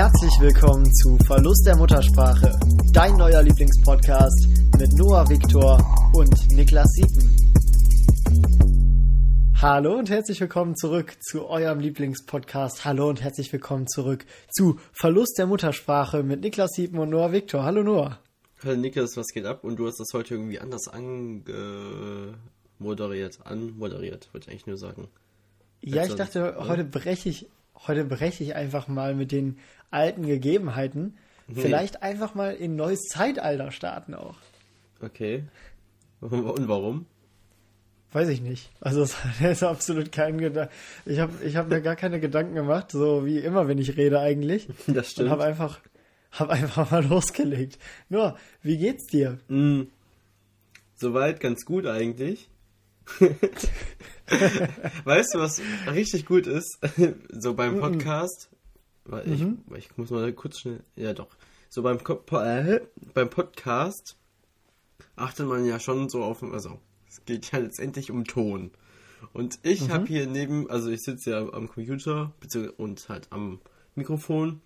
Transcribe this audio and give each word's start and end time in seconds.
Herzlich 0.00 0.32
willkommen 0.40 0.88
zu 0.94 1.18
Verlust 1.26 1.66
der 1.66 1.76
Muttersprache, 1.76 2.58
dein 2.94 3.18
neuer 3.18 3.42
Lieblingspodcast 3.42 4.48
mit 4.78 4.94
Noah 4.94 5.28
Viktor 5.28 5.78
und 6.14 6.50
Niklas 6.52 6.88
Siepen. 6.92 7.36
Hallo 9.60 9.98
und 9.98 10.08
herzlich 10.08 10.40
willkommen 10.40 10.74
zurück 10.74 11.18
zu 11.20 11.46
eurem 11.46 11.80
Lieblingspodcast. 11.80 12.86
Hallo 12.86 13.10
und 13.10 13.20
herzlich 13.20 13.52
willkommen 13.52 13.86
zurück 13.88 14.24
zu 14.50 14.80
Verlust 14.94 15.36
der 15.36 15.46
Muttersprache 15.46 16.22
mit 16.22 16.40
Niklas 16.40 16.70
Siepen 16.70 16.98
und 16.98 17.10
Noah 17.10 17.32
Viktor. 17.32 17.64
Hallo 17.64 17.82
Noah. 17.82 18.20
Hallo 18.64 18.76
Niklas, 18.76 19.18
was 19.18 19.26
geht 19.26 19.44
ab? 19.44 19.64
Und 19.64 19.76
du 19.76 19.86
hast 19.86 20.00
das 20.00 20.14
heute 20.14 20.32
irgendwie 20.32 20.60
anders 20.60 20.88
angemoderiert, 20.88 23.38
anmoderiert, 23.44 24.30
wollte 24.32 24.46
ich 24.46 24.52
eigentlich 24.52 24.66
nur 24.66 24.78
sagen. 24.78 25.08
Ja, 25.82 26.06
ich 26.06 26.14
dachte, 26.14 26.56
heute 26.58 26.84
breche 26.84 27.28
ich, 27.28 27.50
heute 27.86 28.04
breche 28.04 28.44
ich 28.44 28.54
einfach 28.54 28.88
mal 28.88 29.14
mit 29.14 29.32
den 29.32 29.58
alten 29.90 30.26
Gegebenheiten. 30.26 31.16
Nee. 31.48 31.62
Vielleicht 31.62 32.02
einfach 32.02 32.34
mal 32.34 32.54
in 32.54 32.76
neues 32.76 33.00
Zeitalter 33.08 33.72
starten 33.72 34.14
auch. 34.14 34.36
Okay. 35.00 35.44
Und 36.20 36.68
warum? 36.68 37.06
Weiß 38.12 38.28
ich 38.28 38.40
nicht. 38.40 38.70
Also 38.80 39.02
es 39.02 39.16
ist 39.40 39.62
absolut 39.62 40.10
kein 40.10 40.38
Gedanke. 40.38 40.72
Ich 41.06 41.20
habe 41.20 41.32
ich 41.44 41.56
hab 41.56 41.68
mir 41.68 41.80
gar 41.80 41.96
keine 41.96 42.18
Gedanken 42.20 42.54
gemacht, 42.54 42.90
so 42.90 43.24
wie 43.24 43.38
immer, 43.38 43.68
wenn 43.68 43.78
ich 43.78 43.96
rede 43.96 44.20
eigentlich. 44.20 44.66
Das 44.86 44.96
Und 44.96 45.04
stimmt. 45.06 45.30
habe 45.30 45.44
einfach, 45.44 45.80
hab 46.32 46.50
einfach 46.50 46.90
mal 46.90 47.04
losgelegt. 47.08 47.78
Nur, 48.08 48.36
wie 48.62 48.78
geht's 48.78 49.06
dir? 49.06 49.38
Mm, 49.48 49.82
soweit 50.96 51.40
ganz 51.40 51.64
gut 51.64 51.86
eigentlich. 51.86 52.48
weißt 55.04 55.34
du, 55.34 55.38
was 55.38 55.60
richtig 55.92 56.26
gut 56.26 56.46
ist? 56.46 56.78
so 57.30 57.54
beim 57.54 57.80
Podcast. 57.80 58.50
Ich, 59.24 59.44
ich 59.76 59.96
muss 59.96 60.10
mal 60.10 60.32
kurz 60.32 60.60
schnell. 60.60 60.84
Ja, 60.94 61.12
doch. 61.12 61.28
So 61.68 61.82
beim, 61.82 61.98
äh, 61.98 62.80
beim 63.14 63.30
Podcast 63.30 64.16
achtet 65.16 65.46
man 65.46 65.64
ja 65.64 65.80
schon 65.80 66.08
so 66.08 66.22
auf. 66.22 66.42
Also, 66.42 66.78
es 67.08 67.24
geht 67.24 67.50
ja 67.52 67.58
letztendlich 67.58 68.10
um 68.10 68.24
Ton. 68.24 68.70
Und 69.32 69.58
ich 69.62 69.90
habe 69.90 70.06
hier 70.06 70.26
neben. 70.26 70.70
Also, 70.70 70.90
ich 70.90 71.00
sitze 71.00 71.30
ja 71.30 71.38
am 71.52 71.68
Computer 71.68 72.32
und 72.76 73.08
halt 73.08 73.28
am 73.30 73.60
Mikrofon. 73.94 74.60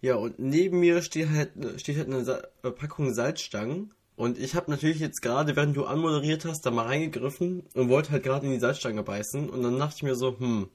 Ja, 0.00 0.16
und 0.16 0.38
neben 0.38 0.80
mir 0.80 1.02
steht 1.02 1.30
halt, 1.30 1.52
steht 1.80 1.96
halt 1.96 2.08
eine 2.08 2.24
Sa 2.24 2.42
äh, 2.62 2.70
Packung 2.70 3.14
Salzstangen. 3.14 3.92
Und 4.22 4.38
ich 4.38 4.54
habe 4.54 4.70
natürlich 4.70 5.00
jetzt 5.00 5.20
gerade, 5.20 5.56
während 5.56 5.76
du 5.76 5.84
anmoderiert 5.84 6.44
hast, 6.44 6.64
da 6.64 6.70
mal 6.70 6.86
reingegriffen 6.86 7.64
und 7.74 7.88
wollte 7.88 8.12
halt 8.12 8.22
gerade 8.22 8.46
in 8.46 8.52
die 8.52 8.60
Salzstange 8.60 9.02
beißen. 9.02 9.50
Und 9.50 9.64
dann 9.64 9.80
dachte 9.80 9.96
ich 9.96 10.02
mir 10.04 10.14
so, 10.14 10.38
hm, 10.38 10.68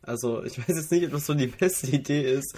also 0.00 0.42
ich 0.42 0.58
weiß 0.66 0.74
jetzt 0.74 0.90
nicht, 0.90 1.04
ob 1.04 1.10
das 1.10 1.26
so 1.26 1.34
die 1.34 1.48
beste 1.48 1.88
Idee 1.88 2.22
ist, 2.22 2.56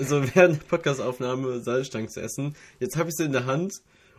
so 0.00 0.24
während 0.34 0.60
der 0.60 0.66
Podcastaufnahme 0.66 1.60
Salzstangen 1.60 2.08
zu 2.08 2.20
essen. 2.20 2.56
Jetzt 2.80 2.96
habe 2.96 3.10
ich 3.10 3.14
sie 3.14 3.26
in 3.26 3.30
der 3.30 3.46
Hand 3.46 3.74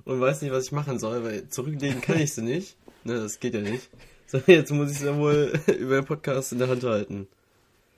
und 0.06 0.22
weiß 0.22 0.42
nicht, 0.42 0.54
was 0.54 0.68
ich 0.68 0.72
machen 0.72 1.00
soll, 1.00 1.26
weil 1.26 1.50
zurücklegen 1.50 2.00
kann 2.00 2.18
ich 2.18 2.34
sie 2.34 2.42
nicht. 2.42 2.78
Ne, 3.04 3.16
das 3.16 3.42
geht 3.42 3.56
ja 3.56 3.60
nicht. 3.60 3.90
So, 4.28 4.40
jetzt 4.48 4.72
muss 4.72 4.90
ich 4.90 5.00
sie 5.00 5.06
ja 5.08 5.18
wohl 5.18 5.52
über 5.68 5.96
den 5.96 6.06
Podcast 6.06 6.54
in 6.54 6.60
der 6.60 6.70
Hand 6.70 6.86
halten. 6.86 7.28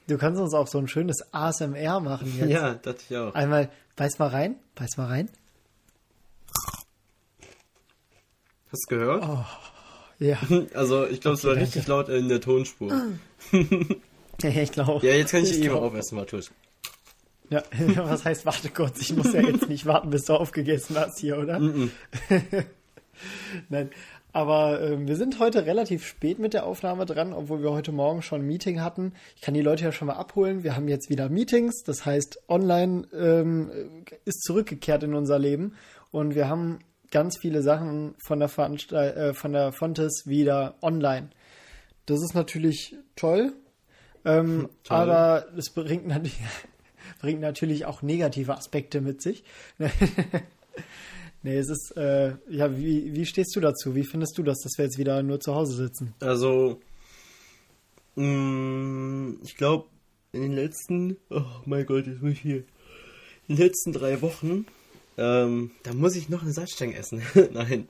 Du 0.08 0.18
kannst 0.18 0.42
uns 0.42 0.56
auch 0.56 0.66
so 0.66 0.80
ein 0.80 0.88
schönes 0.88 1.18
ASMR 1.32 2.00
machen 2.00 2.34
jetzt. 2.36 2.50
Ja, 2.50 2.74
dachte 2.74 3.04
ich 3.08 3.16
auch. 3.16 3.36
Einmal, 3.36 3.70
beiß 3.96 4.18
mal 4.18 4.30
rein, 4.30 4.56
beiß 4.74 4.98
mal 4.98 5.06
rein. 5.06 5.30
Hast 8.72 8.86
du 8.90 8.96
gehört? 8.98 9.24
Ja, 10.20 10.38
Also 10.74 11.06
ich 11.08 11.22
glaube, 11.22 11.36
es 11.38 11.44
war 11.44 11.52
danke. 11.56 11.68
richtig 11.68 11.88
laut 11.88 12.10
in 12.10 12.28
der 12.30 12.42
Tonspur. 12.42 12.92
ich 13.52 14.72
glaube. 14.72 15.06
Ja, 15.06 15.14
jetzt 15.14 15.32
kann 15.32 15.44
ich, 15.44 15.52
Ich 15.52 15.58
eben 15.60 15.70
glaub- 15.70 15.84
aufessen, 15.84 16.16
Martus. 16.18 16.52
Ja, 17.50 17.64
was 17.96 18.26
heißt, 18.26 18.46
warte 18.46 18.70
kurz, 18.70 19.00
ich 19.00 19.16
muss 19.16 19.32
ja 19.34 19.42
jetzt 19.42 19.70
nicht 19.70 19.86
warten, 19.86 20.10
bis 20.10 20.26
du 20.26 20.34
aufgegessen 20.34 20.98
hast 20.98 21.20
hier, 21.20 21.38
oder? 21.38 21.62
Nein, 23.70 23.90
aber 24.34 24.82
ähm, 24.82 25.08
wir 25.08 25.16
sind 25.16 25.40
heute 25.40 25.66
relativ 25.66 26.06
spät 26.06 26.40
mit 26.40 26.54
der 26.54 26.66
Aufnahme 26.66 27.06
dran, 27.06 27.32
obwohl 27.34 27.64
wir 27.64 27.72
heute 27.72 27.92
Morgen 27.94 28.22
schon 28.22 28.42
ein 28.42 28.48
Meeting 28.48 28.82
hatten. 28.82 29.14
Ich 29.36 29.42
kann 29.42 29.54
die 29.54 29.62
Leute 29.62 29.86
ja 29.86 29.92
schon 29.94 30.08
mal 30.08 30.16
abholen. 30.16 30.64
Wir 30.64 30.76
haben 30.76 30.88
jetzt 30.90 31.10
wieder 31.10 31.30
Meetings, 31.30 31.84
das 31.84 32.06
heißt, 32.06 32.42
online 32.50 33.08
ähm, 33.14 33.72
ist 34.26 34.44
zurückgekehrt 34.44 35.04
in 35.04 35.14
unser 35.16 35.40
Leben 35.40 35.74
und 36.12 36.36
wir 36.36 36.50
haben 36.50 36.80
ganz 37.12 37.38
viele 37.40 37.62
Sachen 37.62 38.16
von 38.20 38.40
der, 38.40 38.50
Veranstalt 38.50 39.16
äh, 39.16 39.34
von 39.34 39.54
der 39.54 39.72
Fontes 39.72 40.24
wieder 40.26 40.76
online. 40.82 41.30
Das 42.06 42.22
ist 42.22 42.36
natürlich 42.36 42.96
toll, 43.16 43.54
ähm, 44.26 44.70
Toll. 44.84 44.98
aber 44.98 45.48
es 45.58 45.70
bringt 45.70 46.08
natürlich, 46.08 46.40
bringt 47.22 47.42
natürlich 47.42 47.86
auch 47.86 48.02
negative 48.02 48.56
Aspekte 48.56 49.02
mit 49.02 49.22
sich. 49.22 49.44
nee, 51.44 51.58
es 51.58 51.70
ist, 51.70 51.96
äh, 51.96 52.36
ja, 52.50 52.78
wie, 52.78 53.14
wie 53.14 53.26
stehst 53.26 53.56
du 53.56 53.60
dazu? 53.60 53.96
Wie 53.96 54.06
findest 54.06 54.38
du 54.38 54.44
das, 54.44 54.60
dass 54.60 54.74
wir 54.78 54.86
jetzt 54.86 54.98
wieder 54.98 55.24
nur 55.24 55.40
zu 55.40 55.56
Hause 55.56 55.76
sitzen? 55.76 56.14
Also, 56.20 56.80
mh, 58.16 59.36
ich 59.44 59.56
glaube, 59.56 59.88
in 60.32 60.42
den 60.42 60.54
letzten, 60.54 61.18
oh 61.30 61.44
mein 61.66 61.86
Gott, 61.86 62.08
jetzt 62.08 62.22
muss 62.22 62.34
ich 62.34 62.42
hier, 62.42 62.64
in 63.48 63.56
den 63.56 63.58
letzten 63.58 63.94
drei 63.94 64.22
Wochen, 64.22 64.66
ähm, 65.18 65.72
da 65.84 65.94
muss 65.94 66.16
ich 66.16 66.30
noch 66.30 66.44
eine 66.44 66.54
Salzstange 66.54 66.96
essen. 66.96 67.22
Nein. 67.52 67.88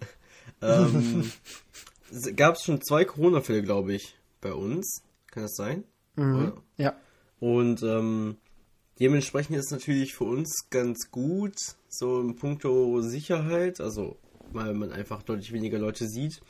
Ähm, 0.62 1.32
Gab 2.36 2.56
es 2.56 2.64
schon 2.64 2.82
zwei 2.82 3.04
Corona-Fälle, 3.06 3.64
glaube 3.64 3.94
ich, 3.94 4.18
bei 4.42 4.54
uns. 4.54 5.02
Kann 5.30 5.44
das 5.44 5.56
sein? 5.56 5.84
Oder? 6.16 6.54
Ja, 6.78 6.96
Und 7.40 7.84
ähm, 7.84 8.38
dementsprechend 9.00 9.58
ist 9.58 9.66
es 9.66 9.72
natürlich 9.72 10.16
für 10.16 10.24
uns 10.24 10.70
ganz 10.70 11.12
gut, 11.12 11.56
so 11.90 12.22
in 12.22 12.36
puncto 12.36 13.02
Sicherheit, 13.02 13.82
also 13.82 14.18
weil 14.52 14.74
man 14.74 14.92
einfach 14.92 15.22
deutlich 15.22 15.52
weniger 15.52 15.78
Leute 15.78 16.08
sieht. 16.08 16.42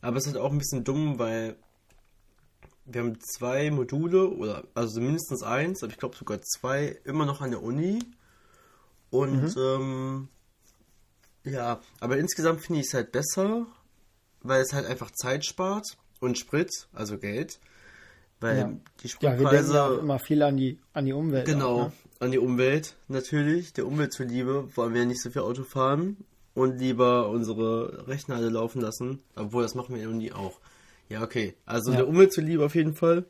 Aber 0.00 0.18
es 0.18 0.26
ist 0.26 0.34
halt 0.34 0.42
auch 0.44 0.52
ein 0.52 0.58
bisschen 0.58 0.84
dumm, 0.84 1.18
weil 1.18 1.56
wir 2.84 3.00
haben 3.00 3.18
zwei 3.20 3.70
Module, 3.70 4.28
oder 4.30 4.64
also 4.74 5.00
mindestens 5.00 5.42
eins, 5.42 5.82
aber 5.82 5.92
ich 5.92 5.98
glaube 5.98 6.16
sogar 6.16 6.40
zwei, 6.42 6.96
immer 7.04 7.26
noch 7.26 7.40
an 7.40 7.50
der 7.50 7.62
Uni. 7.62 7.98
Und 9.10 9.56
ähm, 9.56 10.28
ja, 11.44 11.80
aber 12.00 12.18
insgesamt 12.18 12.60
finde 12.60 12.80
ich 12.80 12.88
es 12.88 12.94
halt 12.94 13.12
besser, 13.12 13.66
weil 14.42 14.62
es 14.62 14.72
halt 14.72 14.86
einfach 14.86 15.10
Zeit 15.12 15.44
spart 15.44 15.86
und 16.20 16.38
Sprit, 16.38 16.70
also 16.92 17.18
Geld. 17.18 17.58
Weil 18.40 18.58
Ja. 18.58 18.64
die 19.02 19.08
ja 19.08 19.08
Spritpreise. 19.08 19.74
ja 19.74 19.86
auch 19.86 19.98
immer 19.98 20.18
viel 20.18 20.42
an 20.42 20.56
die, 20.56 20.78
an 20.92 21.06
die 21.06 21.12
Umwelt. 21.12 21.46
Genau, 21.46 21.80
Auch, 21.82 21.88
ne? 21.88 21.92
an 22.20 22.30
die 22.32 22.38
Umwelt 22.38 22.96
natürlich, 23.08 23.72
der 23.72 23.86
Umwelt 23.86 24.12
zuliebe, 24.12 24.68
wollen 24.76 24.92
wir 24.94 25.06
nicht 25.06 25.22
so 25.22 25.30
viel 25.30 25.42
Auto 25.42 25.62
fahren 25.64 26.18
und 26.54 26.78
lieber 26.78 27.28
unsere 27.30 28.06
Rechner 28.08 28.36
alle 28.36 28.48
laufen 28.50 28.80
lassen, 28.82 29.22
obwohl 29.36 29.62
das 29.62 29.74
machen 29.74 29.94
wir 29.94 30.02
ja 30.02 30.08
nie 30.08 30.32
auch. 30.32 30.60
Ja, 31.08 31.22
okay, 31.22 31.54
also 31.64 31.92
Ja. 31.92 31.98
der 31.98 32.08
Umwelt 32.08 32.32
zuliebe 32.32 32.64
auf 32.64 32.74
jeden 32.74 32.94
Fall. 32.94 33.24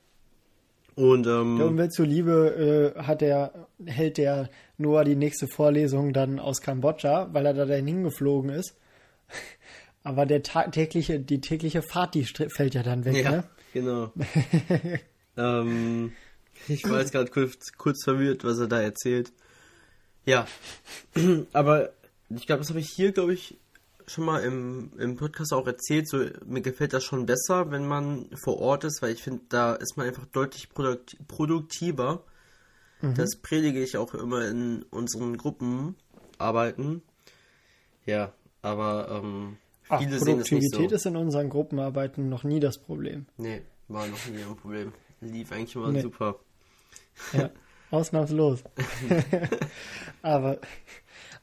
Und 0.96 1.26
ähm, 1.26 1.56
Der 1.58 1.66
Umwelt 1.66 1.92
zuliebe 1.92 2.94
äh, 2.96 3.02
hat 3.02 3.20
der, 3.20 3.68
hält 3.84 4.16
der 4.16 4.48
Noah 4.78 5.04
die 5.04 5.16
nächste 5.16 5.48
Vorlesung 5.48 6.12
dann 6.12 6.38
aus 6.38 6.60
Kambodscha, 6.60 7.28
weil 7.32 7.46
er 7.46 7.54
da 7.54 7.64
dahin 7.64 7.86
hingeflogen 7.86 8.50
ist. 8.50 8.76
Aber 10.02 10.24
der 10.24 10.42
tägliche, 10.42 11.18
die 11.18 11.40
tägliche 11.40 11.82
Fahrt, 11.82 12.14
die 12.14 12.24
fällt 12.24 12.74
ja 12.74 12.82
dann 12.84 13.04
weg, 13.04 13.16
ja, 13.16 13.30
ne? 13.30 13.44
genau. 13.72 14.12
ähm, 15.36 16.12
ich 16.68 16.88
war 16.88 17.00
jetzt 17.00 17.10
gerade 17.10 17.30
kurz, 17.30 17.72
kurz 17.76 18.04
verwirrt, 18.04 18.44
was 18.44 18.58
er 18.58 18.68
da 18.68 18.80
erzählt. 18.80 19.32
Ja, 20.24 20.46
aber 21.52 21.92
ich 22.28 22.46
glaube, 22.46 22.60
das 22.60 22.70
habe 22.70 22.80
ich 22.80 22.88
hier, 22.88 23.12
glaube 23.12 23.34
ich, 23.34 23.58
schon 24.06 24.24
mal 24.24 24.42
im, 24.42 24.92
im 24.98 25.16
Podcast 25.16 25.52
auch 25.52 25.66
erzählt. 25.66 26.08
So, 26.08 26.24
mir 26.44 26.62
gefällt 26.62 26.92
das 26.92 27.04
schon 27.04 27.26
besser, 27.26 27.70
wenn 27.70 27.86
man 27.86 28.28
vor 28.36 28.58
Ort 28.58 28.84
ist, 28.84 29.02
weil 29.02 29.12
ich 29.12 29.22
finde, 29.22 29.42
da 29.48 29.74
ist 29.74 29.96
man 29.96 30.06
einfach 30.06 30.26
deutlich 30.26 30.68
produkt 30.68 31.16
produktiver. 31.28 32.22
Das 33.02 33.36
predige 33.42 33.82
ich 33.82 33.96
auch 33.96 34.14
immer 34.14 34.48
in 34.48 34.82
unseren 34.90 35.36
Gruppenarbeiten. 35.36 37.02
Ja, 38.06 38.32
aber 38.62 39.20
ähm, 39.22 39.58
Ach, 39.88 39.98
viele 40.00 40.18
sehen 40.18 40.38
das 40.38 40.50
nicht 40.50 40.72
Produktivität 40.72 40.90
so. 40.90 40.96
ist 40.96 41.06
in 41.06 41.16
unseren 41.16 41.50
Gruppenarbeiten 41.50 42.28
noch 42.28 42.44
nie 42.44 42.58
das 42.60 42.78
Problem. 42.78 43.26
Nee, 43.36 43.62
war 43.88 44.06
noch 44.06 44.26
nie 44.28 44.42
ein 44.42 44.56
Problem. 44.56 44.92
Lief 45.20 45.52
eigentlich 45.52 45.74
immer 45.76 45.92
Nee. 45.92 46.00
super. 46.00 46.36
Ja, 47.32 47.50
ausnahmslos. 47.90 48.62
aber, 50.22 50.58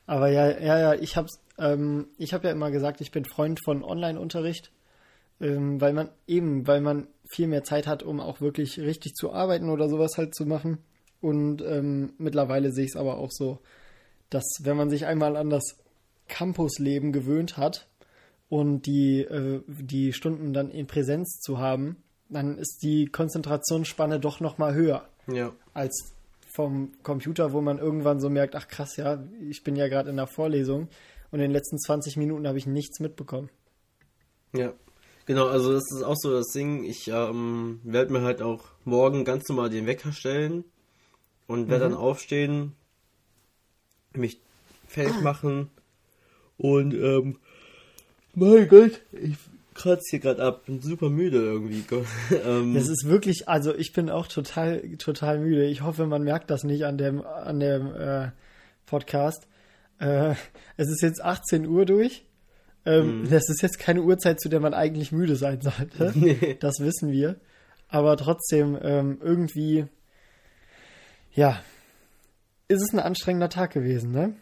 aber 0.05 0.29
ja, 0.29 0.59
ja, 0.59 0.79
ja, 0.79 0.93
ich 0.95 1.15
hab's, 1.15 1.39
ähm, 1.57 2.07
ich 2.17 2.33
habe 2.33 2.47
ja 2.47 2.53
immer 2.53 2.71
gesagt, 2.71 3.01
ich 3.01 3.11
bin 3.11 3.25
Freund 3.25 3.59
von 3.63 3.83
Online-Unterricht, 3.83 4.71
ähm, 5.39 5.79
weil 5.79 5.93
man 5.93 6.09
eben, 6.27 6.67
weil 6.67 6.81
man 6.81 7.07
viel 7.25 7.47
mehr 7.47 7.63
Zeit 7.63 7.87
hat, 7.87 8.03
um 8.03 8.19
auch 8.19 8.41
wirklich 8.41 8.79
richtig 8.79 9.13
zu 9.15 9.31
arbeiten 9.33 9.69
oder 9.69 9.87
sowas 9.89 10.17
halt 10.17 10.35
zu 10.35 10.45
machen. 10.45 10.79
Und 11.23 11.61
ähm, 11.61 12.11
mittlerweile 12.17 12.73
sehe 12.73 12.83
ich 12.83 12.91
es 12.91 12.97
aber 12.97 13.17
auch 13.17 13.31
so, 13.31 13.59
dass 14.29 14.43
wenn 14.63 14.75
man 14.75 14.89
sich 14.89 15.05
einmal 15.05 15.37
an 15.37 15.49
das 15.49 15.77
Campusleben 16.27 17.13
gewöhnt 17.13 17.55
hat 17.55 17.87
und 18.49 18.85
die, 18.87 19.21
äh, 19.21 19.61
die 19.67 20.11
Stunden 20.11 20.51
dann 20.51 20.69
in 20.69 20.85
Präsenz 20.85 21.39
zu 21.39 21.59
haben, 21.59 22.03
dann 22.27 22.57
ist 22.57 22.79
die 22.83 23.05
Konzentrationsspanne 23.05 24.19
doch 24.19 24.41
noch 24.41 24.57
mal 24.57 24.73
höher 24.73 25.07
Ja. 25.31 25.53
als 25.73 26.11
vom 26.53 26.91
Computer, 27.03 27.53
wo 27.53 27.61
man 27.61 27.77
irgendwann 27.77 28.19
so 28.19 28.29
merkt, 28.29 28.57
ach 28.57 28.67
krass, 28.67 28.97
ja, 28.97 29.23
ich 29.49 29.63
bin 29.63 29.77
ja 29.77 29.87
gerade 29.87 30.09
in 30.09 30.17
der 30.17 30.27
Vorlesung 30.27 30.89
und 31.31 31.39
in 31.39 31.43
den 31.43 31.51
letzten 31.51 31.79
20 31.79 32.17
Minuten 32.17 32.45
habe 32.49 32.57
ich 32.57 32.67
nichts 32.67 32.99
mitbekommen. 32.99 33.49
Ja, 34.53 34.73
genau, 35.25 35.47
also 35.47 35.71
das 35.71 35.83
ist 35.89 36.03
auch 36.03 36.17
so 36.17 36.31
das 36.31 36.47
Ding. 36.47 36.83
Ich 36.83 37.07
ähm, 37.07 37.79
werde 37.85 38.11
mir 38.11 38.23
halt 38.23 38.41
auch 38.41 38.65
morgen 38.83 39.23
ganz 39.23 39.47
normal 39.47 39.69
den 39.69 39.85
Wecker 39.87 40.11
stellen 40.11 40.65
und 41.53 41.69
werde 41.69 41.85
mhm. 41.85 41.91
dann 41.91 41.99
aufstehen, 41.99 42.73
mich 44.13 44.39
fertig 44.87 45.21
machen 45.21 45.69
und 46.57 46.93
ähm, 46.93 47.37
mein 48.35 48.67
Gott, 48.67 49.01
ich 49.11 49.37
kratze 49.73 50.03
hier 50.09 50.19
gerade 50.19 50.43
ab, 50.43 50.65
bin 50.65 50.81
super 50.81 51.09
müde 51.09 51.37
irgendwie. 51.37 51.83
ähm, 52.45 52.73
das 52.73 52.87
ist 52.87 53.05
wirklich, 53.07 53.47
also 53.47 53.75
ich 53.75 53.93
bin 53.93 54.09
auch 54.09 54.27
total, 54.27 54.81
total 54.97 55.39
müde. 55.39 55.65
Ich 55.65 55.81
hoffe, 55.81 56.05
man 56.05 56.23
merkt 56.23 56.49
das 56.49 56.63
nicht 56.63 56.85
an 56.85 56.97
dem, 56.97 57.25
an 57.25 57.59
dem 57.59 57.93
äh, 57.95 58.29
Podcast. 58.85 59.47
Äh, 59.99 60.35
es 60.77 60.89
ist 60.89 61.01
jetzt 61.01 61.23
18 61.23 61.67
Uhr 61.67 61.85
durch. 61.85 62.25
Ähm, 62.85 63.21
mhm. 63.21 63.29
Das 63.29 63.49
ist 63.49 63.61
jetzt 63.61 63.79
keine 63.79 64.01
Uhrzeit, 64.01 64.39
zu 64.39 64.49
der 64.49 64.59
man 64.59 64.73
eigentlich 64.73 65.11
müde 65.11 65.35
sein 65.35 65.61
sollte. 65.61 66.11
Nee. 66.15 66.57
Das 66.59 66.79
wissen 66.79 67.11
wir. 67.11 67.37
Aber 67.87 68.17
trotzdem 68.17 68.77
ähm, 68.81 69.19
irgendwie, 69.21 69.85
ja, 71.33 71.61
ist 72.67 72.81
es 72.81 72.93
ein 72.93 72.99
anstrengender 72.99 73.49
Tag 73.49 73.73
gewesen, 73.73 74.11
ne? 74.11 74.35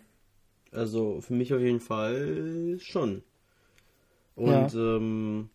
Also 0.71 1.21
für 1.21 1.33
mich 1.33 1.53
auf 1.53 1.59
jeden 1.59 1.81
Fall 1.81 2.77
schon. 2.81 3.23
Und 4.35 4.73
ja, 4.73 4.97
ähm, 4.97 5.49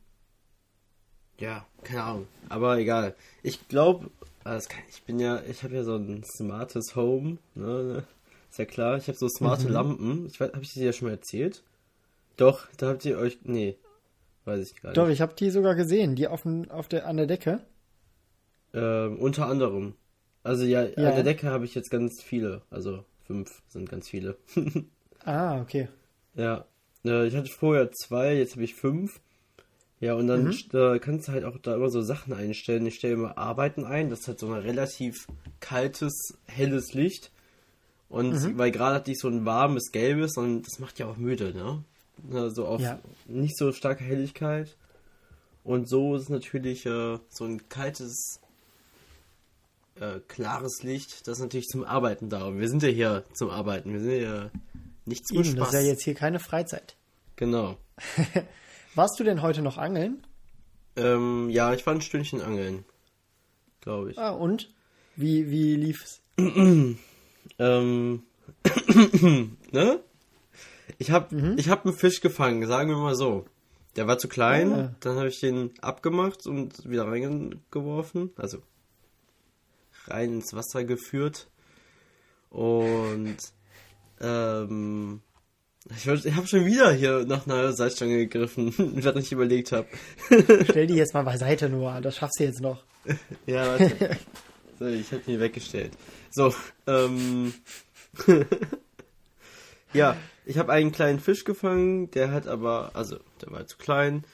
ja 1.39 1.67
keine 1.83 2.03
Ahnung. 2.03 2.27
Aber 2.49 2.79
egal. 2.79 3.15
Ich 3.43 3.69
glaube, 3.69 4.11
also 4.45 4.69
ich 4.91 5.03
bin 5.03 5.19
ja, 5.19 5.43
ich 5.49 5.63
habe 5.63 5.75
ja 5.75 5.85
so 5.85 5.97
ein 5.97 6.23
smartes 6.25 6.95
Home, 6.97 7.39
ne? 7.55 8.05
Ist 8.51 8.59
ja 8.59 8.65
klar. 8.65 8.97
Ich 8.97 9.09
habe 9.09 9.19
so 9.19 9.29
smarte 9.29 9.67
mhm. 9.67 9.73
Lampen. 9.73 10.27
Ich 10.27 10.41
weiß, 10.41 10.53
habe 10.53 10.63
ich 10.63 10.73
dir 10.73 10.87
ja 10.87 10.93
schon 10.93 11.09
mal 11.09 11.15
erzählt? 11.15 11.63
Doch, 12.37 12.69
da 12.77 12.89
habt 12.89 13.05
ihr 13.05 13.19
euch, 13.19 13.39
nee, 13.45 13.77
weiß 14.45 14.71
ich 14.71 14.81
gar 14.81 14.91
nicht. 14.91 14.99
Doch, 14.99 15.09
ich 15.09 15.21
habe 15.21 15.35
die 15.35 15.51
sogar 15.51 15.75
gesehen, 15.75 16.15
die 16.15 16.29
auf, 16.29 16.47
auf 16.69 16.89
der, 16.89 17.07
an 17.07 17.17
der 17.17 17.27
Decke. 17.27 17.61
Ähm, 18.75 19.19
unter 19.19 19.47
anderem. 19.47 19.95
Also 20.47 20.65
ja, 20.65 20.85
ja. 20.85 21.09
an 21.09 21.15
der 21.15 21.25
Decke 21.25 21.49
habe 21.49 21.65
ich 21.65 21.75
jetzt 21.75 21.91
ganz 21.91 22.23
viele. 22.23 22.63
Also 22.71 23.05
fünf 23.25 23.63
sind 23.69 23.89
ganz 23.89 24.09
viele. 24.09 24.37
ah, 25.25 25.61
okay. 25.61 25.89
Ja, 26.35 26.67
äh, 27.05 27.27
ich 27.27 27.35
hatte 27.35 27.51
vorher 27.51 27.91
zwei, 27.93 28.35
jetzt 28.35 28.53
habe 28.53 28.65
ich 28.65 28.75
fünf. 28.75 29.21
Ja, 29.99 30.15
und 30.15 30.27
dann 30.27 30.45
mhm. 30.45 30.55
äh, 30.73 30.99
kannst 30.99 31.29
du 31.29 31.33
halt 31.33 31.45
auch 31.45 31.57
da 31.59 31.75
immer 31.75 31.89
so 31.89 32.03
Sachen 32.03 32.33
einstellen. 32.33 32.87
Ich 32.87 32.97
stelle 32.97 33.15
immer 33.15 33.39
Arbeiten 33.39 33.85
ein, 33.85 34.11
das 34.11 34.21
ist 34.21 34.29
halt 34.29 34.39
so 34.39 34.47
ein 34.47 34.61
relativ 34.61 35.27
kaltes, 35.61 36.37
helles 36.47 36.93
Licht. 36.93 37.33
Und 38.09 38.35
mhm. 38.35 38.59
weil 38.59 38.71
gerade 38.71 38.97
hatte 38.97 39.11
ich 39.11 39.19
so 39.19 39.29
ein 39.29 39.45
warmes, 39.45 39.91
gelbes 39.91 40.37
und 40.37 40.63
das 40.63 40.79
macht 40.79 40.99
ja 40.99 41.07
auch 41.07 41.17
müde, 41.17 41.53
ne? 41.55 41.83
Also 42.33 42.67
auf 42.67 42.81
ja. 42.81 42.99
nicht 43.27 43.59
so 43.59 43.73
starke 43.73 44.05
Helligkeit. 44.05 44.77
Und 45.65 45.89
so 45.89 46.15
ist 46.15 46.31
natürlich 46.31 46.87
äh, 46.87 47.19
so 47.29 47.45
ein 47.45 47.69
kaltes, 47.69 48.41
äh, 50.01 50.21
klares 50.29 50.83
Licht, 50.83 51.27
das 51.27 51.39
ist 51.39 51.43
natürlich 51.43 51.67
zum 51.67 51.85
Arbeiten 51.85 52.29
da. 52.29 52.47
Und 52.47 52.59
wir 52.59 52.69
sind 52.69 52.83
ja 52.83 52.89
hier 52.89 53.25
zum 53.33 53.51
Arbeiten, 53.51 53.93
wir 53.93 54.01
sind 54.01 54.23
ja 54.23 54.51
nicht 55.05 55.27
zum 55.27 55.39
Eben, 55.39 55.45
Spaß. 55.45 55.59
Das 55.59 55.69
ist 55.69 55.75
ja 55.75 55.81
jetzt 55.81 56.03
hier 56.03 56.15
keine 56.15 56.39
Freizeit. 56.39 56.97
Genau. 57.37 57.77
Warst 58.95 59.19
du 59.21 59.25
denn 59.25 59.43
heute 59.43 59.63
noch 59.63 59.79
angeln? 59.79 60.27
Ähm, 60.97 61.51
ja, 61.51 61.75
ich 61.75 61.87
war 61.87 61.95
ein 61.95 62.01
Stündchen 62.01 62.41
angeln. 62.41 62.85
Glaube 63.81 64.11
ich. 64.11 64.19
Ah, 64.19 64.31
und? 64.31 64.73
Wie, 65.15 65.51
wie 65.51 65.77
lief's? 65.77 66.23
ähm, 66.39 66.99
ne? 69.73 70.01
Ich 70.99 71.11
hab, 71.11 71.33
mhm. 71.33 71.57
ich 71.59 71.69
hab 71.69 71.85
einen 71.85 71.95
Fisch 71.95 72.21
gefangen, 72.21 72.67
sagen 72.67 72.91
wir 72.91 72.97
mal 72.97 73.15
so. 73.15 73.45
Der 73.97 74.07
war 74.07 74.19
zu 74.19 74.29
klein, 74.29 74.71
ja. 74.71 74.95
dann 75.01 75.17
habe 75.17 75.29
ich 75.29 75.41
den 75.41 75.73
abgemacht 75.81 76.47
und 76.47 76.89
wieder 76.89 77.07
reingeworfen, 77.07 78.31
also 78.37 78.59
rein 80.09 80.35
ins 80.35 80.55
Wasser 80.55 80.85
geführt. 80.85 81.49
Und 82.51 83.37
ähm, 84.21 85.21
ich, 85.91 86.07
ich 86.07 86.35
habe 86.35 86.47
schon 86.47 86.65
wieder 86.65 86.93
hier 86.93 87.25
nach 87.27 87.47
einer 87.47 87.73
Salzstange 87.73 88.17
gegriffen, 88.17 88.75
während 88.97 89.25
ich 89.25 89.33
überlegt 89.33 89.73
habe. 89.73 89.87
Stell 90.65 90.87
die 90.87 90.95
jetzt 90.95 91.15
mal 91.15 91.23
beiseite, 91.23 91.69
Noah. 91.69 92.01
Das 92.01 92.17
schaffst 92.17 92.41
du 92.41 92.45
jetzt 92.45 92.61
noch. 92.61 92.85
ja, 93.47 93.67
warte. 93.67 94.17
So, 94.79 94.85
ich 94.89 95.11
habe 95.11 95.23
die 95.27 95.41
weggestellt. 95.41 95.93
So, 96.31 96.53
ähm. 96.87 97.55
ja, 99.95 100.19
ich 100.45 100.59
habe 100.59 100.71
einen 100.71 100.93
kleinen 100.93 101.19
Fisch 101.19 101.45
gefangen, 101.45 102.11
der 102.11 102.31
hat 102.31 102.47
aber, 102.47 102.91
also, 102.93 103.17
der 103.41 103.53
war 103.53 103.67
zu 103.67 103.79
klein. 103.79 104.25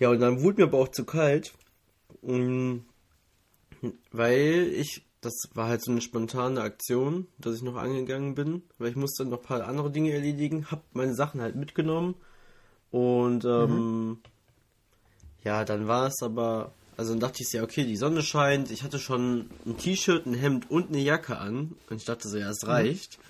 Ja, 0.00 0.08
und 0.10 0.18
dann 0.18 0.42
wurde 0.42 0.62
mir 0.62 0.66
aber 0.66 0.78
auch 0.78 0.88
zu 0.88 1.04
kalt. 1.04 1.52
Weil 4.12 4.72
ich 4.74 5.02
das 5.20 5.34
war 5.54 5.68
halt 5.68 5.82
so 5.82 5.90
eine 5.90 6.00
spontane 6.00 6.60
Aktion, 6.60 7.26
dass 7.38 7.56
ich 7.56 7.62
noch 7.62 7.76
angegangen 7.76 8.34
bin, 8.34 8.62
weil 8.78 8.90
ich 8.90 8.96
musste 8.96 9.24
noch 9.24 9.38
ein 9.38 9.44
paar 9.44 9.66
andere 9.66 9.90
Dinge 9.90 10.12
erledigen, 10.12 10.70
hab 10.70 10.84
meine 10.94 11.14
Sachen 11.14 11.40
halt 11.40 11.56
mitgenommen 11.56 12.14
und 12.90 13.44
ähm, 13.44 14.08
mhm. 14.08 14.18
ja, 15.42 15.64
dann 15.64 15.88
war 15.88 16.06
es 16.06 16.22
aber, 16.22 16.72
also 16.96 17.12
dann 17.12 17.20
dachte 17.20 17.42
ich 17.42 17.52
ja, 17.52 17.62
okay, 17.62 17.84
die 17.84 17.96
Sonne 17.96 18.22
scheint, 18.22 18.70
ich 18.70 18.84
hatte 18.84 18.98
schon 18.98 19.50
ein 19.66 19.76
T-Shirt, 19.76 20.26
ein 20.26 20.34
Hemd 20.34 20.70
und 20.70 20.88
eine 20.88 21.00
Jacke 21.00 21.38
an 21.38 21.74
und 21.90 21.96
ich 21.96 22.04
dachte 22.04 22.28
so, 22.28 22.38
ja, 22.38 22.50
es 22.50 22.62
mhm. 22.62 22.70
reicht, 22.70 23.18
mhm. 23.18 23.22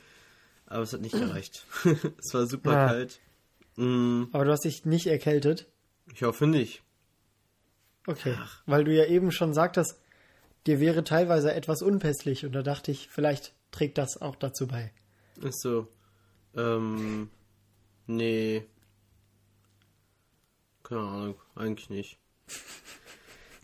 aber 0.66 0.82
es 0.82 0.92
hat 0.92 1.00
nicht 1.00 1.12
gereicht. 1.18 1.64
es 1.84 2.34
war 2.34 2.46
super 2.46 2.72
ja. 2.72 2.86
kalt. 2.88 3.18
Mhm. 3.76 4.28
Aber 4.32 4.44
du 4.44 4.52
hast 4.52 4.64
dich 4.64 4.84
nicht 4.84 5.06
erkältet? 5.06 5.66
Ich 6.12 6.22
hoffe 6.22 6.46
nicht. 6.46 6.82
Okay, 8.06 8.34
Ach. 8.38 8.62
weil 8.66 8.84
du 8.84 8.94
ja 8.94 9.04
eben 9.04 9.30
schon 9.32 9.52
sagtest, 9.52 9.98
dir 10.68 10.80
wäre 10.80 11.02
teilweise 11.02 11.52
etwas 11.52 11.82
unpässlich 11.82 12.44
und 12.44 12.52
da 12.52 12.62
dachte 12.62 12.90
ich, 12.90 13.08
vielleicht 13.10 13.54
trägt 13.70 13.98
das 13.98 14.20
auch 14.20 14.36
dazu 14.36 14.66
bei. 14.66 14.92
Ist 15.40 15.62
so. 15.62 15.88
Ähm, 16.54 17.30
nee. 18.06 18.64
Keine 20.82 21.00
Ahnung, 21.00 21.34
eigentlich 21.56 21.90
nicht. 21.90 22.18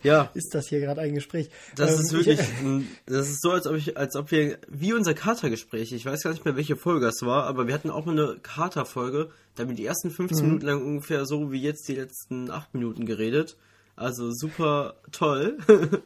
Ja. 0.02 0.30
Ist 0.34 0.54
das 0.54 0.68
hier 0.68 0.80
gerade 0.80 1.00
ein 1.00 1.14
Gespräch? 1.14 1.48
Das 1.76 1.94
ähm, 1.94 2.00
ist 2.00 2.12
wirklich, 2.12 2.38
das 3.06 3.30
ist 3.30 3.40
so, 3.40 3.52
als 3.52 3.66
ob 3.66 3.74
ich, 3.74 3.96
als 3.96 4.16
ob 4.16 4.30
wir, 4.32 4.58
wie 4.68 4.92
unser 4.92 5.14
Katergespräch, 5.14 5.92
ich 5.92 6.04
weiß 6.04 6.22
gar 6.22 6.30
nicht 6.30 6.44
mehr, 6.44 6.56
welche 6.56 6.76
Folge 6.76 7.06
es 7.06 7.22
war, 7.22 7.44
aber 7.44 7.68
wir 7.68 7.72
hatten 7.72 7.88
auch 7.88 8.04
mal 8.04 8.12
eine 8.12 8.38
Katerfolge, 8.38 9.30
da 9.54 9.62
haben 9.62 9.70
wir 9.70 9.76
die 9.76 9.86
ersten 9.86 10.10
15 10.10 10.36
mhm. 10.36 10.44
Minuten 10.44 10.66
lang 10.66 10.84
ungefähr 10.84 11.24
so 11.24 11.52
wie 11.52 11.62
jetzt 11.62 11.88
die 11.88 11.94
letzten 11.94 12.50
8 12.50 12.74
Minuten 12.74 13.06
geredet. 13.06 13.56
Also 13.96 14.30
super 14.30 14.96
toll. 15.10 15.56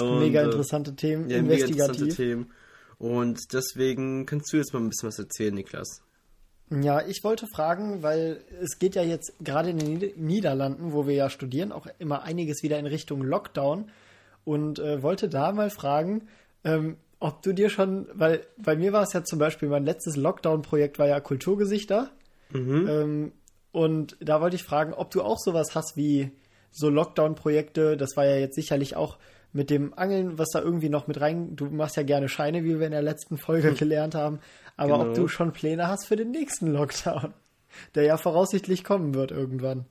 Und, 0.00 0.20
mega 0.20 0.42
äh, 0.42 0.44
interessante 0.44 0.94
Themen, 0.94 1.28
ja, 1.30 1.38
investigativ. 1.38 1.76
Mega 1.76 1.84
interessante 1.86 2.16
Themen. 2.16 2.52
Und 2.98 3.52
deswegen 3.52 4.26
kannst 4.26 4.52
du 4.52 4.56
jetzt 4.56 4.72
mal 4.72 4.80
ein 4.80 4.88
bisschen 4.88 5.08
was 5.08 5.18
erzählen, 5.18 5.54
Niklas. 5.54 6.02
Ja, 6.70 7.06
ich 7.06 7.22
wollte 7.22 7.46
fragen, 7.46 8.02
weil 8.02 8.40
es 8.60 8.78
geht 8.78 8.96
ja 8.96 9.02
jetzt 9.02 9.34
gerade 9.40 9.70
in 9.70 9.78
den 9.78 10.12
Niederlanden, 10.16 10.92
wo 10.92 11.06
wir 11.06 11.14
ja 11.14 11.30
studieren, 11.30 11.70
auch 11.70 11.86
immer 11.98 12.22
einiges 12.22 12.62
wieder 12.62 12.78
in 12.78 12.86
Richtung 12.86 13.22
Lockdown 13.22 13.90
und 14.44 14.80
äh, 14.80 15.02
wollte 15.02 15.28
da 15.28 15.52
mal 15.52 15.70
fragen, 15.70 16.26
ähm, 16.64 16.96
ob 17.20 17.42
du 17.42 17.52
dir 17.52 17.70
schon, 17.70 18.08
weil 18.14 18.44
bei 18.58 18.74
mir 18.74 18.92
war 18.92 19.04
es 19.04 19.12
ja 19.12 19.22
zum 19.22 19.38
Beispiel, 19.38 19.68
mein 19.68 19.84
letztes 19.84 20.16
Lockdown-Projekt 20.16 20.98
war 20.98 21.06
ja 21.06 21.20
Kulturgesichter 21.20 22.10
mhm. 22.50 22.88
ähm, 22.88 23.32
und 23.70 24.16
da 24.20 24.40
wollte 24.40 24.56
ich 24.56 24.64
fragen, 24.64 24.92
ob 24.92 25.12
du 25.12 25.22
auch 25.22 25.38
sowas 25.38 25.74
hast 25.74 25.96
wie 25.96 26.32
so 26.72 26.90
Lockdown-Projekte, 26.90 27.96
das 27.96 28.16
war 28.16 28.26
ja 28.26 28.36
jetzt 28.36 28.56
sicherlich 28.56 28.96
auch 28.96 29.18
mit 29.56 29.70
dem 29.70 29.94
Angeln, 29.94 30.38
was 30.38 30.50
da 30.50 30.60
irgendwie 30.60 30.90
noch 30.90 31.06
mit 31.06 31.20
rein. 31.20 31.56
Du 31.56 31.66
machst 31.66 31.96
ja 31.96 32.02
gerne 32.02 32.28
Scheine, 32.28 32.62
wie 32.62 32.78
wir 32.78 32.86
in 32.86 32.92
der 32.92 33.02
letzten 33.02 33.38
Folge 33.38 33.70
hm. 33.70 33.76
gelernt 33.76 34.14
haben. 34.14 34.38
Aber 34.76 34.98
genau. 34.98 35.08
ob 35.08 35.14
du 35.14 35.28
schon 35.28 35.52
Pläne 35.52 35.88
hast 35.88 36.06
für 36.06 36.16
den 36.16 36.30
nächsten 36.30 36.68
Lockdown, 36.68 37.32
der 37.94 38.04
ja 38.04 38.16
voraussichtlich 38.18 38.84
kommen 38.84 39.14
wird 39.14 39.30
irgendwann. 39.30 39.86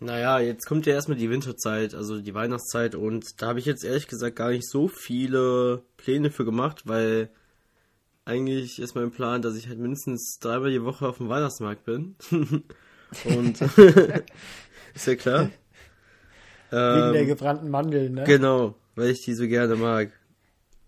Naja, 0.00 0.40
jetzt 0.40 0.66
kommt 0.66 0.86
ja 0.86 0.94
erstmal 0.94 1.18
die 1.18 1.30
Winterzeit, 1.30 1.94
also 1.94 2.20
die 2.20 2.34
Weihnachtszeit 2.34 2.94
und 2.94 3.40
da 3.40 3.48
habe 3.48 3.58
ich 3.58 3.64
jetzt 3.64 3.84
ehrlich 3.84 4.08
gesagt 4.08 4.36
gar 4.36 4.50
nicht 4.50 4.68
so 4.68 4.88
viele 4.88 5.82
Pläne 5.96 6.30
für 6.30 6.44
gemacht, 6.44 6.82
weil 6.86 7.30
eigentlich 8.24 8.80
ist 8.80 8.96
mein 8.96 9.12
Plan, 9.12 9.40
dass 9.40 9.56
ich 9.56 9.68
halt 9.68 9.78
mindestens 9.78 10.38
dreimal 10.40 10.70
die 10.70 10.82
Woche 10.82 11.06
auf 11.06 11.18
dem 11.18 11.28
Weihnachtsmarkt 11.28 11.84
bin. 11.84 12.16
und 13.24 13.60
ist 14.94 15.06
ja 15.06 15.14
klar. 15.14 15.50
Wegen 16.70 17.06
ähm, 17.06 17.12
der 17.12 17.26
gebrannten 17.26 17.70
Mandeln, 17.70 18.14
ne? 18.14 18.24
Genau 18.24 18.74
weil 18.94 19.10
ich 19.10 19.22
die 19.22 19.34
so 19.34 19.46
gerne 19.46 19.76
mag. 19.76 20.12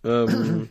Ähm, 0.04 0.68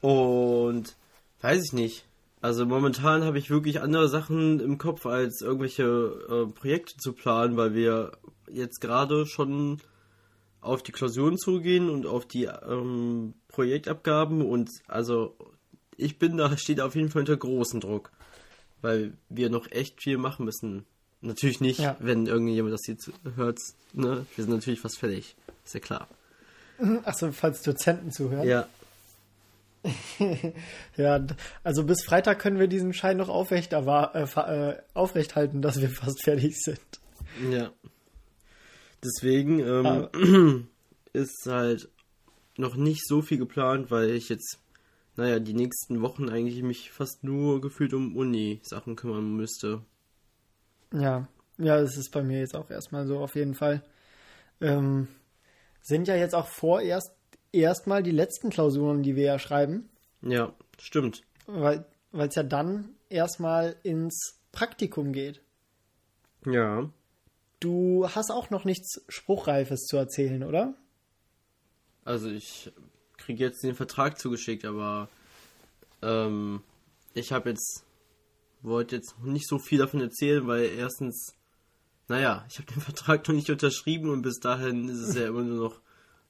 und 0.00 0.96
weiß 1.40 1.64
ich 1.64 1.72
nicht. 1.72 2.04
Also 2.40 2.66
momentan 2.66 3.22
habe 3.22 3.38
ich 3.38 3.50
wirklich 3.50 3.80
andere 3.80 4.08
Sachen 4.08 4.58
im 4.58 4.76
Kopf, 4.76 5.06
als 5.06 5.42
irgendwelche 5.42 5.84
äh, 5.84 6.52
Projekte 6.52 6.96
zu 6.96 7.12
planen, 7.12 7.56
weil 7.56 7.74
wir 7.74 8.12
jetzt 8.50 8.80
gerade 8.80 9.26
schon 9.26 9.80
auf 10.60 10.82
die 10.82 10.92
Klausuren 10.92 11.38
zugehen 11.38 11.88
und 11.88 12.06
auf 12.06 12.26
die 12.26 12.44
ähm, 12.44 13.34
Projektabgaben 13.48 14.42
und 14.42 14.70
also 14.86 15.36
ich 15.96 16.18
bin 16.18 16.36
da, 16.36 16.56
steht 16.56 16.80
auf 16.80 16.94
jeden 16.94 17.10
Fall 17.10 17.20
unter 17.20 17.36
großem 17.36 17.80
Druck, 17.80 18.10
weil 18.80 19.16
wir 19.28 19.50
noch 19.50 19.70
echt 19.70 20.02
viel 20.02 20.18
machen 20.18 20.44
müssen. 20.44 20.84
Natürlich 21.22 21.60
nicht, 21.60 21.78
ja. 21.78 21.96
wenn 22.00 22.26
irgendjemand 22.26 22.74
das 22.74 22.82
hier 22.84 22.96
hört, 23.36 23.58
ne? 23.92 24.26
Wir 24.34 24.44
sind 24.44 24.52
natürlich 24.52 24.80
fast 24.80 24.98
fertig, 24.98 25.36
ist 25.64 25.74
ja 25.74 25.80
klar. 25.80 26.08
Achso, 27.04 27.30
falls 27.30 27.62
Dozenten 27.62 28.10
zuhören. 28.10 28.46
Ja. 28.46 28.66
ja, 30.96 31.26
also 31.64 31.84
bis 31.84 32.04
Freitag 32.04 32.38
können 32.38 32.58
wir 32.58 32.66
diesen 32.66 32.92
Schein 32.92 33.16
noch 33.16 33.28
aufrecht, 33.28 33.74
aber, 33.74 34.14
äh, 34.14 34.70
äh, 34.70 34.82
aufrecht 34.94 35.36
halten, 35.36 35.62
dass 35.62 35.80
wir 35.80 35.90
fast 35.90 36.22
fertig 36.22 36.60
sind. 36.60 36.80
Ja. 37.50 37.70
Deswegen 39.04 39.60
ähm, 39.60 40.68
ist 41.12 41.46
halt 41.46 41.88
noch 42.56 42.76
nicht 42.76 43.06
so 43.06 43.22
viel 43.22 43.38
geplant, 43.38 43.90
weil 43.90 44.10
ich 44.10 44.28
jetzt, 44.28 44.58
naja, 45.16 45.38
die 45.38 45.54
nächsten 45.54 46.00
Wochen 46.02 46.28
eigentlich 46.28 46.62
mich 46.62 46.90
fast 46.90 47.24
nur 47.24 47.60
gefühlt 47.60 47.94
um 47.94 48.16
Uni-Sachen 48.16 48.96
kümmern 48.96 49.36
müsste. 49.36 49.82
Ja, 50.92 51.28
ja, 51.58 51.80
das 51.80 51.96
ist 51.96 52.10
bei 52.10 52.22
mir 52.22 52.40
jetzt 52.40 52.56
auch 52.56 52.70
erstmal 52.70 53.06
so 53.06 53.18
auf 53.18 53.34
jeden 53.34 53.54
Fall. 53.54 53.82
Ähm, 54.60 55.08
sind 55.80 56.08
ja 56.08 56.16
jetzt 56.16 56.34
auch 56.34 56.46
vorerst 56.46 57.12
erstmal 57.52 58.02
die 58.02 58.10
letzten 58.10 58.50
Klausuren, 58.50 59.02
die 59.02 59.16
wir 59.16 59.24
ja 59.24 59.38
schreiben. 59.38 59.88
Ja, 60.22 60.52
stimmt. 60.78 61.22
Weil 61.46 61.84
es 62.12 62.34
ja 62.34 62.42
dann 62.42 62.90
erstmal 63.08 63.76
ins 63.82 64.40
Praktikum 64.52 65.12
geht. 65.12 65.40
Ja. 66.46 66.88
Du 67.60 68.08
hast 68.08 68.30
auch 68.30 68.50
noch 68.50 68.64
nichts 68.64 69.02
Spruchreifes 69.08 69.86
zu 69.86 69.96
erzählen, 69.96 70.42
oder? 70.42 70.74
Also 72.04 72.28
ich 72.28 72.72
kriege 73.16 73.44
jetzt 73.44 73.62
den 73.62 73.76
Vertrag 73.76 74.18
zugeschickt, 74.18 74.64
aber 74.64 75.08
ähm, 76.02 76.62
ich 77.14 77.32
habe 77.32 77.50
jetzt 77.50 77.84
wollte 78.62 78.96
jetzt 78.96 79.18
nicht 79.22 79.48
so 79.48 79.58
viel 79.58 79.78
davon 79.78 80.00
erzählen, 80.00 80.46
weil 80.46 80.64
erstens, 80.64 81.34
naja, 82.08 82.44
ich 82.48 82.58
habe 82.58 82.72
den 82.72 82.80
Vertrag 82.80 83.26
noch 83.26 83.34
nicht 83.34 83.50
unterschrieben 83.50 84.10
und 84.10 84.22
bis 84.22 84.38
dahin 84.38 84.88
ist 84.88 85.00
es 85.00 85.14
ja 85.14 85.26
immer 85.26 85.42
nur 85.42 85.70
noch 85.70 85.80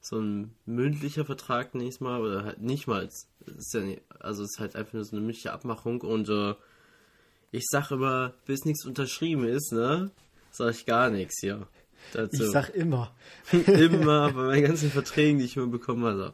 so 0.01 0.19
ein 0.19 0.53
mündlicher 0.65 1.25
Vertrag 1.25 1.75
nächstes 1.75 2.01
Mal 2.01 2.21
oder 2.21 2.43
halt 2.43 2.61
nicht 2.61 2.87
mal. 2.87 3.05
Ist 3.05 3.73
ja 3.73 3.79
nicht, 3.79 4.01
also 4.19 4.43
es 4.43 4.51
ist 4.51 4.59
halt 4.59 4.75
einfach 4.75 4.93
nur 4.93 5.05
so 5.05 5.15
eine 5.15 5.21
mündliche 5.21 5.53
Abmachung 5.53 6.01
und 6.01 6.27
äh, 6.29 6.55
ich 7.51 7.65
sag 7.69 7.91
immer, 7.91 8.33
bis 8.45 8.65
nichts 8.65 8.85
unterschrieben 8.85 9.45
ist, 9.45 9.71
ne, 9.71 10.11
sag 10.51 10.71
ich 10.71 10.85
gar 10.85 11.09
nichts 11.09 11.39
hier. 11.39 11.67
Dazu. 12.11 12.43
Ich 12.43 12.51
sag 12.51 12.69
immer. 12.75 13.15
immer 13.51 14.31
bei 14.33 14.43
meinen 14.43 14.63
ganzen 14.63 14.91
Verträgen, 14.91 15.39
die 15.39 15.45
ich 15.45 15.55
immer 15.55 15.67
bekommen 15.67 16.03
habe. 16.03 16.33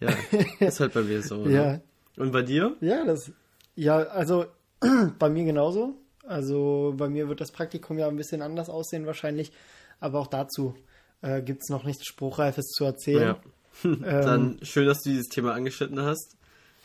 Ja, 0.00 0.10
ist 0.66 0.80
halt 0.80 0.94
bei 0.94 1.02
mir 1.02 1.22
so. 1.22 1.46
Ja. 1.46 1.72
Ne? 1.72 1.82
Und 2.16 2.32
bei 2.32 2.42
dir? 2.42 2.76
Ja, 2.80 3.04
das. 3.04 3.32
Ja, 3.74 3.98
also 3.98 4.46
bei 5.18 5.28
mir 5.28 5.44
genauso. 5.44 5.94
Also 6.26 6.94
bei 6.96 7.08
mir 7.08 7.28
wird 7.28 7.40
das 7.40 7.52
Praktikum 7.52 7.98
ja 7.98 8.08
ein 8.08 8.16
bisschen 8.16 8.42
anders 8.42 8.68
aussehen 8.68 9.06
wahrscheinlich. 9.06 9.52
Aber 10.00 10.20
auch 10.20 10.26
dazu 10.26 10.74
äh, 11.22 11.42
gibt 11.42 11.62
es 11.62 11.70
noch 11.70 11.84
nichts 11.84 12.06
Spruchreifes 12.06 12.66
zu 12.66 12.84
erzählen. 12.84 13.36
Ja. 13.82 13.94
Dann 14.00 14.52
ähm, 14.52 14.58
schön, 14.62 14.86
dass 14.86 15.02
du 15.02 15.10
dieses 15.10 15.28
Thema 15.28 15.54
angeschnitten 15.54 16.00
hast. 16.00 16.36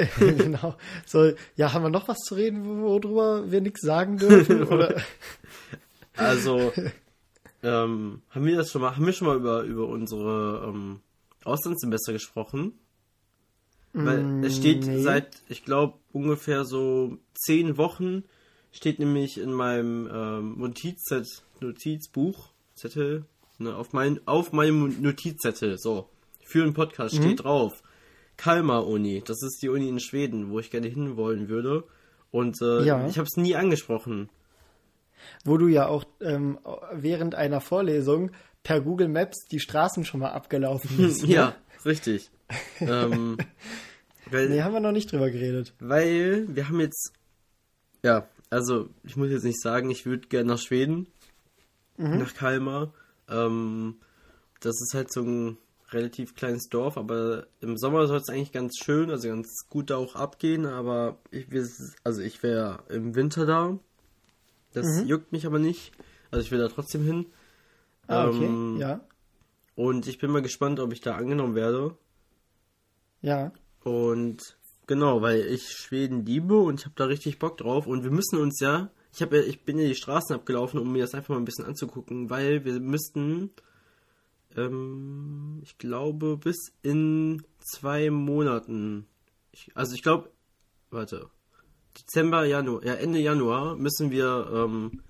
genau. 0.19 0.75
So, 1.05 1.31
ja, 1.55 1.73
haben 1.73 1.83
wir 1.83 1.89
noch 1.89 2.07
was 2.07 2.19
zu 2.19 2.35
reden, 2.35 2.81
worüber 2.81 3.51
wir 3.51 3.61
nichts 3.61 3.81
sagen 3.81 4.17
dürfen? 4.17 4.63
Oder? 4.67 4.95
Also, 6.15 6.71
ähm, 7.63 8.21
haben 8.29 8.45
wir 8.45 8.57
das 8.57 8.71
schon 8.71 8.81
mal, 8.81 8.95
haben 8.95 9.05
wir 9.05 9.13
schon 9.13 9.27
mal 9.27 9.35
über, 9.35 9.63
über 9.63 9.87
unsere 9.87 10.65
ähm, 10.67 11.01
Auslandssemester 11.43 12.13
gesprochen? 12.13 12.79
Weil 13.93 14.23
mm, 14.23 14.43
es 14.43 14.57
steht 14.57 14.85
nee. 14.85 15.01
seit, 15.01 15.41
ich 15.49 15.65
glaube, 15.65 15.97
ungefähr 16.11 16.65
so 16.65 17.17
zehn 17.33 17.77
Wochen 17.77 18.23
steht 18.71 18.99
nämlich 18.99 19.39
in 19.39 19.51
meinem 19.51 20.07
ähm, 20.13 20.59
Notizset, 20.59 21.27
Notizbuch, 21.59 22.51
Zettel, 22.75 23.25
ne, 23.57 23.75
auf, 23.75 23.93
mein, 23.93 24.19
auf 24.25 24.51
meinem 24.53 25.01
Notizzettel, 25.01 25.77
so, 25.79 26.07
für 26.45 26.63
einen 26.63 26.73
Podcast 26.73 27.15
mhm. 27.15 27.23
steht 27.23 27.43
drauf, 27.43 27.81
Kalmar 28.37 28.87
Uni, 28.87 29.23
das 29.25 29.41
ist 29.41 29.59
die 29.63 29.69
Uni 29.69 29.89
in 29.89 29.99
Schweden, 29.99 30.51
wo 30.51 30.59
ich 30.59 30.69
gerne 30.69 30.87
hinwollen 30.87 31.49
würde. 31.49 31.83
Und 32.31 32.61
äh, 32.61 32.83
ja. 32.83 33.07
ich 33.07 33.17
habe 33.17 33.27
es 33.27 33.37
nie 33.37 33.55
angesprochen 33.55 34.29
wo 35.43 35.57
du 35.57 35.67
ja 35.67 35.87
auch 35.87 36.03
ähm, 36.21 36.59
während 36.93 37.35
einer 37.35 37.61
Vorlesung 37.61 38.31
per 38.63 38.81
Google 38.81 39.07
Maps 39.07 39.45
die 39.51 39.59
Straßen 39.59 40.05
schon 40.05 40.19
mal 40.19 40.31
abgelaufen 40.31 40.97
bist. 40.97 41.23
Ne? 41.27 41.53
Richtig. 41.85 42.29
ähm, 42.79 43.37
weil, 44.31 44.49
nee, 44.49 44.61
haben 44.61 44.73
wir 44.73 44.79
noch 44.79 44.91
nicht 44.91 45.11
drüber 45.11 45.29
geredet. 45.29 45.73
Weil 45.79 46.45
wir 46.49 46.67
haben 46.67 46.79
jetzt, 46.79 47.13
ja, 48.03 48.27
also 48.49 48.89
ich 49.03 49.15
muss 49.15 49.29
jetzt 49.29 49.43
nicht 49.43 49.61
sagen, 49.61 49.89
ich 49.89 50.05
würde 50.05 50.27
gerne 50.27 50.49
nach 50.49 50.59
Schweden, 50.59 51.07
mhm. 51.97 52.19
nach 52.19 52.33
Kalmar. 52.33 52.93
Ähm, 53.29 53.97
das 54.61 54.81
ist 54.81 54.93
halt 54.93 55.11
so 55.11 55.21
ein 55.21 55.57
relativ 55.91 56.35
kleines 56.35 56.69
Dorf, 56.69 56.97
aber 56.97 57.47
im 57.61 57.77
Sommer 57.77 58.05
soll 58.07 58.17
es 58.17 58.29
eigentlich 58.29 58.51
ganz 58.51 58.77
schön, 58.77 59.09
also 59.09 59.27
ganz 59.27 59.67
gut 59.69 59.89
da 59.89 59.97
auch 59.97 60.15
abgehen, 60.15 60.65
aber 60.65 61.17
ich, 61.31 61.47
also 62.03 62.21
ich 62.21 62.43
wäre 62.43 62.83
im 62.89 63.15
Winter 63.15 63.45
da 63.45 63.79
das 64.73 64.85
mhm. 64.85 65.07
juckt 65.07 65.31
mich 65.31 65.45
aber 65.45 65.59
nicht. 65.59 65.91
Also 66.31 66.43
ich 66.43 66.51
will 66.51 66.59
da 66.59 66.67
trotzdem 66.67 67.05
hin. 67.05 67.25
Ah, 68.07 68.27
okay, 68.27 68.45
ähm, 68.45 68.77
ja. 68.79 69.01
Und 69.79 70.07
ich 70.07 70.17
bin 70.17 70.29
mal 70.29 70.41
gespannt, 70.41 70.81
ob 70.81 70.91
ich 70.91 70.99
da 70.99 71.15
angenommen 71.15 71.55
werde. 71.55 71.95
Ja. 73.21 73.53
Und 73.81 74.57
genau, 74.87 75.21
weil 75.21 75.39
ich 75.39 75.69
Schweden 75.69 76.25
liebe 76.25 76.57
und 76.57 76.81
ich 76.81 76.85
habe 76.85 76.95
da 76.97 77.05
richtig 77.05 77.39
Bock 77.39 77.55
drauf. 77.55 77.87
Und 77.87 78.03
wir 78.03 78.11
müssen 78.11 78.39
uns 78.39 78.59
ja, 78.59 78.91
ich 79.13 79.21
habe 79.21 79.37
ja, 79.37 79.43
ich 79.43 79.63
bin 79.63 79.79
ja 79.79 79.87
die 79.87 79.95
Straßen 79.95 80.35
abgelaufen, 80.35 80.81
um 80.81 80.91
mir 80.91 81.03
das 81.03 81.13
einfach 81.13 81.29
mal 81.29 81.37
ein 81.37 81.45
bisschen 81.45 81.63
anzugucken, 81.63 82.29
weil 82.29 82.65
wir 82.65 82.77
müssten, 82.81 83.51
ähm, 84.57 85.61
ich 85.63 85.77
glaube, 85.77 86.35
bis 86.35 86.73
in 86.81 87.45
zwei 87.61 88.09
Monaten, 88.09 89.07
ich, 89.53 89.71
also 89.75 89.95
ich 89.95 90.03
glaube, 90.03 90.29
warte, 90.89 91.29
Dezember, 91.97 92.43
Januar, 92.43 92.83
ja, 92.83 92.95
Ende 92.95 93.19
Januar 93.19 93.77
müssen 93.77 94.11
wir 94.11 94.51
ähm, 94.53 95.03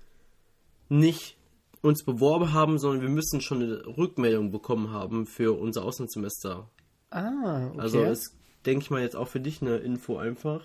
nicht 0.88 1.39
uns 1.82 2.04
beworben 2.04 2.52
haben, 2.52 2.78
sondern 2.78 3.02
wir 3.02 3.08
müssen 3.08 3.40
schon 3.40 3.62
eine 3.62 3.86
Rückmeldung 3.96 4.50
bekommen 4.50 4.90
haben 4.90 5.26
für 5.26 5.58
unser 5.58 5.84
Auslandssemester. 5.84 6.68
Ah, 7.10 7.68
okay. 7.68 7.80
Also 7.80 8.02
ist, 8.04 8.34
denke 8.66 8.82
ich 8.82 8.90
mal, 8.90 9.00
jetzt 9.00 9.16
auch 9.16 9.28
für 9.28 9.40
dich 9.40 9.62
eine 9.62 9.76
Info 9.76 10.18
einfach. 10.18 10.62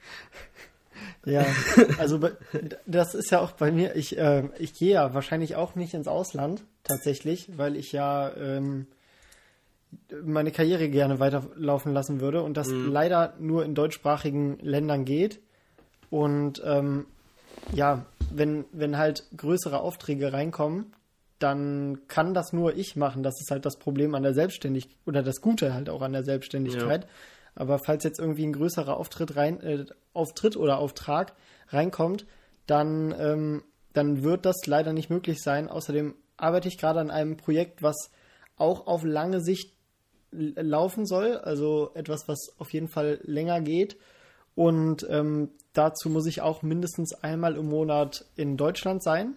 Ja, 1.26 1.44
also 1.98 2.20
das 2.86 3.14
ist 3.14 3.30
ja 3.30 3.40
auch 3.40 3.52
bei 3.52 3.70
mir, 3.70 3.96
ich, 3.96 4.16
äh, 4.16 4.48
ich 4.58 4.72
gehe 4.74 4.94
ja 4.94 5.12
wahrscheinlich 5.12 5.56
auch 5.56 5.74
nicht 5.74 5.92
ins 5.92 6.08
Ausland, 6.08 6.64
tatsächlich, 6.84 7.58
weil 7.58 7.76
ich 7.76 7.92
ja 7.92 8.34
ähm, 8.34 8.86
meine 10.24 10.52
Karriere 10.52 10.88
gerne 10.88 11.18
weiterlaufen 11.18 11.92
lassen 11.92 12.20
würde 12.20 12.42
und 12.42 12.56
das 12.56 12.68
mhm. 12.68 12.90
leider 12.92 13.34
nur 13.38 13.64
in 13.64 13.74
deutschsprachigen 13.74 14.58
Ländern 14.60 15.04
geht. 15.04 15.40
Und 16.10 16.62
ähm, 16.64 17.06
ja, 17.72 18.06
wenn, 18.30 18.64
wenn 18.72 18.98
halt 18.98 19.24
größere 19.36 19.80
Aufträge 19.80 20.32
reinkommen, 20.32 20.92
dann 21.38 22.06
kann 22.08 22.34
das 22.34 22.52
nur 22.52 22.76
ich 22.76 22.96
machen. 22.96 23.22
Das 23.22 23.40
ist 23.40 23.50
halt 23.50 23.66
das 23.66 23.78
Problem 23.78 24.14
an 24.14 24.22
der 24.22 24.34
Selbstständigkeit 24.34 24.96
oder 25.04 25.22
das 25.22 25.40
Gute 25.40 25.74
halt 25.74 25.90
auch 25.90 26.02
an 26.02 26.12
der 26.12 26.24
Selbstständigkeit. 26.24 27.04
Ja. 27.04 27.10
Aber 27.54 27.78
falls 27.78 28.04
jetzt 28.04 28.18
irgendwie 28.18 28.46
ein 28.46 28.52
größerer 28.52 28.96
Auftritt 28.96 29.36
rein, 29.36 29.60
äh, 29.60 29.84
Auftritt 30.12 30.56
oder 30.56 30.78
Auftrag 30.78 31.34
reinkommt, 31.68 32.26
dann, 32.66 33.14
ähm, 33.18 33.64
dann 33.92 34.22
wird 34.22 34.44
das 34.46 34.66
leider 34.66 34.92
nicht 34.92 35.10
möglich 35.10 35.42
sein. 35.42 35.68
Außerdem 35.68 36.14
arbeite 36.36 36.68
ich 36.68 36.78
gerade 36.78 37.00
an 37.00 37.10
einem 37.10 37.36
Projekt, 37.36 37.82
was 37.82 38.10
auch 38.56 38.86
auf 38.86 39.04
lange 39.04 39.40
Sicht 39.40 39.74
laufen 40.32 41.06
soll, 41.06 41.36
also 41.38 41.92
etwas, 41.94 42.28
was 42.28 42.48
auf 42.58 42.72
jeden 42.72 42.88
Fall 42.88 43.20
länger 43.22 43.60
geht. 43.60 43.96
Und 44.56 45.06
ähm, 45.08 45.50
dazu 45.74 46.10
muss 46.10 46.26
ich 46.26 46.40
auch 46.40 46.62
mindestens 46.62 47.14
einmal 47.22 47.56
im 47.56 47.68
Monat 47.68 48.24
in 48.34 48.56
Deutschland 48.56 49.04
sein. 49.04 49.36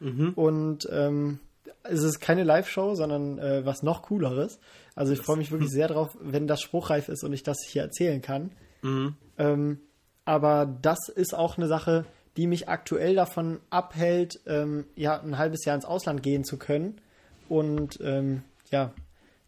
Mhm. 0.00 0.32
Und 0.34 0.88
ähm, 0.90 1.40
es 1.82 2.02
ist 2.02 2.20
keine 2.20 2.44
Live-Show, 2.44 2.94
sondern 2.94 3.38
äh, 3.38 3.66
was 3.66 3.82
noch 3.82 4.02
cooleres. 4.02 4.58
Also 4.94 5.12
ich 5.12 5.20
freue 5.20 5.36
mich 5.36 5.50
wirklich 5.50 5.70
sehr 5.70 5.88
drauf, 5.88 6.16
wenn 6.20 6.46
das 6.46 6.62
spruchreif 6.62 7.08
ist 7.08 7.24
und 7.24 7.32
ich 7.32 7.42
das 7.42 7.58
hier 7.66 7.82
erzählen 7.82 8.22
kann. 8.22 8.52
Mhm. 8.82 9.16
Ähm, 9.36 9.80
aber 10.24 10.66
das 10.80 11.08
ist 11.08 11.34
auch 11.34 11.56
eine 11.56 11.66
Sache, 11.66 12.04
die 12.36 12.46
mich 12.46 12.68
aktuell 12.68 13.14
davon 13.14 13.60
abhält, 13.70 14.40
ähm, 14.46 14.86
ja, 14.94 15.20
ein 15.20 15.38
halbes 15.38 15.64
Jahr 15.64 15.74
ins 15.74 15.84
Ausland 15.84 16.22
gehen 16.22 16.44
zu 16.44 16.56
können. 16.56 17.00
Und 17.48 17.98
ähm, 18.00 18.42
ja, 18.70 18.92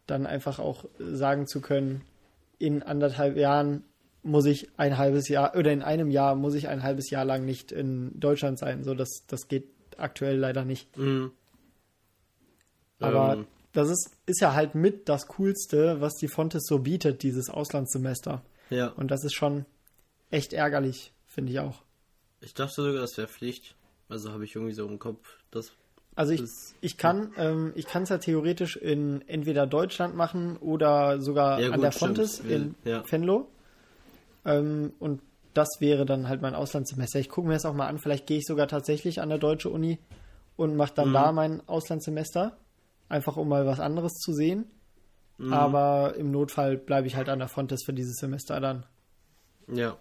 dann 0.07 0.27
einfach 0.27 0.59
auch 0.59 0.85
sagen 0.99 1.47
zu 1.47 1.61
können, 1.61 2.03
in 2.59 2.83
anderthalb 2.83 3.37
Jahren 3.37 3.85
muss 4.25 4.47
ich 4.47 4.69
ein 4.79 4.99
halbes 4.99 5.29
Jahr 5.29 5.55
oder 5.57 5.73
in 5.73 5.83
einem 5.83 6.11
Jahr 6.11 6.35
muss 6.35 6.55
ich 6.55 6.69
ein 6.69 6.83
halbes 6.83 7.11
Jahr 7.11 7.25
lang 7.25 7.45
nicht 7.45 7.73
in 7.73 8.19
Deutschland 8.19 8.59
sein. 8.59 8.83
So, 8.83 8.95
das, 8.95 9.25
das 9.27 9.49
geht 9.49 9.69
aktuell 9.97 10.39
leider 10.39 10.65
nicht. 10.65 10.97
Mhm. 10.97 11.31
Aber 13.01 13.35
ähm, 13.35 13.47
das 13.73 13.91
ist, 13.91 14.11
ist 14.27 14.41
ja 14.41 14.55
halt 14.55 14.75
mit 14.75 15.09
das 15.09 15.27
Coolste, 15.29 16.01
was 16.01 16.15
die 16.15 16.29
Fontes 16.29 16.65
so 16.67 16.79
bietet, 16.79 17.23
dieses 17.23 17.51
Auslandssemester. 17.51 18.43
Ja. 18.71 18.89
Und 18.89 19.11
das 19.11 19.25
ist 19.25 19.35
schon 19.35 19.67
echt 20.31 20.53
ärgerlich, 20.53 21.13
finde 21.27 21.53
ich 21.53 21.61
auch. 21.61 21.83
Ich 22.41 22.55
dachte 22.55 22.75
sogar, 22.83 22.95
das 23.01 23.17
wäre 23.17 23.29
Pflicht. 23.29 23.75
Also 24.09 24.33
habe 24.33 24.45
ich 24.45 24.55
irgendwie 24.55 24.75
so 24.75 24.87
im 24.87 24.99
Kopf, 24.99 25.39
dass 25.51 25.73
Also 26.15 26.33
ich, 26.33 26.43
ich 26.81 26.97
kann 26.99 27.33
ähm, 27.37 27.73
ich 27.75 27.87
kann 27.87 28.05
es 28.05 28.11
ja 28.11 28.19
theoretisch 28.19 28.77
in 28.77 29.27
entweder 29.29 29.67
Deutschland 29.67 30.15
machen 30.15 30.57
oder 30.59 31.21
sogar 31.21 31.61
Ja, 31.61 31.69
an 31.69 31.75
gut, 31.75 31.85
der 31.85 31.93
stimmt. 31.93 32.17
Fontes 32.17 32.41
in 32.41 32.75
Ja. 32.85 33.03
Venlo. 33.11 33.49
Ähm, 34.45 34.93
und 34.99 35.23
das 35.55 35.69
wäre 35.81 36.05
dann 36.05 36.29
halt 36.29 36.43
mein 36.43 36.55
Auslandssemester. 36.55 37.19
Ich 37.21 37.29
gucke 37.29 37.47
mir 37.47 37.55
das 37.55 37.65
auch 37.65 37.75
mal 37.75 37.87
an. 37.89 37.99
Vielleicht 37.99 38.27
gehe 38.27 38.39
ich 38.39 38.47
sogar 38.47 38.67
tatsächlich 38.69 39.21
an 39.21 39.29
der 39.29 39.39
deutsche 39.39 39.71
Uni 39.71 39.99
und 40.57 40.77
mache 40.77 40.91
Mhm. 40.93 40.97
dann 40.97 41.13
da 41.13 41.33
mein 41.33 41.69
Auslandssemester. 41.69 42.57
Einfach 43.09 43.37
um 43.37 43.49
mal 43.49 43.67
was 43.67 43.81
anderes 43.81 44.15
zu 44.15 44.33
sehen. 44.33 44.65
Mhm. 45.39 45.53
Aber 45.53 46.15
im 46.17 46.31
Notfall 46.31 46.77
bleibe 46.77 47.07
ich 47.07 47.17
halt 47.17 47.29
an 47.29 47.39
der 47.39 47.49
Fontes 47.49 47.85
für 47.85 47.93
dieses 47.93 48.17
Semester 48.17 48.61
dann. 48.61 48.87
Ja. 49.69 49.97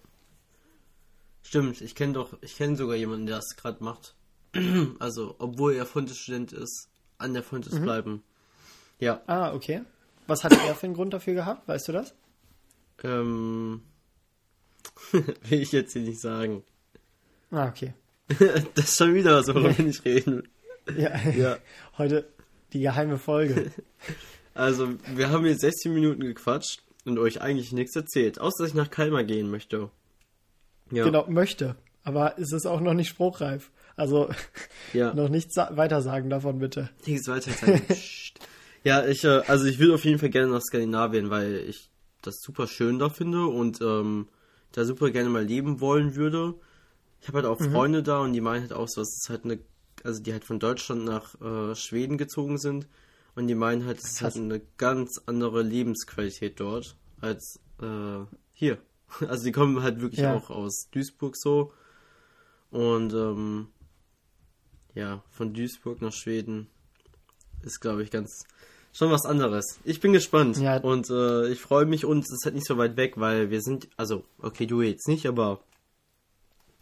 Stimmt, 1.42 1.80
ich 1.82 1.94
kenne 1.94 2.14
doch, 2.14 2.36
ich 2.40 2.56
kenne 2.56 2.76
sogar 2.76 2.96
jemanden, 2.96 3.26
der 3.26 3.36
das 3.36 3.54
gerade 3.56 3.82
macht. 3.82 4.14
Also, 5.00 5.34
obwohl 5.38 5.74
er 5.74 5.84
Fontes-Student 5.86 6.52
ist, 6.52 6.88
an 7.18 7.34
der 7.34 7.42
Fontes 7.42 7.80
bleiben. 7.80 8.22
Ja. 9.00 9.20
Ah, 9.26 9.52
okay. 9.52 9.82
Was 10.26 10.42
hat 10.44 10.52
er 10.52 10.74
für 10.74 10.86
einen 10.86 10.94
Grund 10.94 11.12
dafür 11.12 11.34
gehabt? 11.34 11.66
Weißt 11.68 11.88
du 11.88 11.92
das? 11.92 12.14
Ähm. 13.02 13.82
will 15.12 15.60
ich 15.60 15.72
jetzt 15.72 15.92
hier 15.92 16.02
nicht 16.02 16.20
sagen. 16.20 16.62
Ah, 17.50 17.68
okay. 17.68 17.94
das 18.74 18.84
ist 18.84 18.98
schon 18.98 19.14
wieder 19.14 19.42
so, 19.42 19.54
worüber 19.54 19.76
wir 19.76 19.84
nicht 19.84 20.04
reden. 20.04 20.48
Ja. 20.96 21.16
Ja. 21.30 21.58
Heute 21.98 22.26
die 22.72 22.80
geheime 22.80 23.18
Folge. 23.18 23.70
Also, 24.54 24.94
wir 25.14 25.30
haben 25.30 25.46
jetzt 25.46 25.60
16 25.60 25.92
Minuten 25.94 26.22
gequatscht 26.22 26.82
und 27.04 27.18
euch 27.18 27.40
eigentlich 27.40 27.72
nichts 27.72 27.94
erzählt, 27.96 28.40
außer 28.40 28.64
dass 28.64 28.70
ich 28.70 28.74
nach 28.74 28.90
Kalmar 28.90 29.24
gehen 29.24 29.50
möchte. 29.50 29.90
Ja. 30.90 31.04
Genau, 31.04 31.26
möchte. 31.28 31.76
Aber 32.02 32.38
es 32.38 32.52
ist 32.52 32.66
auch 32.66 32.80
noch 32.80 32.94
nicht 32.94 33.08
spruchreif. 33.08 33.70
Also 33.96 34.28
Ja. 34.92 35.14
noch 35.14 35.28
nichts 35.28 35.56
weiter 35.56 36.02
sagen 36.02 36.28
davon, 36.30 36.58
bitte. 36.58 36.90
Nichts 37.06 37.28
weiter 37.28 37.50
sagen. 37.52 37.82
Ja, 38.82 39.06
ich, 39.06 39.24
äh, 39.24 39.42
also 39.46 39.64
ich 39.64 39.78
würde 39.78 39.94
auf 39.94 40.04
jeden 40.04 40.18
Fall 40.18 40.28
gerne 40.30 40.52
nach 40.52 40.60
Skandinavien, 40.60 41.30
weil 41.30 41.64
ich 41.68 41.88
das 42.20 42.40
super 42.40 42.66
schön 42.66 42.98
da 42.98 43.08
finde 43.08 43.46
und 43.46 43.80
ähm, 43.80 44.28
da 44.74 44.84
super 44.84 45.10
gerne 45.10 45.30
mal 45.30 45.44
leben 45.44 45.80
wollen 45.80 46.14
würde. 46.16 46.54
Ich 47.20 47.28
habe 47.28 47.38
halt 47.38 47.46
auch 47.46 47.60
Freunde 47.60 48.02
da 48.02 48.20
und 48.20 48.32
die 48.32 48.40
meinen 48.40 48.62
halt 48.62 48.72
auch 48.72 48.88
so, 48.88 49.00
es 49.00 49.16
ist 49.16 49.30
halt 49.30 49.44
eine, 49.44 49.58
also 50.02 50.20
die 50.22 50.32
halt 50.32 50.44
von 50.44 50.58
Deutschland 50.58 51.04
nach 51.04 51.40
äh, 51.40 51.74
Schweden 51.74 52.18
gezogen 52.18 52.58
sind 52.58 52.86
und 53.34 53.46
die 53.46 53.54
meinen 53.54 53.86
halt, 53.86 53.98
es 53.98 54.04
ist 54.12 54.22
halt 54.22 54.36
eine 54.36 54.60
ganz 54.76 55.22
andere 55.26 55.62
Lebensqualität 55.62 56.60
dort 56.60 56.96
als 57.20 57.60
äh, 57.80 58.24
hier. 58.52 58.78
Also 59.28 59.44
die 59.44 59.52
kommen 59.52 59.80
halt 59.82 60.00
wirklich 60.00 60.20
Ja. 60.20 60.34
auch 60.34 60.50
aus 60.50 60.88
Duisburg 60.90 61.36
so 61.36 61.72
und 62.70 63.12
ähm, 63.14 63.68
ja, 64.94 65.22
von 65.30 65.54
Duisburg 65.54 66.00
nach 66.02 66.12
Schweden 66.12 66.66
ist, 67.62 67.80
glaube 67.80 68.02
ich, 68.02 68.10
ganz 68.10 68.44
schon 68.94 69.10
was 69.10 69.26
anderes. 69.26 69.78
Ich 69.84 70.00
bin 70.00 70.12
gespannt 70.14 70.56
Ja. 70.56 70.78
und 70.78 71.10
äh, 71.10 71.48
ich 71.48 71.60
freue 71.60 71.84
mich 71.84 72.04
und 72.06 72.20
es 72.20 72.30
ist 72.32 72.44
halt 72.46 72.54
nicht 72.54 72.66
so 72.66 72.78
weit 72.78 72.96
weg, 72.96 73.14
weil 73.18 73.50
wir 73.50 73.60
sind, 73.60 73.88
also 73.98 74.24
okay, 74.38 74.64
du 74.66 74.80
jetzt 74.80 75.08
nicht, 75.08 75.26
aber 75.26 75.60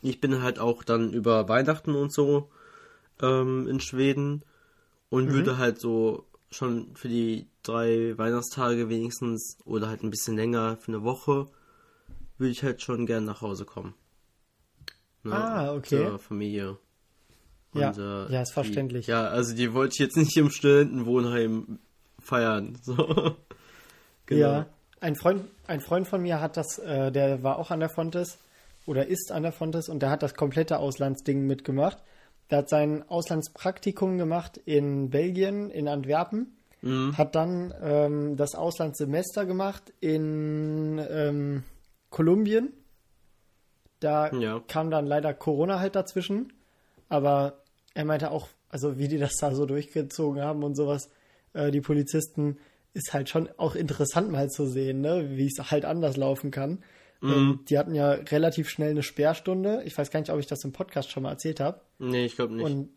ich 0.02 0.20
bin 0.20 0.42
halt 0.42 0.58
auch 0.60 0.84
dann 0.84 1.12
über 1.12 1.48
Weihnachten 1.48 1.94
und 1.94 2.12
so 2.12 2.50
ähm, 3.20 3.66
in 3.66 3.80
Schweden 3.80 4.44
und 5.08 5.32
würde 5.32 5.58
halt 5.58 5.80
so 5.80 6.26
schon 6.50 6.94
für 6.96 7.08
die 7.08 7.46
drei 7.62 8.16
Weihnachtstage 8.18 8.88
wenigstens 8.90 9.56
oder 9.64 9.88
halt 9.88 10.02
ein 10.02 10.10
bisschen 10.10 10.36
länger 10.36 10.76
für 10.76 10.88
eine 10.92 11.02
Woche 11.02 11.46
würde 12.38 12.50
ich 12.50 12.62
halt 12.62 12.82
schon 12.82 13.06
gern 13.06 13.24
nach 13.24 13.40
Hause 13.40 13.64
kommen. 13.64 13.94
Ne, 15.22 15.32
Ah, 15.34 15.74
okay. 15.74 16.04
Zur 16.08 16.18
Familie. 16.18 16.76
Ja, 17.74 17.88
Und, 17.90 17.98
äh, 17.98 18.32
ja, 18.32 18.42
ist 18.42 18.52
verständlich. 18.52 19.06
Die, 19.06 19.12
ja, 19.12 19.28
also 19.28 19.54
die 19.54 19.72
wollte 19.72 19.94
ich 19.94 19.98
jetzt 20.00 20.16
nicht 20.16 20.36
im 20.36 20.50
Studentenwohnheim 20.50 21.78
feiern. 22.22 22.78
So. 22.82 22.96
genau. 24.26 24.40
Ja, 24.40 24.66
ein 25.00 25.16
Freund, 25.16 25.44
ein 25.66 25.80
Freund 25.80 26.06
von 26.08 26.22
mir 26.22 26.40
hat 26.40 26.56
das, 26.56 26.78
äh, 26.78 27.10
der 27.12 27.42
war 27.42 27.58
auch 27.58 27.70
an 27.70 27.80
der 27.80 27.88
Fontes 27.90 28.38
oder 28.86 29.06
ist 29.06 29.30
an 29.32 29.42
der 29.42 29.52
Fontes 29.52 29.88
und 29.88 30.00
der 30.00 30.10
hat 30.10 30.22
das 30.22 30.34
komplette 30.34 30.78
Auslandsding 30.78 31.46
mitgemacht. 31.46 31.98
Der 32.50 32.58
hat 32.58 32.68
sein 32.68 33.08
Auslandspraktikum 33.08 34.18
gemacht 34.18 34.58
in 34.64 35.10
Belgien, 35.10 35.70
in 35.70 35.88
Antwerpen, 35.88 36.56
Mhm. 36.84 37.16
hat 37.16 37.36
dann 37.36 37.72
ähm, 37.80 38.36
das 38.36 38.56
Auslandssemester 38.56 39.46
gemacht 39.46 39.92
in 40.00 40.98
ähm, 41.08 41.62
Kolumbien. 42.10 42.72
Da 44.00 44.32
Ja. 44.32 44.60
kam 44.66 44.90
dann 44.90 45.06
leider 45.06 45.32
Corona 45.32 45.78
halt 45.78 45.94
dazwischen, 45.94 46.52
aber 47.08 47.62
er 47.94 48.04
meinte 48.04 48.32
auch, 48.32 48.48
also 48.68 48.98
wie 48.98 49.06
die 49.06 49.18
das 49.18 49.34
da 49.40 49.54
so 49.54 49.64
durchgezogen 49.64 50.42
haben 50.42 50.64
und 50.64 50.74
sowas, 50.74 51.08
äh, 51.52 51.70
die 51.70 51.80
Polizisten, 51.80 52.58
ist 52.94 53.14
halt 53.14 53.28
schon 53.28 53.48
auch 53.56 53.74
interessant 53.74 54.30
mal 54.30 54.48
zu 54.50 54.66
sehen, 54.66 55.00
ne? 55.00 55.30
wie 55.30 55.46
es 55.46 55.70
halt 55.70 55.84
anders 55.84 56.16
laufen 56.16 56.50
kann. 56.50 56.84
Ähm, 57.22 57.60
die 57.68 57.78
hatten 57.78 57.94
ja 57.94 58.10
relativ 58.10 58.68
schnell 58.68 58.90
eine 58.90 59.02
Sperrstunde. 59.02 59.82
Ich 59.84 59.96
weiß 59.96 60.10
gar 60.10 60.20
nicht, 60.20 60.30
ob 60.30 60.40
ich 60.40 60.46
das 60.46 60.64
im 60.64 60.72
Podcast 60.72 61.10
schon 61.10 61.22
mal 61.22 61.30
erzählt 61.30 61.60
habe. 61.60 61.80
Nee, 61.98 62.24
ich 62.24 62.34
glaube 62.34 62.54
nicht. 62.54 62.64
Und, 62.64 62.90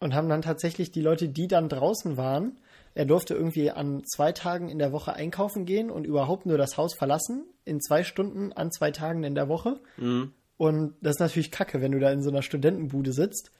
und 0.00 0.14
haben 0.14 0.28
dann 0.28 0.42
tatsächlich 0.42 0.90
die 0.90 1.00
Leute, 1.00 1.28
die 1.28 1.46
dann 1.46 1.68
draußen 1.68 2.16
waren, 2.16 2.58
er 2.94 3.04
durfte 3.04 3.34
irgendwie 3.34 3.70
an 3.70 4.02
zwei 4.04 4.32
Tagen 4.32 4.68
in 4.68 4.78
der 4.78 4.92
Woche 4.92 5.14
einkaufen 5.14 5.66
gehen 5.66 5.90
und 5.90 6.04
überhaupt 6.04 6.46
nur 6.46 6.58
das 6.58 6.76
Haus 6.76 6.94
verlassen, 6.94 7.44
in 7.64 7.80
zwei 7.80 8.04
Stunden 8.04 8.52
an 8.52 8.70
zwei 8.70 8.90
Tagen 8.90 9.24
in 9.24 9.34
der 9.34 9.48
Woche. 9.48 9.80
Mhm. 9.96 10.32
Und 10.56 10.94
das 11.00 11.16
ist 11.16 11.20
natürlich 11.20 11.50
kacke, 11.50 11.80
wenn 11.80 11.92
du 11.92 11.98
da 11.98 12.10
in 12.12 12.22
so 12.22 12.30
einer 12.30 12.42
Studentenbude 12.42 13.12
sitzt 13.12 13.50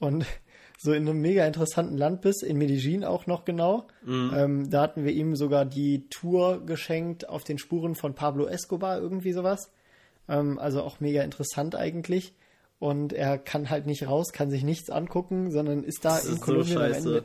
und 0.00 0.26
so 0.78 0.92
in 0.92 1.08
einem 1.08 1.20
mega 1.20 1.46
interessanten 1.46 1.96
Land 1.96 2.20
bist, 2.20 2.42
in 2.42 2.58
Medellin 2.58 3.04
auch 3.04 3.26
noch 3.26 3.44
genau. 3.44 3.86
Ähm, 4.06 4.68
da 4.70 4.82
hatten 4.82 5.04
wir 5.04 5.12
ihm 5.12 5.34
sogar 5.36 5.64
die 5.64 6.08
Tour 6.10 6.64
geschenkt 6.66 7.28
auf 7.28 7.44
den 7.44 7.58
Spuren 7.58 7.94
von 7.94 8.14
Pablo 8.14 8.46
Escobar, 8.46 9.00
irgendwie 9.00 9.32
sowas. 9.32 9.70
Ähm, 10.28 10.58
also 10.58 10.82
auch 10.82 11.00
mega 11.00 11.22
interessant 11.22 11.74
eigentlich. 11.74 12.34
Und 12.80 13.12
er 13.12 13.38
kann 13.38 13.70
halt 13.70 13.86
nicht 13.86 14.06
raus, 14.08 14.32
kann 14.32 14.50
sich 14.50 14.64
nichts 14.64 14.90
angucken, 14.90 15.50
sondern 15.50 15.84
ist 15.84 16.04
da 16.04 16.16
Das 16.16 16.26
in 16.26 16.32
ist 16.34 16.40
so 16.40 16.44
Kolumbien 16.44 16.76
am 16.76 16.82
scheiße. 16.82 17.08
Ende. 17.08 17.24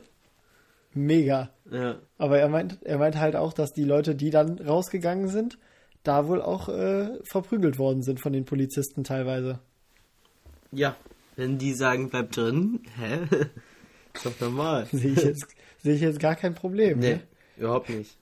Mega. 0.94 1.50
Ja. 1.70 1.96
Aber 2.18 2.38
er 2.38 2.48
meint, 2.48 2.82
er 2.82 2.98
meint 2.98 3.18
halt 3.18 3.36
auch, 3.36 3.52
dass 3.52 3.72
die 3.72 3.84
Leute, 3.84 4.14
die 4.14 4.30
dann 4.30 4.58
rausgegangen 4.58 5.28
sind, 5.28 5.58
da 6.02 6.26
wohl 6.28 6.40
auch 6.40 6.68
äh, 6.68 7.18
verprügelt 7.24 7.78
worden 7.78 8.02
sind 8.02 8.20
von 8.20 8.32
den 8.32 8.44
Polizisten 8.44 9.04
teilweise. 9.04 9.58
ja, 10.72 10.96
wenn 11.40 11.58
die 11.58 11.72
sagen, 11.74 12.10
bleib 12.10 12.32
drin, 12.32 12.80
hä? 12.98 13.20
ist 14.14 14.26
doch 14.26 14.38
normal. 14.40 14.86
Sehe 14.92 15.12
ich 15.12 15.22
jetzt, 15.24 15.46
sehe 15.82 15.94
ich 15.94 16.00
jetzt 16.02 16.20
gar 16.20 16.36
kein 16.36 16.54
Problem. 16.54 16.98
Nee, 17.00 17.14
Ne? 17.14 17.22
überhaupt 17.56 17.88
nicht. 17.90 18.16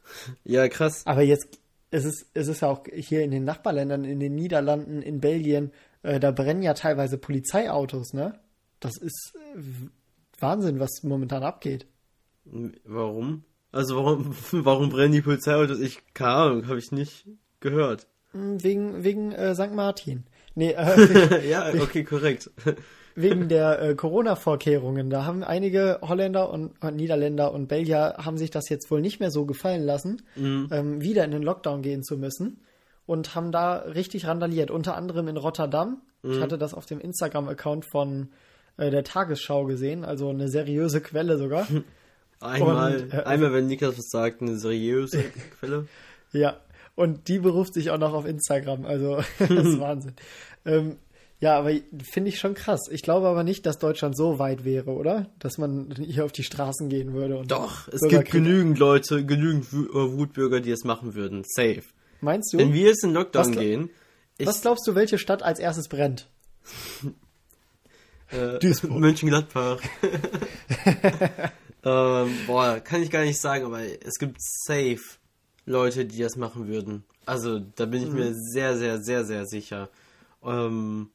Ja, 0.45 0.69
krass. 0.69 1.03
Aber 1.07 1.23
jetzt, 1.23 1.49
es 1.91 2.05
ist, 2.05 2.27
es 2.35 2.49
ist 2.49 2.63
ja 2.63 2.69
auch 2.69 2.85
hier 2.93 3.23
in 3.23 3.31
den 3.31 3.45
Nachbarländern, 3.45 4.05
in 4.05 4.21
den 4.21 4.35
Niederlanden, 4.35 5.03
in 5.03 5.21
Belgien, 5.21 5.73
äh, 6.03 6.19
da 6.21 6.31
brennen 6.31 6.63
ja 6.63 6.75
teilweise 6.75 7.19
Polizeiautos, 7.19 8.13
ne? 8.15 8.39
Das 8.81 8.97
ist 8.97 9.33
äh, 9.57 9.61
Wahnsinn, 10.41 10.79
was 10.81 11.03
momentan 11.03 11.43
abgeht. 11.43 11.87
Warum? 12.85 13.45
Also 13.73 13.97
warum, 13.97 14.35
warum 14.53 14.89
brennen 14.91 15.13
die 15.13 15.23
Polizeiautos? 15.23 15.81
Ich, 15.81 16.01
keine 16.15 16.33
Ahnung, 16.33 16.67
habe 16.69 16.79
ich 16.79 16.93
nicht 16.93 17.27
gehört. 17.61 18.07
Hm, 18.33 18.63
Wegen, 18.63 19.05
wegen 19.05 19.33
äh, 19.33 19.55
St. 19.55 19.73
Martin. 19.75 20.25
Nee, 20.55 20.73
äh, 20.73 21.49
ja, 21.49 21.73
okay, 21.81 22.03
korrekt. 22.05 22.51
Wegen 23.21 23.49
der 23.49 23.81
äh, 23.83 23.95
Corona-Vorkehrungen. 23.95 25.11
Da 25.11 25.25
haben 25.25 25.43
einige 25.43 25.99
Holländer 26.03 26.51
und, 26.51 26.73
und 26.83 26.97
Niederländer 26.97 27.53
und 27.53 27.69
Belgier 27.69 28.17
haben 28.19 28.39
sich 28.39 28.51
das 28.51 28.69
jetzt 28.69 28.91
wohl 28.91 29.01
nicht 29.01 29.21
mehr 29.21 29.31
so 29.31 29.47
gefallen 29.47 29.83
lassen, 29.83 30.23
ähm, 30.37 31.01
wieder 31.01 31.25
in 31.25 31.31
den 31.31 31.43
Lockdown 31.43 31.83
gehen 31.83 32.03
zu 32.03 32.17
müssen 32.17 32.61
und 33.07 33.35
haben 33.35 33.53
da 33.53 33.77
richtig 33.77 34.27
randaliert. 34.27 34.71
Unter 34.71 34.97
anderem 34.97 35.29
in 35.29 35.37
Rotterdam. 35.37 36.03
Ich 36.23 36.41
hatte 36.41 36.59
das 36.59 36.75
auf 36.75 36.85
dem 36.85 37.01
Instagram-Account 37.01 37.85
von 37.85 38.29
äh, 38.77 38.91
der 38.91 39.05
Tagesschau 39.05 39.65
gesehen, 39.67 40.05
also 40.05 40.31
eine 40.31 40.49
seriöse 40.49 41.01
Quelle 41.01 41.39
sogar. 41.39 41.67
Einmal, 42.41 43.03
Und, 43.03 43.13
äh, 43.13 43.23
einmal, 43.25 43.53
wenn 43.53 43.67
Niklas 43.67 43.99
was 43.99 44.11
sagt, 44.11 44.43
eine 44.43 44.57
seriöse 44.57 45.25
Quelle. 45.59 45.89
Ja, 46.33 46.61
und 46.95 47.27
die 47.27 47.41
beruft 47.41 47.75
sich 47.75 47.91
auch 47.91 47.99
noch 47.99 48.13
auf 48.13 48.27
Instagram. 48.27 48.85
Also, 48.87 49.17
das 49.39 49.51
ist 49.51 49.81
Wahnsinn. 49.81 50.13
Ähm, 50.65 50.97
ja, 51.41 51.57
aber 51.57 51.73
finde 52.03 52.31
ich 52.31 52.39
schon 52.39 52.55
krass. 52.55 52.89
Ich 52.91 53.03
glaube 53.03 53.29
aber 53.29 53.45
nicht, 53.45 53.65
dass 53.65 53.79
Deutschland 53.79 54.17
so 54.17 54.39
weit 54.39 54.65
wäre, 54.65 54.91
oder? 54.91 55.31
Dass 55.39 55.57
man 55.57 55.95
hier 55.97 56.25
auf 56.25 56.33
die 56.33 56.43
Straßen 56.43 56.89
gehen 56.89 57.15
würde. 57.15 57.39
Und 57.39 57.51
Doch, 57.51 57.87
es 57.89 58.01
Bürgerkrieg- 58.01 58.11
gibt 58.11 58.31
genügend 58.33 58.79
Leute, 58.79 59.25
genügend 59.25 59.67
äh, 59.73 60.19
Wutbürger, 60.19 60.61
die 60.61 60.73
es 60.73 60.83
machen 60.85 61.15
würden. 61.15 61.45
Safe. 61.47 61.83
Meinst 62.21 62.53
du? 62.53 62.59
Wenn 62.59 62.73
wir 62.73 62.89
jetzt 62.89 63.05
in 63.05 63.13
Lockdown 63.13 63.47
Was 63.47 63.53
gehen, 63.53 63.91
ich, 64.37 64.47
Was 64.47 64.63
glaubst 64.63 64.87
du, 64.87 64.95
welche 64.97 65.19
Stadt 65.19 65.43
als 65.43 65.61
erstes 65.61 65.89
brennt? 65.89 66.29
äh, 68.31 68.59
Duisburg. 68.59 68.99
Mönchengladbach. 68.99 69.81
ähm, 71.85 72.35
boah, 72.47 72.81
kann 72.81 73.03
ich 73.03 73.11
gar 73.11 73.25
nicht 73.25 73.41
sagen, 73.41 73.65
aber 73.65 73.81
es 73.83 74.15
gibt 74.19 74.39
safe 74.41 75.19
Leute, 75.67 76.05
die 76.05 76.19
das 76.19 76.37
machen 76.37 76.67
würden. 76.67 77.05
Also 77.27 77.61
da 77.61 77.87
bin 77.87 78.03
ich 78.03 78.09
mhm. 78.09 78.15
mir 78.17 78.35
sehr, 78.35 78.77
sehr, 78.77 79.01
sehr, 79.01 79.25
sehr 79.25 79.47
sicher. 79.47 79.89
Ähm, 80.43 81.11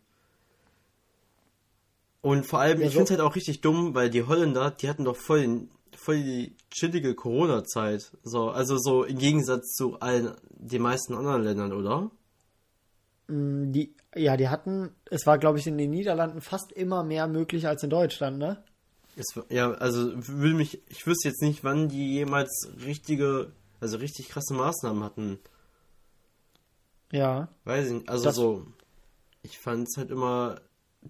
und 2.23 2.45
vor 2.45 2.61
allem, 2.61 2.79
ja, 2.79 2.87
ich 2.87 2.93
finde 2.93 3.03
es 3.03 3.09
halt 3.11 3.19
auch 3.19 3.35
richtig 3.35 3.59
dumm, 3.59 3.95
weil 3.95 4.09
die 4.09 4.23
Holländer, 4.23 4.71
die 4.71 4.87
hatten 4.87 5.03
doch 5.03 5.17
voll, 5.17 5.67
voll 5.93 6.23
die 6.23 6.55
chillige 6.71 7.15
Corona-Zeit. 7.15 8.11
So, 8.23 8.49
also 8.49 8.77
so 8.77 9.03
im 9.03 9.17
Gegensatz 9.17 9.73
zu 9.75 9.99
allen, 9.99 10.33
den 10.49 10.81
meisten 10.81 11.15
anderen 11.15 11.43
Ländern, 11.43 11.73
oder? 11.73 12.11
Mm, 13.27 13.73
die, 13.73 13.93
ja, 14.15 14.37
die 14.37 14.47
hatten, 14.47 14.95
es 15.11 15.27
war 15.27 15.37
glaube 15.37 15.59
ich 15.59 15.67
in 15.67 15.77
den 15.77 15.89
Niederlanden 15.89 16.39
fast 16.39 16.71
immer 16.71 17.03
mehr 17.03 17.27
möglich 17.27 17.67
als 17.67 17.83
in 17.83 17.89
Deutschland, 17.89 18.37
ne? 18.37 18.63
Es, 19.17 19.37
ja, 19.49 19.73
also 19.73 20.13
will 20.15 20.53
mich, 20.53 20.81
ich 20.87 21.05
wüsste 21.05 21.27
jetzt 21.27 21.41
nicht, 21.41 21.65
wann 21.65 21.89
die 21.89 22.13
jemals 22.13 22.69
richtige, 22.85 23.51
also 23.81 23.97
richtig 23.97 24.29
krasse 24.29 24.53
Maßnahmen 24.53 25.03
hatten. 25.03 25.39
Ja. 27.11 27.49
Weiß 27.65 27.87
ich 27.87 27.93
nicht, 27.95 28.09
also 28.09 28.23
das, 28.23 28.35
so, 28.35 28.65
ich 29.41 29.59
fand 29.59 29.89
es 29.89 29.97
halt 29.97 30.09
immer 30.09 30.61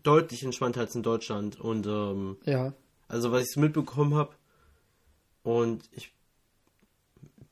deutlich 0.01 0.43
entspannter 0.43 0.81
als 0.81 0.95
in 0.95 1.03
Deutschland 1.03 1.59
und 1.59 1.85
ähm, 1.85 2.37
ja. 2.45 2.73
Also 3.07 3.31
was 3.31 3.49
ich 3.49 3.57
mitbekommen 3.57 4.15
habe 4.15 4.35
und 5.43 5.83
ich, 5.91 6.13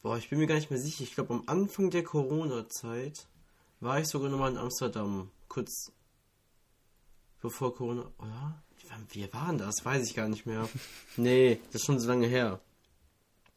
boah, 0.01 0.17
ich 0.17 0.29
bin 0.29 0.39
mir 0.39 0.47
gar 0.47 0.55
nicht 0.55 0.71
mehr 0.71 0.79
sicher. 0.79 1.03
Ich 1.03 1.13
glaube 1.13 1.33
am 1.33 1.43
Anfang 1.45 1.91
der 1.91 2.03
Corona-Zeit 2.03 3.27
war 3.79 3.99
ich 3.99 4.07
sogar 4.07 4.29
nochmal 4.29 4.51
in 4.51 4.57
Amsterdam, 4.57 5.29
kurz 5.47 5.91
bevor 7.41 7.75
Corona, 7.75 8.11
oder? 8.17 8.63
Wie 9.09 9.31
waren 9.33 9.57
das? 9.57 9.85
Weiß 9.85 10.07
ich 10.07 10.15
gar 10.15 10.27
nicht 10.27 10.45
mehr. 10.45 10.67
nee, 11.17 11.59
das 11.67 11.81
ist 11.81 11.85
schon 11.85 11.99
so 11.99 12.07
lange 12.07 12.27
her. 12.27 12.59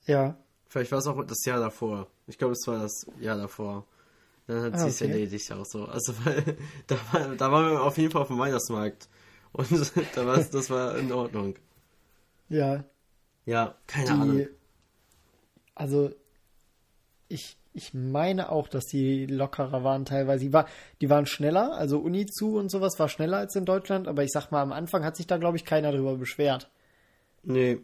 Ja. 0.06 0.36
Vielleicht 0.68 0.92
war 0.92 0.98
es 0.98 1.06
auch 1.06 1.22
das 1.24 1.44
Jahr 1.44 1.60
davor. 1.60 2.08
Ich 2.26 2.38
glaube, 2.38 2.52
es 2.52 2.66
war 2.66 2.80
das 2.80 3.06
Jahr 3.18 3.36
davor. 3.36 3.86
Dann 4.46 4.62
hat 4.62 4.74
ah, 4.74 4.78
sie 4.78 4.88
es 4.88 5.00
okay. 5.00 5.10
erledigt 5.10 5.52
auch 5.52 5.64
so. 5.64 5.86
Also, 5.86 6.14
weil 6.24 6.56
da, 6.86 6.96
war, 7.12 7.34
da 7.36 7.52
waren 7.52 7.70
wir 7.72 7.82
auf 7.82 7.96
jeden 7.98 8.10
Fall 8.10 8.22
auf 8.22 8.28
dem 8.28 8.38
Weihnachtsmarkt. 8.38 9.08
Und 9.52 9.70
da 10.14 10.26
war 10.26 10.36
das 10.42 10.70
war 10.70 10.96
in 10.98 11.12
Ordnung. 11.12 11.54
Ja. 12.48 12.84
Ja, 13.46 13.76
keine 13.86 14.06
die, 14.06 14.12
Ahnung. 14.12 14.46
Also, 15.74 16.10
ich, 17.28 17.56
ich 17.72 17.94
meine 17.94 18.50
auch, 18.50 18.68
dass 18.68 18.84
die 18.84 19.26
lockerer 19.26 19.82
waren 19.84 20.04
teilweise. 20.04 20.44
Die, 20.44 20.52
war, 20.52 20.66
die 21.00 21.10
waren 21.10 21.26
schneller, 21.26 21.72
also 21.74 21.98
Uni 21.98 22.26
zu 22.26 22.56
und 22.56 22.70
sowas 22.70 22.98
war 22.98 23.08
schneller 23.08 23.38
als 23.38 23.56
in 23.56 23.64
Deutschland, 23.64 24.08
aber 24.08 24.22
ich 24.22 24.30
sag 24.30 24.50
mal, 24.50 24.62
am 24.62 24.72
Anfang 24.72 25.04
hat 25.04 25.16
sich 25.16 25.26
da, 25.26 25.36
glaube 25.36 25.56
ich, 25.56 25.64
keiner 25.64 25.92
drüber 25.92 26.16
beschwert. 26.16 26.70
Nee. 27.42 27.80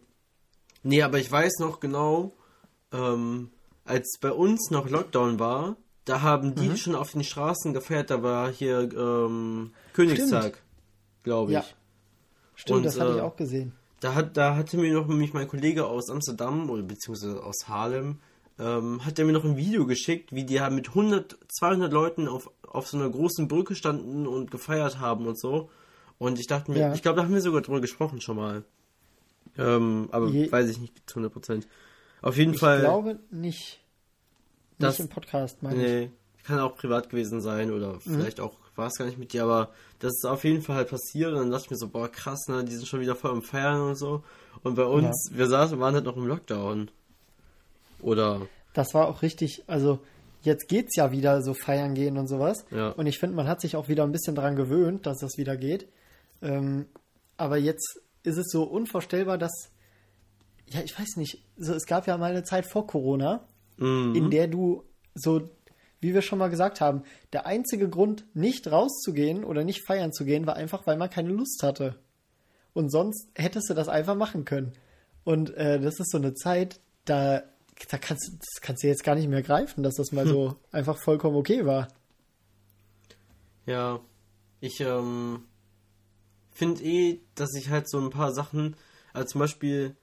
Nee, 0.82 1.02
aber 1.02 1.18
ich 1.18 1.30
weiß 1.30 1.58
noch 1.58 1.80
genau, 1.80 2.32
ähm, 2.92 3.50
als 3.84 4.18
bei 4.20 4.32
uns 4.32 4.70
noch 4.70 4.88
Lockdown 4.88 5.38
war, 5.38 5.76
da 6.04 6.22
haben 6.22 6.54
die 6.54 6.68
mhm. 6.68 6.76
schon 6.76 6.94
auf 6.94 7.12
den 7.12 7.24
Straßen 7.24 7.72
gefeiert, 7.74 8.10
da 8.10 8.22
war 8.22 8.50
hier 8.50 8.88
ähm, 8.92 9.72
Königstag, 9.92 10.62
glaube 11.22 11.52
ich. 11.52 11.54
Ja. 11.54 11.64
Stimmt, 12.54 12.78
und, 12.78 12.82
das 12.84 12.98
hatte 12.98 13.12
äh, 13.12 13.16
ich 13.16 13.20
auch 13.22 13.36
gesehen. 13.36 13.72
Da, 14.00 14.14
hat, 14.14 14.36
da 14.36 14.56
hatte 14.56 14.76
mir 14.76 14.92
noch 14.92 15.06
mich 15.06 15.34
mein 15.34 15.48
Kollege 15.48 15.86
aus 15.86 16.10
Amsterdam 16.10 16.70
oder 16.70 16.82
beziehungsweise 16.82 17.42
aus 17.42 17.68
Harlem, 17.68 18.18
ähm, 18.58 19.04
hat 19.04 19.18
er 19.18 19.24
mir 19.24 19.32
noch 19.32 19.44
ein 19.44 19.56
Video 19.56 19.86
geschickt, 19.86 20.32
wie 20.32 20.44
die 20.44 20.54
ja 20.54 20.70
mit 20.70 20.88
100, 20.88 21.38
200 21.48 21.92
Leuten 21.92 22.28
auf, 22.28 22.50
auf 22.66 22.88
so 22.88 22.98
einer 22.98 23.08
großen 23.08 23.48
Brücke 23.48 23.74
standen 23.74 24.26
und 24.26 24.50
gefeiert 24.50 24.98
haben 25.00 25.26
und 25.26 25.38
so. 25.38 25.70
Und 26.18 26.38
ich 26.38 26.46
dachte 26.46 26.70
mir, 26.70 26.78
ja. 26.78 26.94
ich 26.94 27.02
glaube, 27.02 27.16
da 27.16 27.24
haben 27.24 27.32
wir 27.32 27.40
sogar 27.40 27.62
drüber 27.62 27.80
gesprochen 27.80 28.20
schon 28.20 28.36
mal. 28.36 28.64
Ähm, 29.56 30.08
aber 30.12 30.28
Je 30.28 30.50
weiß 30.50 30.68
ich 30.68 30.78
nicht 30.78 30.92
zu 31.06 31.14
100 31.14 31.32
Prozent. 31.32 31.68
Auf 32.20 32.36
jeden 32.36 32.54
ich 32.54 32.60
Fall. 32.60 32.78
Ich 32.78 32.84
glaube 32.84 33.18
nicht. 33.30 33.79
Das, 34.80 34.98
nicht 34.98 35.08
im 35.08 35.08
Podcast, 35.08 35.62
meine 35.62 35.76
nee, 35.76 36.02
ich. 36.04 36.44
Kann 36.44 36.58
auch 36.58 36.74
privat 36.74 37.10
gewesen 37.10 37.40
sein 37.40 37.70
oder 37.70 37.94
mhm. 37.94 38.00
vielleicht 38.04 38.40
auch 38.40 38.54
war 38.80 38.86
es 38.86 38.94
gar 38.94 39.04
nicht 39.04 39.18
mit 39.18 39.32
dir, 39.32 39.44
aber 39.44 39.70
das 39.98 40.12
ist 40.12 40.24
auf 40.26 40.42
jeden 40.44 40.62
Fall 40.62 40.76
halt 40.76 40.88
passiert 40.88 41.32
und 41.32 41.38
dann 41.38 41.50
dachte 41.50 41.66
ich 41.66 41.70
mir 41.70 41.76
so, 41.76 41.88
boah, 41.88 42.10
krass, 42.10 42.48
ne, 42.48 42.64
die 42.64 42.72
sind 42.72 42.88
schon 42.88 43.00
wieder 43.00 43.14
voll 43.14 43.30
am 43.30 43.42
Feiern 43.42 43.80
und 43.80 43.96
so. 43.96 44.24
Und 44.62 44.74
bei 44.74 44.84
uns, 44.84 45.28
ja. 45.30 45.38
wir 45.38 45.46
saßen, 45.48 45.78
waren 45.78 45.94
halt 45.94 46.04
noch 46.04 46.16
im 46.16 46.26
Lockdown. 46.26 46.90
Oder. 48.00 48.42
Das 48.72 48.94
war 48.94 49.08
auch 49.08 49.22
richtig, 49.22 49.64
also 49.66 50.00
jetzt 50.42 50.68
geht's 50.68 50.96
ja 50.96 51.12
wieder 51.12 51.42
so 51.42 51.54
feiern 51.54 51.94
gehen 51.94 52.16
und 52.16 52.26
sowas. 52.28 52.64
Ja. 52.70 52.90
Und 52.90 53.06
ich 53.06 53.18
finde, 53.18 53.36
man 53.36 53.46
hat 53.46 53.60
sich 53.60 53.76
auch 53.76 53.88
wieder 53.88 54.04
ein 54.04 54.12
bisschen 54.12 54.34
daran 54.34 54.56
gewöhnt, 54.56 55.06
dass 55.06 55.18
das 55.18 55.36
wieder 55.36 55.56
geht. 55.56 55.88
Ähm, 56.42 56.86
aber 57.36 57.58
jetzt 57.58 58.00
ist 58.22 58.38
es 58.38 58.50
so 58.50 58.64
unvorstellbar, 58.64 59.38
dass, 59.38 59.70
ja, 60.66 60.80
ich 60.82 60.98
weiß 60.98 61.16
nicht, 61.16 61.44
so, 61.56 61.74
es 61.74 61.86
gab 61.86 62.06
ja 62.06 62.16
mal 62.16 62.30
eine 62.30 62.44
Zeit 62.44 62.66
vor 62.66 62.86
Corona, 62.86 63.46
mhm. 63.80 64.14
in 64.14 64.30
der 64.30 64.46
du 64.46 64.84
so, 65.14 65.50
wie 66.00 66.14
wir 66.14 66.22
schon 66.22 66.38
mal 66.38 66.50
gesagt 66.50 66.80
haben, 66.80 67.02
der 67.32 67.46
einzige 67.46 67.88
Grund, 67.88 68.24
nicht 68.34 68.70
rauszugehen 68.70 69.44
oder 69.44 69.64
nicht 69.64 69.84
feiern 69.84 70.12
zu 70.12 70.24
gehen, 70.24 70.46
war 70.46 70.54
einfach, 70.54 70.86
weil 70.86 70.96
man 70.96 71.10
keine 71.10 71.30
Lust 71.30 71.62
hatte. 71.62 71.98
Und 72.72 72.90
sonst 72.90 73.28
hättest 73.34 73.68
du 73.68 73.74
das 73.74 73.88
einfach 73.88 74.14
machen 74.14 74.44
können. 74.44 74.72
Und 75.24 75.50
äh, 75.56 75.80
das 75.80 75.98
ist 75.98 76.10
so 76.12 76.18
eine 76.18 76.34
Zeit, 76.34 76.80
da, 77.04 77.42
da 77.90 77.98
kannst, 77.98 78.30
das 78.38 78.60
kannst 78.60 78.82
du 78.82 78.86
jetzt 78.86 79.04
gar 79.04 79.16
nicht 79.16 79.28
mehr 79.28 79.42
greifen, 79.42 79.82
dass 79.82 79.96
das 79.96 80.12
mal 80.12 80.24
hm. 80.24 80.30
so 80.30 80.56
einfach 80.70 80.96
vollkommen 81.02 81.36
okay 81.36 81.66
war. 81.66 81.88
Ja, 83.66 84.00
ich 84.60 84.80
ähm, 84.80 85.44
finde 86.52 86.82
eh, 86.82 87.20
dass 87.34 87.54
ich 87.54 87.70
halt 87.70 87.88
so 87.88 87.98
ein 87.98 88.10
paar 88.10 88.32
Sachen, 88.32 88.76
als 89.12 89.32
zum 89.32 89.40
Beispiel 89.40 89.96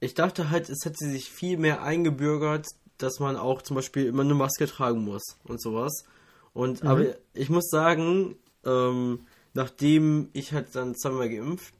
ich 0.00 0.14
dachte 0.14 0.50
halt, 0.50 0.68
es 0.68 0.84
hätte 0.84 1.04
sich 1.04 1.30
viel 1.30 1.56
mehr 1.56 1.82
eingebürgert, 1.82 2.66
dass 2.98 3.20
man 3.20 3.36
auch 3.36 3.62
zum 3.62 3.76
Beispiel 3.76 4.06
immer 4.06 4.22
eine 4.22 4.34
Maske 4.34 4.66
tragen 4.66 5.04
muss 5.04 5.36
und 5.44 5.60
sowas. 5.60 6.04
Und 6.52 6.82
mhm. 6.82 6.88
aber 6.88 7.04
ich 7.34 7.50
muss 7.50 7.68
sagen, 7.68 8.36
ähm, 8.64 9.26
nachdem 9.54 10.28
ich 10.32 10.52
halt 10.52 10.74
dann 10.74 10.94
zweimal 10.94 11.28
geimpft 11.28 11.74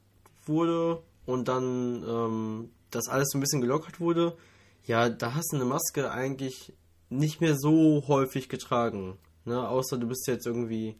wurde 0.46 1.02
und 1.26 1.48
dann 1.48 2.04
ähm, 2.06 2.70
das 2.90 3.08
alles 3.08 3.28
so 3.30 3.38
ein 3.38 3.40
bisschen 3.40 3.60
gelockert 3.60 4.00
wurde, 4.00 4.36
ja, 4.84 5.08
da 5.08 5.34
hast 5.34 5.52
du 5.52 5.56
eine 5.56 5.64
Maske 5.64 6.10
eigentlich 6.10 6.72
nicht 7.10 7.40
mehr 7.40 7.56
so 7.56 8.04
häufig 8.08 8.48
getragen. 8.48 9.18
Ne? 9.44 9.68
Außer 9.68 9.98
du 9.98 10.06
bist 10.06 10.26
jetzt 10.26 10.46
irgendwie. 10.46 10.96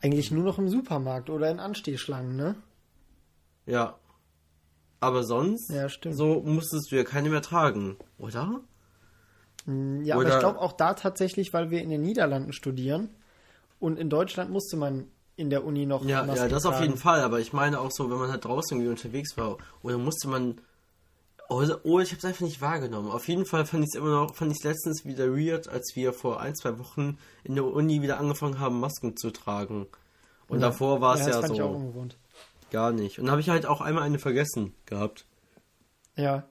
Eigentlich 0.00 0.30
nur 0.30 0.44
noch 0.44 0.58
im 0.58 0.68
Supermarkt 0.68 1.30
oder 1.30 1.50
in 1.50 1.58
Anstehschlangen, 1.58 2.36
ne? 2.36 2.56
Ja, 3.64 3.98
aber 5.00 5.24
sonst, 5.24 5.70
ja, 5.70 5.88
so 6.10 6.42
musstest 6.44 6.90
du 6.90 6.96
ja 6.96 7.04
keine 7.04 7.28
mehr 7.28 7.42
tragen, 7.42 7.96
oder? 8.18 8.60
Ja, 9.66 10.16
oder 10.16 10.26
aber 10.26 10.34
ich 10.34 10.38
glaube 10.38 10.60
auch 10.60 10.72
da 10.72 10.94
tatsächlich, 10.94 11.52
weil 11.52 11.70
wir 11.70 11.82
in 11.82 11.90
den 11.90 12.02
Niederlanden 12.02 12.52
studieren 12.52 13.10
und 13.80 13.98
in 13.98 14.08
Deutschland 14.08 14.50
musste 14.50 14.76
man 14.76 15.08
in 15.36 15.50
der 15.50 15.64
Uni 15.64 15.86
noch. 15.86 16.04
Ja, 16.04 16.24
ja 16.24 16.48
das 16.48 16.62
tragen. 16.62 16.74
auf 16.74 16.80
jeden 16.80 16.96
Fall, 16.96 17.20
aber 17.20 17.40
ich 17.40 17.52
meine 17.52 17.80
auch 17.80 17.90
so, 17.90 18.10
wenn 18.10 18.18
man 18.18 18.30
halt 18.30 18.44
draußen 18.44 18.76
irgendwie 18.76 18.90
unterwegs 18.90 19.36
war, 19.36 19.58
oder 19.82 19.98
musste 19.98 20.28
man. 20.28 20.60
Oder, 21.48 21.78
oh, 21.84 22.00
ich 22.00 22.10
habe 22.10 22.18
es 22.18 22.24
einfach 22.24 22.40
nicht 22.40 22.60
wahrgenommen. 22.60 23.08
Auf 23.08 23.28
jeden 23.28 23.46
Fall 23.46 23.66
fand 23.66 23.84
ich 23.84 23.90
es 23.92 24.00
immer 24.00 24.10
noch, 24.10 24.34
fand 24.34 24.50
ich 24.50 24.64
letztens 24.64 25.04
wieder 25.04 25.28
weird, 25.36 25.68
als 25.68 25.92
wir 25.94 26.12
vor 26.12 26.40
ein, 26.40 26.56
zwei 26.56 26.76
Wochen 26.80 27.18
in 27.44 27.54
der 27.54 27.64
Uni 27.64 28.02
wieder 28.02 28.18
angefangen 28.18 28.58
haben, 28.58 28.80
Masken 28.80 29.16
zu 29.16 29.30
tragen. 29.30 29.86
Und 30.48 30.60
ja. 30.60 30.68
davor 30.68 31.00
war 31.00 31.14
es 31.14 31.20
ja, 31.20 31.40
ja 31.40 31.46
so. 31.46 32.08
Gar 32.76 32.92
nicht. 32.92 33.18
Und 33.18 33.30
habe 33.30 33.40
ich 33.40 33.48
halt 33.48 33.64
auch 33.64 33.80
einmal 33.80 34.02
eine 34.02 34.18
vergessen 34.18 34.74
gehabt. 34.84 35.24
Ja. 36.14 36.46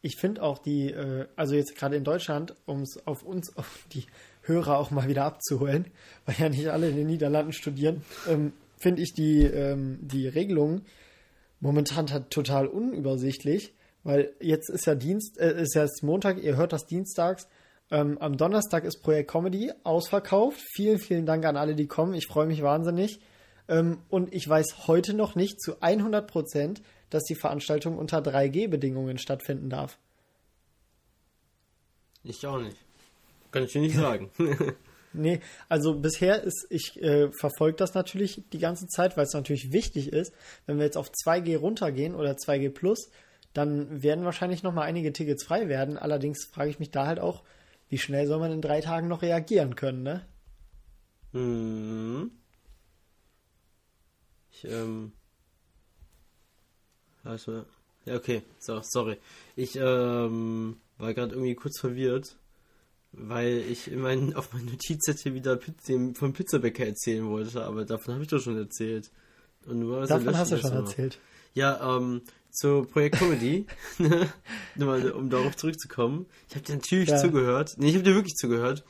Ich 0.00 0.16
finde 0.16 0.42
auch 0.42 0.58
die, 0.58 0.90
äh, 0.90 1.28
also 1.36 1.54
jetzt 1.54 1.76
gerade 1.76 1.94
in 1.94 2.02
Deutschland, 2.02 2.56
um 2.66 2.82
es 2.82 3.06
auf 3.06 3.22
uns, 3.22 3.56
auf 3.56 3.86
die 3.92 4.06
Hörer 4.40 4.76
auch 4.76 4.90
mal 4.90 5.06
wieder 5.06 5.24
abzuholen, 5.24 5.86
weil 6.26 6.34
ja 6.36 6.48
nicht 6.48 6.66
alle 6.66 6.88
in 6.88 6.96
den 6.96 7.06
Niederlanden 7.06 7.52
studieren, 7.52 8.02
ähm, 8.28 8.54
finde 8.76 9.02
ich 9.02 9.14
die, 9.14 9.44
ähm, 9.44 10.00
die 10.02 10.26
Regelung 10.26 10.82
momentan 11.60 12.06
total 12.28 12.66
unübersichtlich, 12.66 13.72
weil 14.02 14.32
jetzt 14.40 14.68
ist 14.68 14.86
ja 14.86 14.96
Dienst, 14.96 15.38
äh, 15.38 15.62
ist 15.62 15.76
ja 15.76 15.82
jetzt 15.82 16.02
Montag, 16.02 16.42
ihr 16.42 16.56
hört 16.56 16.72
das 16.72 16.86
dienstags. 16.86 17.46
Ähm, 17.88 18.18
am 18.18 18.36
Donnerstag 18.36 18.82
ist 18.82 19.00
Projekt 19.00 19.30
Comedy 19.30 19.70
ausverkauft. 19.84 20.60
Vielen, 20.74 20.98
vielen 20.98 21.24
Dank 21.24 21.44
an 21.44 21.56
alle, 21.56 21.76
die 21.76 21.86
kommen. 21.86 22.14
Ich 22.14 22.26
freue 22.26 22.48
mich 22.48 22.64
wahnsinnig. 22.64 23.20
Ähm, 23.68 23.98
und 24.08 24.34
ich 24.34 24.48
weiß 24.48 24.86
heute 24.86 25.14
noch 25.14 25.34
nicht 25.34 25.60
zu 25.60 25.80
100 25.80 26.26
Prozent, 26.26 26.82
dass 27.10 27.24
die 27.24 27.34
Veranstaltung 27.34 27.98
unter 27.98 28.18
3G-Bedingungen 28.18 29.18
stattfinden 29.18 29.70
darf. 29.70 29.98
Ich 32.24 32.46
auch 32.46 32.60
nicht. 32.60 32.76
Kann 33.50 33.64
ich 33.64 33.72
dir 33.72 33.82
nicht 33.82 33.96
sagen. 33.96 34.30
nee, 35.12 35.40
also 35.68 35.94
bisher 35.94 36.42
ist, 36.42 36.66
ich 36.70 37.00
äh, 37.02 37.30
verfolge 37.32 37.76
das 37.76 37.94
natürlich 37.94 38.42
die 38.52 38.58
ganze 38.58 38.86
Zeit, 38.86 39.16
weil 39.16 39.24
es 39.24 39.34
natürlich 39.34 39.72
wichtig 39.72 40.12
ist. 40.12 40.32
Wenn 40.66 40.78
wir 40.78 40.84
jetzt 40.84 40.96
auf 40.96 41.10
2G 41.10 41.58
runtergehen 41.58 42.14
oder 42.14 42.32
2G 42.32 42.70
Plus, 42.70 43.10
dann 43.52 44.02
werden 44.02 44.24
wahrscheinlich 44.24 44.62
noch 44.62 44.72
mal 44.72 44.82
einige 44.82 45.12
Tickets 45.12 45.44
frei 45.44 45.68
werden. 45.68 45.98
Allerdings 45.98 46.46
frage 46.46 46.70
ich 46.70 46.78
mich 46.78 46.90
da 46.90 47.06
halt 47.06 47.20
auch, 47.20 47.42
wie 47.88 47.98
schnell 47.98 48.26
soll 48.26 48.38
man 48.38 48.52
in 48.52 48.62
drei 48.62 48.80
Tagen 48.80 49.08
noch 49.08 49.20
reagieren 49.20 49.76
können, 49.76 50.02
ne? 50.02 50.26
Hm. 51.32 52.30
Ich, 54.52 54.64
ähm. 54.64 55.12
Also, 57.24 57.64
Ja, 58.04 58.16
okay. 58.16 58.42
So, 58.58 58.80
sorry. 58.82 59.18
Ich 59.56 59.76
ähm, 59.76 60.76
war 60.98 61.14
gerade 61.14 61.34
irgendwie 61.34 61.54
kurz 61.54 61.78
verwirrt, 61.78 62.36
weil 63.12 63.58
ich 63.58 63.90
in 63.90 64.00
mein, 64.00 64.34
auf 64.36 64.52
meinen 64.52 64.66
Notizzettel 64.66 65.34
wieder 65.34 65.56
Pizza, 65.56 65.94
vom 66.14 66.32
Pizzabäcker 66.32 66.86
erzählen 66.86 67.28
wollte, 67.28 67.64
aber 67.64 67.84
davon 67.84 68.14
habe 68.14 68.24
ich 68.24 68.30
doch 68.30 68.40
schon 68.40 68.56
erzählt. 68.56 69.10
Und 69.66 69.88
warst 69.88 70.10
davon 70.10 70.36
hast 70.36 70.52
du 70.52 70.58
schon 70.58 70.72
erzählt. 70.72 71.18
Ja, 71.54 71.96
ähm, 71.96 72.22
zu 72.50 72.84
Projekt 72.84 73.18
Comedy? 73.18 73.66
Nur 74.74 75.14
um 75.14 75.30
darauf 75.30 75.56
zurückzukommen. 75.56 76.26
Ich 76.48 76.54
habe 76.54 76.64
dir 76.64 76.74
natürlich 76.74 77.08
ja. 77.08 77.18
zugehört. 77.18 77.74
Nee, 77.78 77.90
ich 77.90 77.94
habe 77.94 78.04
dir 78.04 78.14
wirklich 78.14 78.34
zugehört. 78.34 78.84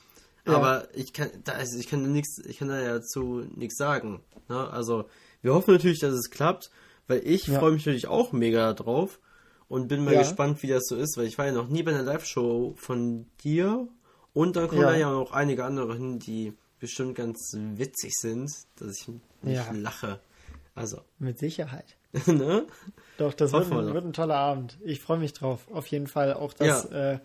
Ja. 0.46 0.54
Aber 0.54 0.88
ich 0.94 1.12
kann, 1.12 1.30
da, 1.44 1.52
also 1.52 1.78
ich 1.78 1.88
kann 1.88 2.10
nichts, 2.12 2.38
ich 2.44 2.58
kann 2.58 2.68
da 2.68 2.80
ja 2.80 3.00
zu 3.00 3.46
nichts 3.54 3.76
sagen. 3.76 4.20
Ne? 4.52 4.70
Also 4.70 5.08
wir 5.40 5.54
hoffen 5.54 5.72
natürlich, 5.72 5.98
dass 5.98 6.12
es 6.12 6.30
klappt, 6.30 6.70
weil 7.06 7.26
ich 7.26 7.46
ja. 7.46 7.58
freue 7.58 7.72
mich 7.72 7.86
natürlich 7.86 8.06
auch 8.06 8.32
mega 8.32 8.72
drauf 8.74 9.18
und 9.68 9.88
bin 9.88 10.04
mal 10.04 10.16
gespannt, 10.16 10.62
wie 10.62 10.66
das 10.68 10.84
so 10.86 10.96
ist, 10.96 11.16
weil 11.16 11.26
ich 11.26 11.38
war 11.38 11.46
ja 11.46 11.52
noch 11.52 11.68
nie 11.68 11.82
bei 11.82 11.92
einer 11.92 12.02
Live-Show 12.02 12.74
von 12.76 13.26
dir 13.42 13.88
und 14.34 14.56
dann 14.56 14.68
kommen 14.68 14.82
da 14.82 14.94
ja 14.94 15.10
noch 15.10 15.32
einige 15.32 15.64
andere 15.64 15.94
hin, 15.94 16.18
die 16.18 16.52
bestimmt 16.78 17.14
ganz 17.14 17.52
witzig 17.54 18.12
sind, 18.14 18.50
dass 18.76 19.00
ich 19.00 19.08
nicht 19.42 19.72
lache. 19.72 20.20
Also. 20.74 21.00
Mit 21.18 21.38
Sicherheit. 21.38 21.96
ne? 22.26 22.66
Doch, 23.16 23.32
das 23.34 23.52
wird 23.52 23.70
ein, 23.70 23.94
wird 23.94 24.04
ein, 24.04 24.12
toller 24.12 24.36
Abend. 24.36 24.78
Ich 24.82 25.00
freue 25.00 25.18
mich 25.18 25.32
drauf. 25.32 25.66
Auf 25.72 25.86
jeden 25.86 26.06
Fall 26.06 26.34
auch, 26.34 26.52
dass, 26.52 26.90
ja. 26.90 27.12
äh, 27.12 27.18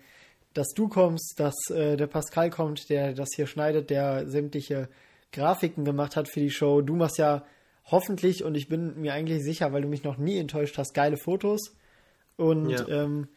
dass 0.53 0.67
du 0.75 0.87
kommst, 0.87 1.39
dass 1.39 1.55
äh, 1.69 1.97
der 1.97 2.07
Pascal 2.07 2.49
kommt, 2.49 2.89
der 2.89 3.13
das 3.13 3.29
hier 3.35 3.47
schneidet, 3.47 3.89
der 3.89 4.27
sämtliche 4.29 4.89
Grafiken 5.31 5.85
gemacht 5.85 6.15
hat 6.15 6.29
für 6.29 6.39
die 6.39 6.51
Show. 6.51 6.81
Du 6.81 6.95
machst 6.95 7.17
ja 7.17 7.43
hoffentlich, 7.85 8.43
und 8.43 8.55
ich 8.55 8.67
bin 8.67 8.99
mir 8.99 9.13
eigentlich 9.13 9.43
sicher, 9.43 9.71
weil 9.73 9.81
du 9.81 9.87
mich 9.87 10.03
noch 10.03 10.17
nie 10.17 10.37
enttäuscht 10.37 10.77
hast, 10.77 10.93
geile 10.93 11.17
Fotos. 11.17 11.75
Und 12.35 12.69
ja, 12.69 12.87
ähm, 12.87 13.27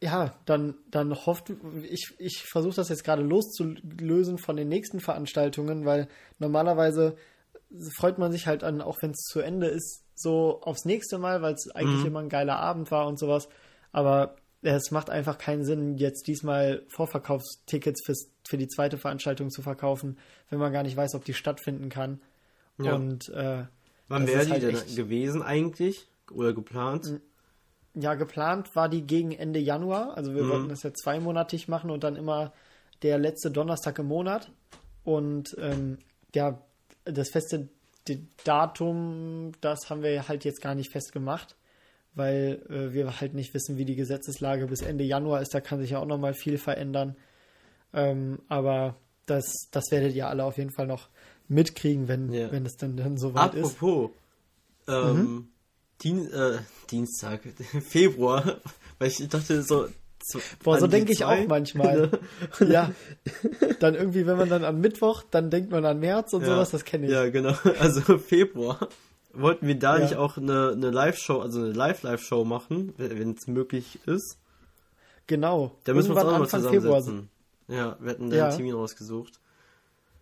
ja 0.00 0.34
dann, 0.44 0.74
dann 0.90 1.14
hofft, 1.14 1.52
ich, 1.84 2.14
ich 2.18 2.42
versuche 2.42 2.76
das 2.76 2.88
jetzt 2.88 3.04
gerade 3.04 3.22
loszulösen 3.22 4.38
von 4.38 4.56
den 4.56 4.68
nächsten 4.68 5.00
Veranstaltungen, 5.00 5.84
weil 5.84 6.08
normalerweise 6.38 7.16
freut 7.96 8.18
man 8.18 8.32
sich 8.32 8.46
halt 8.46 8.64
an, 8.64 8.80
auch 8.80 9.00
wenn 9.00 9.12
es 9.12 9.22
zu 9.22 9.40
Ende 9.40 9.68
ist, 9.68 10.04
so 10.14 10.60
aufs 10.62 10.84
nächste 10.84 11.18
Mal, 11.18 11.40
weil 11.42 11.54
es 11.54 11.70
eigentlich 11.74 12.00
mhm. 12.00 12.06
immer 12.06 12.20
ein 12.20 12.28
geiler 12.28 12.58
Abend 12.58 12.90
war 12.90 13.06
und 13.06 13.18
sowas. 13.18 13.48
Aber 13.92 14.36
es 14.62 14.90
macht 14.90 15.10
einfach 15.10 15.38
keinen 15.38 15.64
Sinn, 15.64 15.96
jetzt 15.98 16.26
diesmal 16.26 16.84
Vorverkaufstickets 16.88 18.04
fürs, 18.04 18.30
für 18.46 18.56
die 18.56 18.68
zweite 18.68 18.96
Veranstaltung 18.96 19.50
zu 19.50 19.62
verkaufen, 19.62 20.18
wenn 20.50 20.58
man 20.58 20.72
gar 20.72 20.84
nicht 20.84 20.96
weiß, 20.96 21.14
ob 21.14 21.24
die 21.24 21.34
stattfinden 21.34 21.88
kann. 21.88 22.20
Ja. 22.78 22.94
Und 22.94 23.28
äh, 23.30 23.64
wann 24.08 24.26
wäre 24.26 24.46
die 24.46 24.52
halt 24.52 24.62
denn 24.62 24.76
echt... 24.76 24.96
gewesen 24.96 25.42
eigentlich 25.42 26.08
oder 26.30 26.52
geplant? 26.52 27.20
Ja, 27.94 28.14
geplant 28.14 28.74
war 28.74 28.88
die 28.88 29.02
gegen 29.02 29.32
Ende 29.32 29.58
Januar. 29.58 30.16
Also 30.16 30.34
wir 30.34 30.44
mhm. 30.44 30.48
wollten 30.48 30.68
das 30.68 30.82
ja 30.82 30.94
zweimonatig 30.94 31.68
machen 31.68 31.90
und 31.90 32.04
dann 32.04 32.16
immer 32.16 32.52
der 33.02 33.18
letzte 33.18 33.50
Donnerstag 33.50 33.98
im 33.98 34.06
Monat. 34.06 34.50
Und 35.04 35.56
ähm, 35.58 35.98
ja, 36.34 36.62
das 37.04 37.30
feste 37.30 37.68
Datum, 38.44 39.52
das 39.60 39.90
haben 39.90 40.02
wir 40.02 40.28
halt 40.28 40.44
jetzt 40.44 40.60
gar 40.60 40.74
nicht 40.74 40.90
festgemacht, 40.90 41.56
weil 42.14 42.62
äh, 42.68 42.92
wir 42.92 43.20
halt 43.20 43.34
nicht 43.34 43.54
wissen, 43.54 43.76
wie 43.76 43.84
die 43.84 43.96
Gesetzeslage 43.96 44.66
bis 44.66 44.82
Ende 44.82 45.04
Januar 45.04 45.40
ist. 45.40 45.54
Da 45.54 45.60
kann 45.60 45.80
sich 45.80 45.90
ja 45.90 45.98
auch 45.98 46.06
noch 46.06 46.18
mal 46.18 46.34
viel 46.34 46.58
verändern. 46.58 47.16
Ähm, 47.94 48.40
aber 48.48 48.96
das, 49.26 49.68
das 49.70 49.84
werdet 49.90 50.14
ihr 50.14 50.28
alle 50.28 50.44
auf 50.44 50.58
jeden 50.58 50.72
Fall 50.72 50.86
noch 50.86 51.08
mitkriegen, 51.48 52.08
wenn, 52.08 52.32
ja. 52.32 52.50
wenn 52.50 52.66
es 52.66 52.76
dann, 52.76 52.96
dann 52.96 53.16
soweit 53.16 53.54
ist. 53.54 53.76
Apropos, 53.76 54.10
ähm, 54.88 55.16
mhm. 55.16 55.48
Dien 56.02 56.32
äh, 56.32 56.58
Dienstag, 56.90 57.40
Februar, 57.88 58.60
weil 58.98 59.08
ich 59.08 59.28
dachte 59.28 59.62
so, 59.62 59.88
so 60.24 60.38
Boah, 60.62 60.78
so 60.78 60.86
denke 60.86 61.12
ich 61.12 61.24
auch 61.24 61.46
manchmal. 61.48 62.10
ja. 62.60 62.92
Dann 63.80 63.96
irgendwie, 63.96 64.24
wenn 64.24 64.36
man 64.36 64.48
dann 64.48 64.64
am 64.64 64.80
Mittwoch, 64.80 65.24
dann 65.28 65.50
denkt 65.50 65.72
man 65.72 65.84
an 65.84 65.98
März 65.98 66.32
und 66.32 66.42
ja. 66.42 66.48
sowas, 66.48 66.70
das 66.70 66.84
kenne 66.84 67.06
ich. 67.06 67.12
Ja, 67.12 67.28
genau. 67.28 67.54
Also 67.80 68.18
Februar. 68.18 68.88
Wollten 69.34 69.66
wir 69.66 69.78
da 69.78 69.96
ja. 69.96 70.04
nicht 70.04 70.16
auch 70.16 70.36
eine, 70.36 70.72
eine 70.72 70.90
Live-Show, 70.90 71.40
also 71.40 71.60
eine 71.60 71.72
Live-Live-Show 71.72 72.44
machen, 72.44 72.94
wenn 72.96 73.32
es 73.32 73.46
möglich 73.46 73.98
ist? 74.06 74.38
Genau. 75.26 75.78
Da 75.84 75.94
müssen 75.94 76.10
Irgendwann 76.10 76.34
wir 76.34 76.40
uns 76.40 76.54
auch 76.54 76.58
nochmal 76.58 76.72
zusammensetzen. 76.72 77.30
Februar. 77.68 77.86
Ja, 77.86 77.96
wir 78.00 78.10
hatten 78.10 78.30
da 78.30 78.36
ja. 78.36 78.46
einen 78.48 78.56
Termin 78.56 78.74
rausgesucht. 78.74 79.40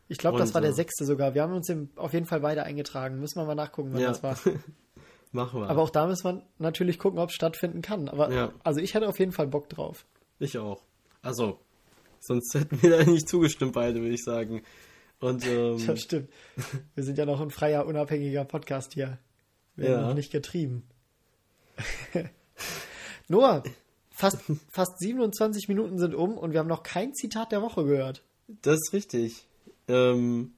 Ich 0.08 0.18
glaube, 0.18 0.38
das 0.38 0.54
war 0.54 0.60
der 0.60 0.72
sechste 0.72 1.04
sogar. 1.04 1.34
Wir 1.34 1.42
haben 1.42 1.54
uns 1.54 1.72
auf 1.96 2.12
jeden 2.12 2.26
Fall 2.26 2.40
beide 2.40 2.64
eingetragen. 2.64 3.20
Müssen 3.20 3.40
wir 3.40 3.44
mal 3.44 3.54
nachgucken, 3.54 3.90
wann 3.92 4.00
ja. 4.00 4.08
das 4.08 4.22
war. 4.22 4.36
Machen 5.32 5.60
wir. 5.60 5.70
Aber 5.70 5.82
auch 5.82 5.90
da 5.90 6.06
müssen 6.08 6.24
wir 6.24 6.42
natürlich 6.58 6.98
gucken, 6.98 7.20
ob 7.20 7.28
es 7.30 7.34
stattfinden 7.36 7.80
kann. 7.82 8.08
Aber 8.08 8.32
ja. 8.32 8.52
also 8.64 8.80
ich 8.80 8.94
hätte 8.94 9.08
auf 9.08 9.20
jeden 9.20 9.30
Fall 9.30 9.46
Bock 9.46 9.68
drauf. 9.68 10.04
Ich 10.40 10.58
auch. 10.58 10.82
Also, 11.22 11.60
sonst 12.18 12.54
hätten 12.54 12.82
wir 12.82 12.90
da 12.90 13.04
nicht 13.04 13.28
zugestimmt, 13.28 13.72
beide, 13.74 14.00
würde 14.00 14.14
ich 14.14 14.24
sagen. 14.24 14.62
Und, 15.20 15.46
ähm, 15.46 15.78
ja, 15.78 15.96
stimmt. 15.96 16.30
Wir 16.94 17.04
sind 17.04 17.18
ja 17.18 17.26
noch 17.26 17.40
ein 17.40 17.50
freier, 17.50 17.86
unabhängiger 17.86 18.44
Podcast 18.44 18.94
hier. 18.94 19.18
Wir 19.76 19.88
werden 19.88 20.00
ja. 20.00 20.08
noch 20.08 20.14
nicht 20.14 20.32
getrieben. 20.32 20.82
Noah, 23.28 23.62
fast, 24.10 24.38
fast 24.70 24.98
27 24.98 25.68
Minuten 25.68 25.98
sind 25.98 26.14
um 26.14 26.36
und 26.36 26.52
wir 26.52 26.58
haben 26.58 26.68
noch 26.68 26.82
kein 26.82 27.14
Zitat 27.14 27.52
der 27.52 27.62
Woche 27.62 27.84
gehört. 27.84 28.22
Das 28.62 28.76
ist 28.76 28.92
richtig. 28.92 29.46
Ähm, 29.88 30.52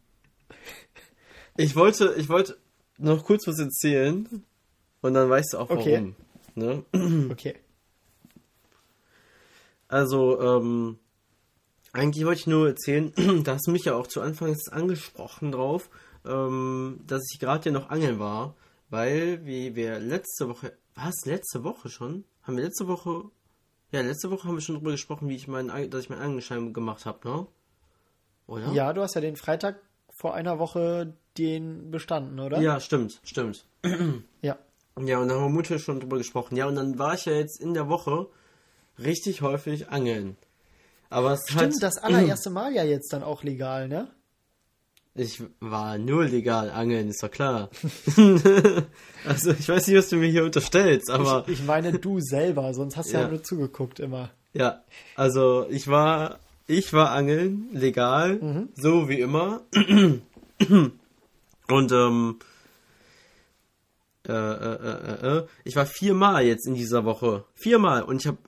ich 1.56 1.76
wollte, 1.76 2.14
ich 2.16 2.28
wollte 2.28 2.56
noch 2.98 3.24
kurz 3.24 3.46
was 3.46 3.58
erzählen. 3.58 4.44
Und 5.02 5.14
dann 5.14 5.28
weißt 5.28 5.52
du 5.52 5.58
auch 5.58 5.68
warum. 5.68 5.82
Okay. 5.82 6.14
Ne? 6.54 6.84
okay. 7.30 7.56
Also, 9.88 10.40
ähm, 10.40 10.98
eigentlich 11.92 12.24
wollte 12.24 12.40
ich 12.40 12.46
nur 12.46 12.68
erzählen, 12.68 13.12
da 13.44 13.54
hast 13.54 13.66
du 13.66 13.70
mich 13.70 13.84
ja 13.84 13.94
auch 13.94 14.06
zu 14.06 14.20
Anfang 14.20 14.56
angesprochen 14.70 15.52
drauf, 15.52 15.90
ähm, 16.24 17.00
dass 17.06 17.22
ich 17.32 17.38
gerade 17.38 17.66
ja 17.66 17.72
noch 17.72 17.90
angeln 17.90 18.18
war, 18.18 18.54
weil 18.90 19.44
wie 19.44 19.74
wir 19.74 19.98
letzte 19.98 20.48
Woche, 20.48 20.72
was, 20.94 21.14
letzte 21.24 21.64
Woche 21.64 21.88
schon? 21.88 22.24
Haben 22.42 22.56
wir 22.56 22.64
letzte 22.64 22.88
Woche, 22.88 23.24
ja, 23.90 24.00
letzte 24.00 24.30
Woche 24.30 24.48
haben 24.48 24.56
wir 24.56 24.62
schon 24.62 24.76
drüber 24.76 24.92
gesprochen, 24.92 25.28
wie 25.28 25.36
ich 25.36 25.48
meinen, 25.48 25.90
dass 25.90 26.04
ich 26.04 26.10
meinen 26.10 26.22
Angelschein 26.22 26.72
gemacht 26.72 27.06
habe, 27.06 27.28
ne? 27.28 27.46
Oder? 28.46 28.72
Ja, 28.72 28.92
du 28.92 29.02
hast 29.02 29.14
ja 29.14 29.20
den 29.20 29.36
Freitag 29.36 29.80
vor 30.18 30.34
einer 30.34 30.58
Woche 30.58 31.14
den 31.38 31.90
bestanden, 31.90 32.40
oder? 32.40 32.60
Ja, 32.60 32.80
stimmt, 32.80 33.20
stimmt. 33.24 33.64
ja. 34.42 34.58
Ja, 35.00 35.18
und 35.18 35.28
da 35.28 35.34
haben 35.34 35.44
wir 35.44 35.48
Mutter 35.48 35.78
schon 35.78 36.00
drüber 36.00 36.18
gesprochen. 36.18 36.56
Ja, 36.56 36.66
und 36.66 36.74
dann 36.74 36.98
war 36.98 37.14
ich 37.14 37.24
ja 37.24 37.32
jetzt 37.32 37.60
in 37.60 37.72
der 37.72 37.88
Woche 37.88 38.28
richtig 38.98 39.40
häufig 39.40 39.88
angeln. 39.88 40.36
Aber 41.12 41.32
es 41.32 41.42
Stimmt, 41.46 41.74
hat, 41.74 41.82
das 41.82 41.98
allererste 41.98 42.48
Mal 42.50 42.72
ja 42.72 42.84
jetzt 42.84 43.12
dann 43.12 43.22
auch 43.22 43.42
legal, 43.42 43.86
ne? 43.86 44.08
Ich 45.14 45.42
war 45.60 45.98
nur 45.98 46.24
legal 46.24 46.70
angeln, 46.70 47.10
ist 47.10 47.22
doch 47.22 47.30
klar. 47.30 47.68
also 49.26 49.50
ich 49.50 49.68
weiß 49.68 49.86
nicht, 49.86 49.96
was 49.98 50.08
du 50.08 50.16
mir 50.16 50.30
hier 50.30 50.44
unterstellst, 50.44 51.10
aber. 51.10 51.44
Ich, 51.46 51.60
ich 51.60 51.66
meine 51.66 51.92
du 51.98 52.18
selber, 52.20 52.72
sonst 52.72 52.96
hast 52.96 53.10
du 53.10 53.16
ja. 53.16 53.22
ja 53.24 53.28
nur 53.28 53.42
zugeguckt 53.42 54.00
immer. 54.00 54.30
Ja, 54.54 54.84
also 55.14 55.66
ich 55.68 55.86
war, 55.86 56.38
ich 56.66 56.94
war 56.94 57.10
angeln, 57.10 57.68
legal, 57.72 58.36
mhm. 58.36 58.68
so 58.74 59.10
wie 59.10 59.20
immer. 59.20 59.60
Und 61.68 61.92
ähm, 61.92 62.38
äh, 64.26 64.32
äh, 64.32 65.38
äh, 65.38 65.46
ich 65.64 65.76
war 65.76 65.84
viermal 65.84 66.44
jetzt 66.44 66.66
in 66.66 66.74
dieser 66.74 67.04
Woche. 67.04 67.44
Viermal. 67.54 68.02
Und 68.02 68.22
ich 68.22 68.26
habe 68.26 68.38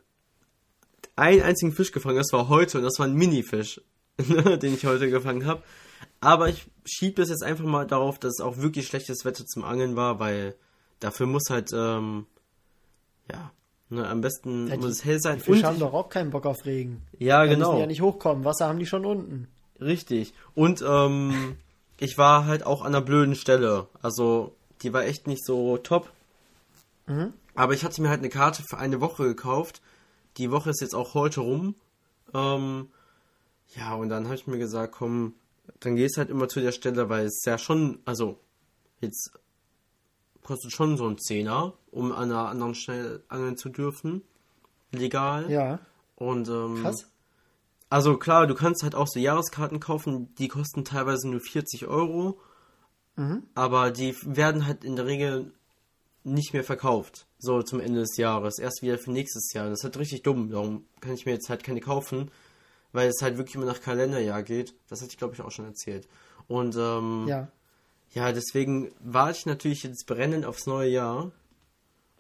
einen 1.17 1.43
einzigen 1.43 1.73
Fisch 1.73 1.93
gefangen. 1.93 2.17
Das 2.17 2.33
war 2.33 2.49
heute. 2.49 2.79
Und 2.79 2.85
das 2.85 2.99
war 2.99 3.07
ein 3.07 3.15
Mini-Fisch, 3.15 3.81
den 4.19 4.75
ich 4.75 4.87
heute 4.87 5.11
gefangen 5.11 5.47
habe. 5.47 5.63
Aber 6.21 6.49
ich 6.49 6.67
schiebe 6.85 7.21
das 7.21 7.29
jetzt 7.29 7.43
einfach 7.43 7.65
mal 7.65 7.87
darauf, 7.87 8.19
dass 8.19 8.35
es 8.39 8.41
auch 8.41 8.59
wirklich 8.59 8.87
schlechtes 8.87 9.25
Wetter 9.25 9.45
zum 9.47 9.65
Angeln 9.65 9.97
war, 9.97 10.19
weil 10.21 10.55
dafür 11.01 11.27
muss 11.27 11.51
halt, 11.51 11.71
ähm, 11.73 12.27
ja, 13.31 13.53
ne, 13.91 14.09
am 14.09 14.21
besten 14.21 14.69
ja, 14.69 14.77
muss 14.77 14.87
es 14.87 15.05
hell 15.05 15.21
sein. 15.21 15.39
Die 15.39 15.45
Fische 15.45 15.67
haben 15.67 15.79
doch 15.79 15.93
auch 15.93 16.09
keinen 16.09 16.31
Bock 16.31 16.47
auf 16.47 16.65
Regen. 16.65 17.03
Ja, 17.19 17.45
da 17.45 17.53
genau. 17.53 17.71
Müssen 17.71 17.81
ja 17.81 17.87
nicht 17.87 18.01
hochkommen. 18.01 18.45
Wasser 18.45 18.69
haben 18.69 18.79
die 18.79 18.87
schon 18.87 19.05
unten. 19.05 19.49
Richtig. 19.81 20.35
Und 20.55 20.83
ähm, 20.87 21.57
ich 21.99 22.19
war 22.19 22.47
halt 22.47 22.65
auch 22.65 22.83
an 22.83 22.89
einer 22.95 23.05
blöden 23.05 23.35
Stelle. 23.35 23.89
Also 24.03 24.55
die 24.83 24.93
war 24.93 25.05
echt 25.05 25.27
nicht 25.27 25.45
so 25.45 25.79
top. 25.79 26.11
Mhm. 27.07 27.33
Aber 27.55 27.75
ich 27.75 27.85
hatte 27.85 28.01
mir 28.03 28.09
halt 28.09 28.21
eine 28.21 28.31
Karte 28.31 28.63
für 28.69 28.79
eine 28.79 29.01
Woche 29.01 29.25
gekauft. 29.25 29.81
Die 30.37 30.51
Woche 30.51 30.71
ist 30.71 30.81
jetzt 30.81 30.95
auch 30.95 31.15
heute 31.15 31.41
rum. 31.41 31.75
Ähm, 32.33 32.89
ja, 33.77 33.95
und 33.95 34.09
dann 34.09 34.25
habe 34.25 34.35
ich 34.35 34.47
mir 34.47 34.59
gesagt, 34.59 34.93
komm, 34.93 35.35
dann 35.81 35.97
gehst 35.97 36.17
halt 36.19 36.31
immer 36.31 36.49
zu 36.49 36.61
der 36.61 36.73
Stelle, 36.73 37.09
weil 37.09 37.27
es 37.27 37.43
ja 37.45 37.59
schon, 37.59 38.01
also 38.05 38.39
jetzt 39.01 39.33
kostet 40.43 40.73
schon 40.73 40.97
so 40.97 41.07
ein 41.09 41.19
Zehner, 41.19 41.75
um 41.91 42.13
an 42.13 42.31
einer 42.31 42.49
anderen 42.49 42.75
Stelle 42.75 43.23
angeln 43.29 43.57
zu 43.57 43.69
dürfen. 43.69 44.23
Legal. 44.93 45.51
Ja. 45.51 45.81
Und 46.17 46.49
ähm, 46.49 46.83
Krass. 46.83 47.09
Also 47.91 48.17
klar, 48.17 48.47
du 48.47 48.55
kannst 48.55 48.83
halt 48.83 48.95
auch 48.95 49.07
so 49.07 49.21
Jahreskarten 49.21 49.81
kaufen, 49.81 50.35
die 50.37 50.49
kosten 50.49 50.85
teilweise 50.85 51.29
nur 51.29 51.41
40 51.41 51.87
Euro. 51.87 52.41
Mhm. 53.17 53.45
Aber 53.55 53.91
die 53.91 54.17
werden 54.23 54.67
halt 54.67 54.85
in 54.85 54.97
der 54.97 55.07
Regel 55.07 55.53
nicht 56.25 56.53
mehr 56.53 56.65
verkauft. 56.65 57.27
So 57.39 57.63
zum 57.63 57.81
Ende 57.81 58.01
des 58.01 58.17
Jahres. 58.17 58.59
Erst 58.59 58.83
wieder 58.83 58.99
für 58.99 59.13
nächstes 59.13 59.53
Jahr. 59.53 59.69
Das 59.69 59.81
ist 59.81 59.85
halt 59.85 59.99
richtig 59.99 60.23
dumm. 60.23 60.51
Darum 60.51 60.87
kann 61.01 61.13
ich 61.15 61.27
mir 61.27 61.33
jetzt 61.33 61.49
halt 61.51 61.63
keine 61.65 61.81
kaufen. 61.81 62.31
Weil 62.93 63.09
es 63.09 63.21
halt 63.23 63.37
wirklich 63.39 63.57
immer 63.57 63.67
nach 63.67 63.81
Kalenderjahr 63.81 64.43
geht. 64.43 64.75
Das 64.89 65.01
hatte 65.01 65.11
ich, 65.11 65.19
glaube 65.19 65.35
ich, 65.35 65.41
auch 65.43 65.51
schon 65.51 65.65
erzählt. 65.67 66.09
Und 66.47 66.77
ähm, 66.77 67.27
Ja. 67.29 67.49
ja, 68.13 68.33
deswegen 68.33 68.93
warte 69.01 69.39
ich 69.39 69.47
natürlich 69.47 69.83
jetzt 69.83 70.07
brennend 70.07 70.45
aufs 70.47 70.67
neue 70.67 70.91
Jahr. 70.91 71.33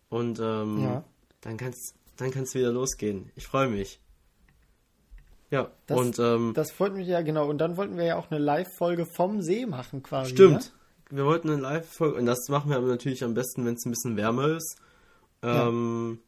Und 0.09 0.39
ähm, 0.41 0.83
Ja. 0.83 1.05
dann 1.41 1.57
kann 1.57 1.71
es 1.71 1.95
dann 2.17 2.31
kann's 2.31 2.55
wieder 2.55 2.71
losgehen. 2.73 3.31
Ich 3.35 3.47
freue 3.47 3.69
mich. 3.69 4.01
Ja, 5.51 5.71
Das- 5.87 5.99
und 5.99 6.19
ähm, 6.19 6.53
Das 6.55 6.71
freut 6.73 6.95
mich 6.95 7.07
ja, 7.07 7.23
genau. 7.23 7.49
Und 7.49 7.59
dann 7.59 7.77
wollten 7.77 7.97
wir 7.97 8.05
ja 8.05 8.17
auch 8.17 8.31
eine 8.31 8.41
Live-Folge 8.41 9.07
vom 9.07 9.43
See 9.43 9.67
machen 9.67 10.03
quasi. 10.03 10.31
Stimmt. 10.33 10.53
Ne? 10.55 10.79
Wir 11.11 11.25
wollten 11.25 11.51
eine 11.51 11.61
Live-Folge 11.61 12.19
und 12.19 12.27
das 12.27 12.49
machen 12.49 12.71
wir 12.71 12.77
aber 12.79 12.87
natürlich 12.87 13.23
am 13.25 13.35
besten, 13.35 13.65
wenn 13.67 13.75
es 13.75 13.85
ein 13.85 13.91
bisschen 13.91 14.17
wärmer 14.17 14.49
ist. 14.57 14.77
Ja. 15.43 15.69
Ähm, 15.69 16.19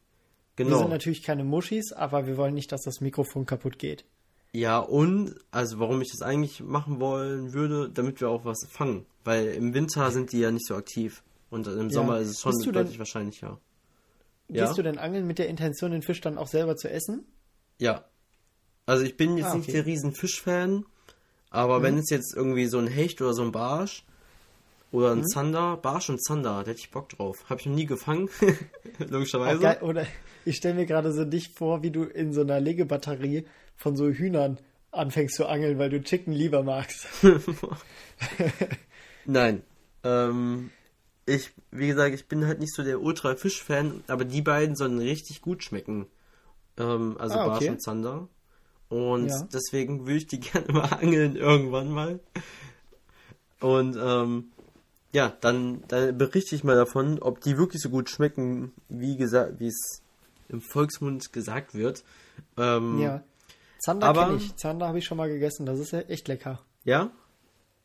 Wir 0.55 0.65
genau. 0.65 0.79
sind 0.79 0.89
natürlich 0.89 1.23
keine 1.23 1.43
Muschis, 1.43 1.91
aber 1.93 2.27
wir 2.27 2.37
wollen 2.37 2.53
nicht, 2.53 2.71
dass 2.71 2.81
das 2.83 3.01
Mikrofon 3.01 3.45
kaputt 3.45 3.79
geht. 3.79 4.05
Ja, 4.53 4.79
und, 4.79 5.35
also 5.51 5.79
warum 5.79 6.01
ich 6.01 6.09
das 6.11 6.21
eigentlich 6.21 6.61
machen 6.63 6.99
wollen 6.99 7.53
würde, 7.53 7.89
damit 7.89 8.21
wir 8.21 8.29
auch 8.29 8.45
was 8.45 8.65
fangen. 8.69 9.05
Weil 9.23 9.47
im 9.49 9.73
Winter 9.73 10.09
sind 10.11 10.31
die 10.31 10.39
ja 10.39 10.51
nicht 10.51 10.65
so 10.65 10.75
aktiv. 10.75 11.21
Und 11.49 11.67
im 11.67 11.89
Ja. 11.89 11.93
Sommer 11.93 12.19
ist 12.19 12.29
es 12.29 12.39
schon 12.41 12.53
du 12.53 12.65
denn- 12.65 12.73
deutlich 12.73 12.97
wahrscheinlicher. 12.99 13.59
Ja. 14.49 14.65
Gehst 14.65 14.77
du 14.77 14.83
denn 14.83 14.97
angeln 14.97 15.27
mit 15.27 15.39
der 15.39 15.49
Intention, 15.49 15.91
den 15.91 16.01
Fisch 16.01 16.21
dann 16.21 16.37
auch 16.37 16.47
selber 16.47 16.75
zu 16.77 16.89
essen? 16.89 17.25
Ja. 17.79 18.05
Also 18.85 19.03
ich 19.03 19.17
bin 19.17 19.37
jetzt 19.37 19.47
Ah, 19.47 19.55
nicht 19.55 19.63
okay. 19.67 19.71
Mhm. 19.71 19.75
der 19.75 19.85
riesen 19.85 20.13
Fischfan, 20.13 20.85
aber 21.49 21.81
wenn 21.83 21.97
es 21.97 22.09
jetzt 22.09 22.33
irgendwie 22.35 22.67
so 22.67 22.77
ein 22.79 22.87
Hecht 22.87 23.21
oder 23.21 23.33
so 23.33 23.41
ein 23.43 23.51
Barsch 23.51 24.05
oder 24.91 25.13
Mhm. 25.15 25.21
ein 25.21 25.27
Zander, 25.27 25.77
Barsch 25.77 26.09
und 26.09 26.23
Zander, 26.23 26.63
da 26.63 26.69
hätte 26.71 26.79
ich 26.79 26.91
Bock 26.91 27.09
drauf. 27.09 27.49
Habe 27.49 27.59
ich 27.59 27.65
noch 27.67 27.75
nie 27.75 27.85
gefangen, 27.85 28.29
logischerweise. 28.99 29.61
geil, 29.61 29.79
oder 29.81 30.05
ich 30.45 30.55
stelle 30.57 30.75
mir 30.75 30.85
gerade 30.85 31.11
so 31.11 31.25
dich 31.25 31.49
vor, 31.49 31.83
wie 31.83 31.91
du 31.91 32.03
in 32.03 32.33
so 32.33 32.41
einer 32.41 32.59
Legebatterie 32.59 33.45
von 33.75 33.95
so 33.97 34.07
Hühnern 34.09 34.57
anfängst 34.91 35.35
zu 35.35 35.45
angeln, 35.47 35.77
weil 35.77 35.89
du 35.89 36.01
Chicken 36.01 36.31
lieber 36.33 36.63
magst. 36.63 37.07
Nein. 39.25 39.63
Ähm, 40.03 40.71
ich, 41.25 41.51
wie 41.71 41.87
gesagt, 41.87 42.15
ich 42.15 42.27
bin 42.27 42.45
halt 42.45 42.59
nicht 42.59 42.73
so 42.73 42.83
der 42.83 43.01
Ultra-Fisch-Fan, 43.01 44.03
aber 44.07 44.25
die 44.25 44.41
beiden 44.41 44.75
sollen 44.75 44.99
richtig 44.99 45.41
gut 45.41 45.63
schmecken. 45.63 46.07
Ähm, 46.77 47.17
also 47.19 47.37
Ah, 47.37 47.47
Barsch 47.47 47.63
okay. 47.63 47.69
und 47.71 47.81
Zander. 47.81 48.27
Und 48.89 49.27
Ja. 49.29 49.47
deswegen 49.51 50.01
würde 50.07 50.17
ich 50.17 50.27
die 50.27 50.39
gerne 50.39 50.71
mal 50.71 50.85
angeln 50.93 51.35
irgendwann 51.35 51.91
mal. 51.91 52.19
Und 53.59 53.97
ähm, 54.01 54.51
ja, 55.13 55.35
dann, 55.41 55.83
dann 55.87 56.17
berichte 56.17 56.55
ich 56.55 56.63
mal 56.63 56.75
davon, 56.75 57.19
ob 57.19 57.41
die 57.41 57.57
wirklich 57.57 57.81
so 57.81 57.89
gut 57.89 58.09
schmecken, 58.09 58.73
wie 58.89 59.17
gesagt, 59.17 59.59
wie 59.59 59.67
es 59.67 60.01
im 60.49 60.61
Volksmund 60.61 61.33
gesagt 61.33 61.73
wird. 61.73 62.03
Ähm, 62.57 62.99
Ja. 62.99 63.23
Zander 63.79 64.13
kenne 64.13 64.37
ich. 64.37 64.55
Zander 64.55 64.87
habe 64.87 64.97
ich 64.99 65.05
schon 65.05 65.17
mal 65.17 65.29
gegessen. 65.29 65.65
Das 65.65 65.79
ist 65.79 65.91
ja 65.91 65.99
echt 65.99 66.27
lecker. 66.27 66.59
Ja? 66.83 67.11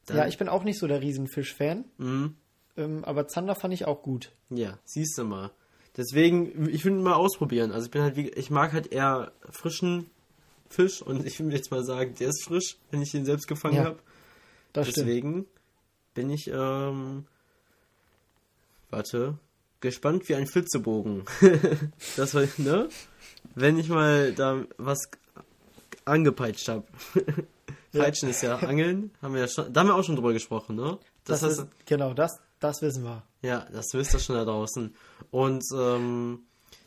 Dann- 0.06 0.16
Ja, 0.16 0.26
ich 0.26 0.38
bin 0.38 0.48
auch 0.48 0.64
nicht 0.64 0.78
so 0.78 0.86
der 0.86 1.00
Riesenfisch-Fan, 1.02 1.84
Mhm. 1.98 2.34
ähm, 2.76 3.04
aber 3.04 3.28
Zander 3.28 3.54
fand 3.54 3.74
ich 3.74 3.84
auch 3.86 4.02
gut. 4.02 4.32
Ja, 4.50 4.78
siehst 4.84 5.16
du 5.18 5.24
mal. 5.24 5.50
Deswegen, 5.96 6.68
ich 6.70 6.84
will 6.86 6.92
mal 6.92 7.14
ausprobieren. 7.14 7.70
Also 7.72 7.84
ich 7.86 7.90
bin 7.90 8.02
halt, 8.02 8.16
wie, 8.16 8.30
ich 8.30 8.50
mag 8.50 8.72
halt 8.72 8.90
eher 8.92 9.32
frischen 9.50 10.08
Fisch 10.70 11.02
und 11.02 11.26
ich 11.26 11.38
will 11.38 11.52
jetzt 11.52 11.70
mal 11.70 11.84
sagen, 11.84 12.14
der 12.18 12.28
ist 12.30 12.44
frisch, 12.44 12.78
wenn 12.90 13.02
ich 13.02 13.12
ihn 13.14 13.26
selbst 13.26 13.46
gefangen 13.46 13.74
Ja, 13.76 13.84
habe. 13.84 13.98
Das 14.72 14.88
stimmt. 14.88 15.46
Bin 16.14 16.30
ich, 16.30 16.48
ähm, 16.48 17.26
warte, 18.90 19.38
gespannt 19.80 20.28
wie 20.28 20.34
ein 20.34 20.46
Flitzebogen. 20.46 21.24
das 22.16 22.34
war, 22.34 22.44
ne? 22.58 22.88
Wenn 23.54 23.78
ich 23.78 23.88
mal 23.88 24.32
da 24.32 24.64
was 24.78 24.98
angepeitscht 26.04 26.68
habe. 26.68 26.84
Ja. 27.94 28.04
Peitschen 28.04 28.30
ist 28.30 28.40
ja 28.40 28.56
Angeln, 28.56 29.10
haben 29.20 29.34
wir 29.34 29.42
ja 29.42 29.48
schon, 29.48 29.70
da 29.70 29.80
haben 29.80 29.88
wir 29.88 29.94
auch 29.94 30.02
schon 30.02 30.16
drüber 30.16 30.32
gesprochen, 30.32 30.76
ne? 30.76 30.96
Das, 31.26 31.40
Das, 31.40 31.58
ist, 31.58 31.66
genau, 31.84 32.14
das, 32.14 32.40
das 32.58 32.80
wissen 32.80 33.04
wir. 33.04 33.22
ja, 33.42 33.66
das 33.70 33.88
wisst 33.92 34.14
ihr 34.14 34.18
schon 34.18 34.34
da 34.34 34.46
draußen. 34.46 34.94
Und 35.30 35.62
ähm, 35.76 36.40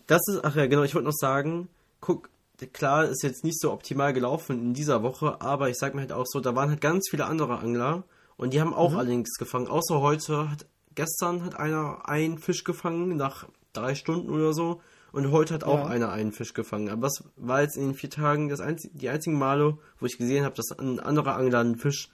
das 0.07 0.21
ist, 0.27 0.43
ach 0.43 0.55
ja, 0.55 0.65
genau, 0.65 0.81
ich 0.81 0.95
wollte 0.95 1.07
noch 1.07 1.13
sagen, 1.13 1.69
guck, 2.01 2.29
klar, 2.73 3.05
ist 3.05 3.21
jetzt 3.21 3.43
nicht 3.43 3.59
so 3.59 3.71
optimal 3.71 4.13
gelaufen 4.13 4.59
in 4.59 4.73
dieser 4.73 5.03
Woche, 5.03 5.39
aber 5.41 5.69
ich 5.69 5.77
sag 5.77 5.93
mir 5.93 6.01
halt 6.01 6.11
auch 6.11 6.25
so, 6.25 6.39
da 6.39 6.55
waren 6.55 6.69
halt 6.69 6.81
ganz 6.81 7.07
viele 7.07 7.25
andere 7.25 7.59
Angler 7.59 8.03
und 8.37 8.53
die 8.53 8.61
haben 8.61 8.73
auch 8.73 8.91
Mhm. 8.91 8.97
allerdings 8.97 9.33
gefangen. 9.37 9.67
Außer 9.67 10.01
heute 10.01 10.49
hat, 10.49 10.65
gestern 10.95 11.43
hat 11.43 11.55
einer 11.59 12.07
einen 12.09 12.37
Fisch 12.37 12.63
gefangen, 12.63 13.15
nach 13.17 13.47
drei 13.73 13.95
Stunden 13.95 14.29
oder 14.29 14.53
so. 14.53 14.81
Und 15.11 15.31
heute 15.31 15.53
hat 15.53 15.63
auch 15.63 15.79
Ja. 15.79 15.85
einer 15.87 16.11
einen 16.11 16.33
Fisch 16.33 16.53
gefangen. 16.53 16.89
Aber 16.89 17.03
das 17.03 17.23
war 17.37 17.61
jetzt 17.61 17.77
in 17.77 17.83
den 17.87 17.93
vier 17.95 18.09
Tagen 18.09 18.49
das 18.49 18.59
einzig, 18.59 18.91
die 18.93 19.07
einzigen 19.09 19.37
Male, 19.37 19.77
wo 19.99 20.05
ich 20.05 20.17
gesehen 20.17 20.43
habe, 20.43 20.55
dass 20.55 20.77
ein 20.77 20.99
anderer 20.99 21.35
Angler 21.37 21.59
einen 21.59 21.77
Fisch 21.77 22.09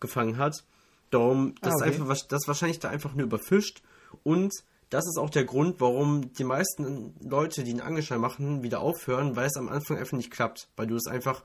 gefangen 0.00 0.36
hat. 0.36 0.64
Darum, 1.10 1.54
das, 1.62 1.72
Ah, 1.72 1.76
ist 1.76 1.82
okay. 1.82 1.90
einfach, 2.02 2.26
das 2.28 2.42
ist 2.42 2.48
wahrscheinlich 2.48 2.78
da 2.78 2.88
einfach 2.90 3.14
nur 3.14 3.24
überfischt. 3.26 3.82
Und 4.22 4.52
das 4.90 5.06
ist 5.06 5.18
auch 5.18 5.30
der 5.30 5.44
Grund, 5.44 5.80
warum 5.80 6.32
die 6.34 6.44
meisten 6.44 7.14
Leute, 7.20 7.62
die 7.64 7.70
einen 7.70 7.80
Angelschein 7.80 8.20
machen, 8.20 8.62
wieder 8.62 8.80
aufhören, 8.80 9.34
weil 9.36 9.46
es 9.46 9.56
am 9.56 9.68
Anfang 9.68 9.96
einfach 9.98 10.16
nicht 10.16 10.30
klappt. 10.30 10.68
Weil 10.76 10.86
du 10.88 10.96
es 10.96 11.06
einfach, 11.06 11.42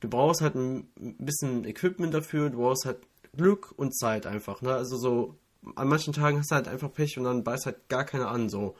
du 0.00 0.08
brauchst 0.08 0.40
halt 0.40 0.54
ein 0.56 0.88
bisschen 0.96 1.64
Equipment 1.64 2.12
dafür, 2.12 2.50
du 2.50 2.58
brauchst 2.58 2.86
halt 2.86 2.98
Glück 3.36 3.72
und 3.76 3.96
Zeit 3.96 4.26
einfach. 4.26 4.62
Ne? 4.62 4.74
Also 4.74 4.96
so, 4.96 5.34
an 5.76 5.88
manchen 5.88 6.12
Tagen 6.12 6.38
hast 6.38 6.50
du 6.50 6.54
halt 6.54 6.68
einfach 6.68 6.92
Pech 6.92 7.18
und 7.18 7.24
dann 7.24 7.44
beißt 7.44 7.66
halt 7.66 7.88
gar 7.88 8.04
keiner 8.04 8.30
an 8.30 8.48
so. 8.48 8.74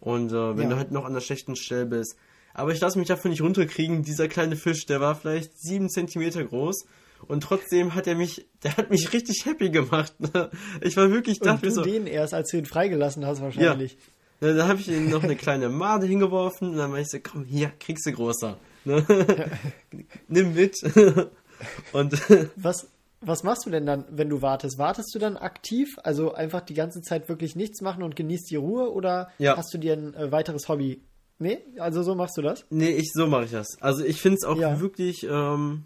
Und 0.00 0.32
äh, 0.32 0.56
wenn 0.56 0.64
Ja. 0.64 0.70
du 0.70 0.76
halt 0.76 0.90
noch 0.92 1.04
an 1.04 1.14
der 1.14 1.20
schlechten 1.20 1.56
Stelle 1.56 1.86
bist. 1.86 2.16
Aber 2.52 2.72
ich 2.72 2.80
lasse 2.80 2.98
mich 2.98 3.08
dafür 3.08 3.30
nicht 3.30 3.42
runterkriegen. 3.42 4.02
Dieser 4.02 4.28
kleine 4.28 4.54
Fisch, 4.56 4.86
der 4.86 5.00
war 5.00 5.16
vielleicht 5.16 5.58
sieben 5.58 5.88
Zentimeter 5.88 6.44
groß. 6.44 6.84
Und 7.26 7.42
trotzdem 7.42 7.94
hat 7.94 8.06
er 8.06 8.14
mich, 8.16 8.46
der 8.62 8.76
hat 8.76 8.90
mich 8.90 9.12
richtig 9.12 9.46
happy 9.46 9.70
gemacht. 9.70 10.14
ne? 10.20 10.50
Ich 10.82 10.96
war 10.96 11.10
wirklich 11.10 11.38
dafür 11.40 11.70
du 11.70 11.74
so. 11.76 11.82
den 11.82 12.06
erst, 12.06 12.34
als 12.34 12.50
du 12.50 12.58
ihn 12.58 12.66
freigelassen 12.66 13.24
hast, 13.26 13.40
wahrscheinlich. 13.40 13.96
Da, 14.40 14.52
da 14.52 14.68
habe 14.68 14.78
ich 14.80 14.88
ihm 14.88 15.08
noch 15.10 15.22
eine 15.22 15.36
kleine 15.36 15.68
Made 15.70 16.06
hingeworfen 16.06 16.70
und 16.70 16.76
dann 16.76 16.90
meinte 16.90 17.06
ich 17.16 17.22
so, 17.22 17.30
komm, 17.30 17.44
hier, 17.44 17.72
kriegst 17.80 18.04
du 18.06 18.12
großer. 18.12 18.58
Ne? 18.84 19.04
Nimm 20.28 20.52
mit. 20.54 20.76
und 21.92 22.12
Was, 22.56 22.88
was 23.26 23.42
machst 23.42 23.66
du 23.66 23.70
denn 23.70 23.86
dann, 23.86 24.04
wenn 24.10 24.28
du 24.28 24.42
wartest? 24.42 24.78
Wartest 24.78 25.14
du 25.14 25.18
dann 25.18 25.36
aktiv, 25.36 25.96
also 26.02 26.32
einfach 26.34 26.60
die 26.60 26.74
ganze 26.74 27.00
Zeit 27.02 27.28
wirklich 27.28 27.56
nichts 27.56 27.80
machen 27.80 28.02
und 28.02 28.16
genießt 28.16 28.50
die 28.50 28.56
Ruhe 28.56 28.92
oder 28.92 29.30
Ja. 29.38 29.56
hast 29.56 29.72
du 29.74 29.78
dir 29.78 29.94
ein 29.94 30.14
äh, 30.14 30.30
weiteres 30.32 30.68
Hobby? 30.68 31.02
Nee, 31.38 31.58
also 31.78 32.02
so 32.02 32.14
machst 32.14 32.36
du 32.36 32.42
das? 32.42 32.64
nee, 32.70 32.90
ich, 32.90 33.12
so 33.12 33.26
mache 33.26 33.44
ich 33.44 33.50
das. 33.50 33.66
Also 33.80 34.04
ich 34.04 34.20
finde 34.20 34.36
es 34.36 34.44
auch 34.44 34.56
Ja. 34.56 34.80
wirklich, 34.80 35.26
ähm, 35.28 35.84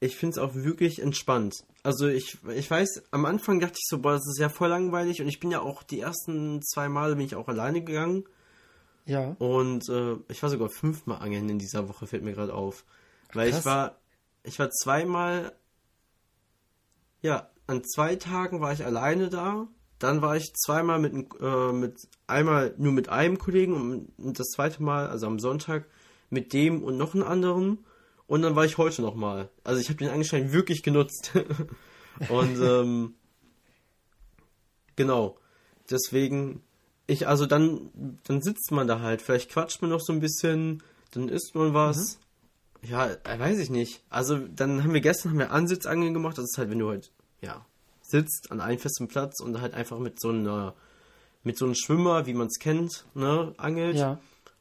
ich 0.00 0.16
finde 0.16 0.32
es 0.32 0.38
auch 0.38 0.54
wirklich 0.54 1.00
entspannt. 1.00 1.64
Also 1.82 2.08
ich, 2.08 2.38
ich 2.54 2.70
weiß, 2.70 3.04
am 3.10 3.24
Anfang 3.26 3.60
dachte 3.60 3.74
ich 3.78 3.86
so, 3.88 3.98
boah, 3.98 4.12
das 4.12 4.26
ist 4.26 4.38
ja 4.38 4.48
voll 4.48 4.68
langweilig 4.68 5.20
und 5.20 5.28
ich 5.28 5.40
bin 5.40 5.50
ja 5.50 5.60
auch 5.60 5.82
die 5.82 6.00
ersten 6.00 6.62
zwei 6.62 6.88
Male 6.88 7.16
bin 7.16 7.26
ich 7.26 7.34
auch 7.34 7.48
alleine 7.48 7.82
gegangen 7.82 8.24
Ja. 9.06 9.36
und 9.38 9.88
äh, 9.88 10.16
ich 10.28 10.42
war 10.42 10.50
sogar 10.50 10.68
fünfmal 10.68 11.20
angeln 11.20 11.48
in 11.48 11.58
dieser 11.58 11.88
Woche, 11.88 12.06
fällt 12.06 12.22
mir 12.22 12.32
gerade 12.32 12.54
auf. 12.54 12.84
Weil 13.32 13.50
krass. 13.50 13.60
ich 13.60 13.66
war, 13.66 13.96
ich 14.44 14.58
war 14.58 14.70
zweimal, 14.70 15.52
ja, 17.22 17.50
an 17.66 17.82
zwei 17.82 18.16
Tagen 18.16 18.60
war 18.60 18.72
ich 18.72 18.84
alleine 18.84 19.30
da. 19.30 19.66
Dann 19.98 20.20
war 20.20 20.36
ich 20.36 20.52
zweimal 20.54 20.98
mit, 20.98 21.14
äh, 21.40 21.72
mit 21.72 21.96
einmal 22.26 22.74
nur 22.76 22.92
mit 22.92 23.08
einem 23.08 23.38
Kollegen 23.38 23.74
und, 24.18 24.38
das 24.38 24.48
zweite 24.48 24.82
Mal, 24.82 25.08
also 25.08 25.26
am 25.26 25.38
Sonntag, 25.38 25.86
mit 26.30 26.52
dem 26.52 26.82
und 26.82 26.98
noch 26.98 27.14
einem 27.14 27.24
anderen. 27.24 27.78
Und 28.26 28.42
dann 28.42 28.54
war 28.54 28.64
ich 28.64 28.76
heute 28.76 29.02
nochmal. 29.02 29.50
Also 29.64 29.80
ich 29.80 29.88
habe 29.88 29.98
den 29.98 30.10
Angelschein 30.10 30.52
wirklich 30.52 30.82
genutzt. 30.82 31.32
und 32.28 32.60
ähm, 32.60 33.14
genau. 34.96 35.38
Deswegen, 35.90 36.62
ich, 37.06 37.28
also 37.28 37.46
dann, 37.46 38.18
dann 38.24 38.42
sitzt 38.42 38.72
man 38.72 38.86
da 38.86 39.00
halt. 39.00 39.22
Vielleicht 39.22 39.50
quatscht 39.50 39.80
man 39.80 39.90
noch 39.90 40.00
so 40.00 40.12
ein 40.12 40.20
bisschen, 40.20 40.82
dann 41.12 41.28
isst 41.28 41.54
man 41.54 41.72
was. 41.72 42.18
Ja, 42.88 43.08
äh, 43.08 43.38
weiß 43.38 43.58
ich 43.58 43.70
nicht. 43.70 44.02
Also 44.10 44.38
dann 44.38 44.82
haben 44.84 44.92
wir 44.94 45.00
gestern 45.00 45.30
haben 45.32 45.38
wir 45.38 45.50
Ansitzangeln 45.52 46.12
gemacht. 46.14 46.36
Das 46.38 46.44
ist 46.44 46.58
halt, 46.58 46.70
wenn 46.70 46.78
du 46.78 46.88
halt, 46.90 47.10
ja, 47.40 47.64
sitzt 48.02 48.50
an 48.50 48.60
einem 48.60 48.78
festen 48.78 49.08
Platz 49.08 49.40
und 49.40 49.60
halt 49.60 49.74
einfach 49.74 49.98
mit 49.98 50.20
so 50.20 50.28
einer, 50.28 50.74
mit 51.42 51.56
so 51.58 51.64
einem 51.64 51.74
Schwimmer, 51.74 52.26
wie 52.26 52.34
man 52.34 52.48
es 52.48 52.58
kennt, 52.58 53.04
ne, 53.14 53.54
angelt. 53.56 53.96
Ja. 53.96 54.18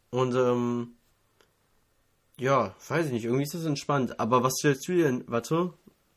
Und 0.09 0.35
ähm, 0.35 0.93
ja, 2.39 2.75
weiß 2.87 3.07
ich 3.07 3.11
nicht, 3.11 3.25
irgendwie 3.25 3.43
ist 3.43 3.53
das 3.53 3.65
entspannt. 3.65 4.19
Aber 4.19 4.43
was 4.43 4.53
stellst 4.59 4.87
du 4.87 4.93
dir 4.93 5.05
denn, 5.05 5.23
warte, 5.27 5.73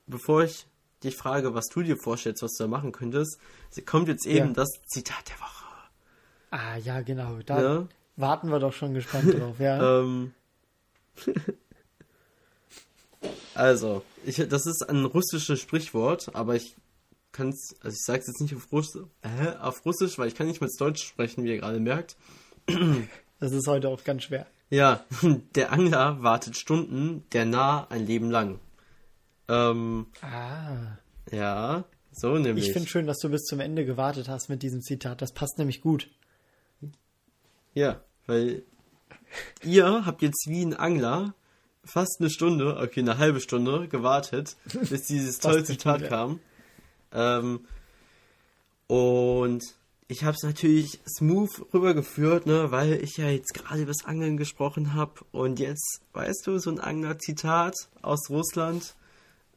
bevor 0.06 0.44
ich 0.44 0.66
dich 1.02 1.16
frage, 1.16 1.54
was 1.54 1.66
du 1.66 1.82
dir 1.82 1.96
vorstellst, 1.96 2.42
was 2.42 2.52
du 2.54 2.64
da 2.64 2.68
machen 2.68 2.92
könntest, 2.92 3.38
kommt 3.84 4.08
jetzt 4.08 4.26
eben 4.26 4.48
Ja. 4.48 4.52
das 4.54 4.68
Zitat 4.86 5.28
der 5.28 5.38
Woche. 5.40 5.52
Ah, 6.50 6.76
ja, 6.76 7.00
genau. 7.02 7.38
Da 7.44 7.60
Ja. 7.60 7.88
warten 8.16 8.50
wir 8.50 8.60
doch 8.60 8.72
schon 8.72 8.94
gespannt 8.94 9.34
drauf, 9.34 9.58
ja. 9.58 10.00
Ähm, 10.00 10.32
also, 13.56 14.02
ich, 14.24 14.36
das 14.36 14.66
ist 14.66 14.88
ein 14.88 15.04
russisches 15.04 15.60
Sprichwort, 15.60 16.34
aber 16.34 16.54
ich 16.54 16.76
kann 17.32 17.50
es, 17.50 17.74
also 17.82 17.94
ich 17.94 18.02
sage 18.02 18.20
es 18.20 18.28
jetzt 18.28 18.40
nicht 18.40 18.54
auf 18.54 18.72
Russisch, 18.72 19.02
äh, 19.22 19.56
auf 19.60 19.84
Russisch, 19.84 20.18
weil 20.18 20.28
ich 20.28 20.34
kann 20.34 20.46
nicht 20.46 20.60
mit 20.60 20.70
Deutsch 20.78 21.04
sprechen, 21.04 21.44
wie 21.44 21.48
ihr 21.50 21.58
gerade 21.58 21.80
merkt. 21.80 22.16
Das 23.38 23.52
ist 23.52 23.68
heute 23.68 23.90
auch 23.90 24.02
ganz 24.02 24.22
schwer. 24.22 24.46
Ja, 24.70 25.04
der 25.54 25.70
Angler 25.70 26.22
wartet 26.22 26.56
Stunden, 26.56 27.24
der 27.32 27.44
Nah 27.44 27.86
ein 27.90 28.06
Leben 28.06 28.30
lang. 28.30 28.60
Ähm, 29.46 30.06
Ah. 30.22 30.96
ja, 31.30 31.84
so 32.12 32.38
nämlich. 32.38 32.68
Ich 32.68 32.72
finde 32.72 32.88
schön, 32.88 33.06
dass 33.06 33.18
du 33.18 33.28
bis 33.28 33.42
zum 33.42 33.60
Ende 33.60 33.84
gewartet 33.84 34.30
hast 34.30 34.48
mit 34.48 34.62
diesem 34.62 34.80
Zitat. 34.80 35.20
Das 35.20 35.32
passt 35.32 35.58
nämlich 35.58 35.82
gut. 35.82 36.08
Ja, 37.74 38.00
weil 38.26 38.62
ihr 39.62 40.06
habt 40.06 40.22
jetzt 40.22 40.46
wie 40.48 40.62
ein 40.64 40.72
Angler 40.72 41.34
fast 41.86 42.16
eine 42.20 42.30
Stunde, 42.30 42.76
okay, 42.76 43.00
eine 43.00 43.18
halbe 43.18 43.40
Stunde 43.40 43.88
gewartet, 43.88 44.56
bis 44.88 45.02
dieses 45.02 45.38
tolle 45.40 45.64
Zitat 45.64 46.08
kam. 46.08 46.40
Ähm, 47.12 47.60
und 48.86 49.62
ich 50.08 50.22
habe 50.22 50.36
es 50.36 50.42
natürlich 50.44 51.00
smooth 51.08 51.50
rübergeführt, 51.74 52.46
ne, 52.46 52.70
weil 52.70 53.02
ich 53.02 53.16
ja 53.16 53.28
jetzt 53.28 53.54
gerade 53.54 53.82
über 53.82 53.92
das 53.92 54.04
Angeln 54.04 54.36
gesprochen 54.36 54.94
habe. 54.94 55.14
Und 55.32 55.58
jetzt, 55.58 56.00
weißt 56.12 56.46
du, 56.46 56.58
so 56.58 56.70
ein 56.70 56.78
Angler-Zitat 56.78 57.74
aus 58.02 58.30
Russland. 58.30 58.94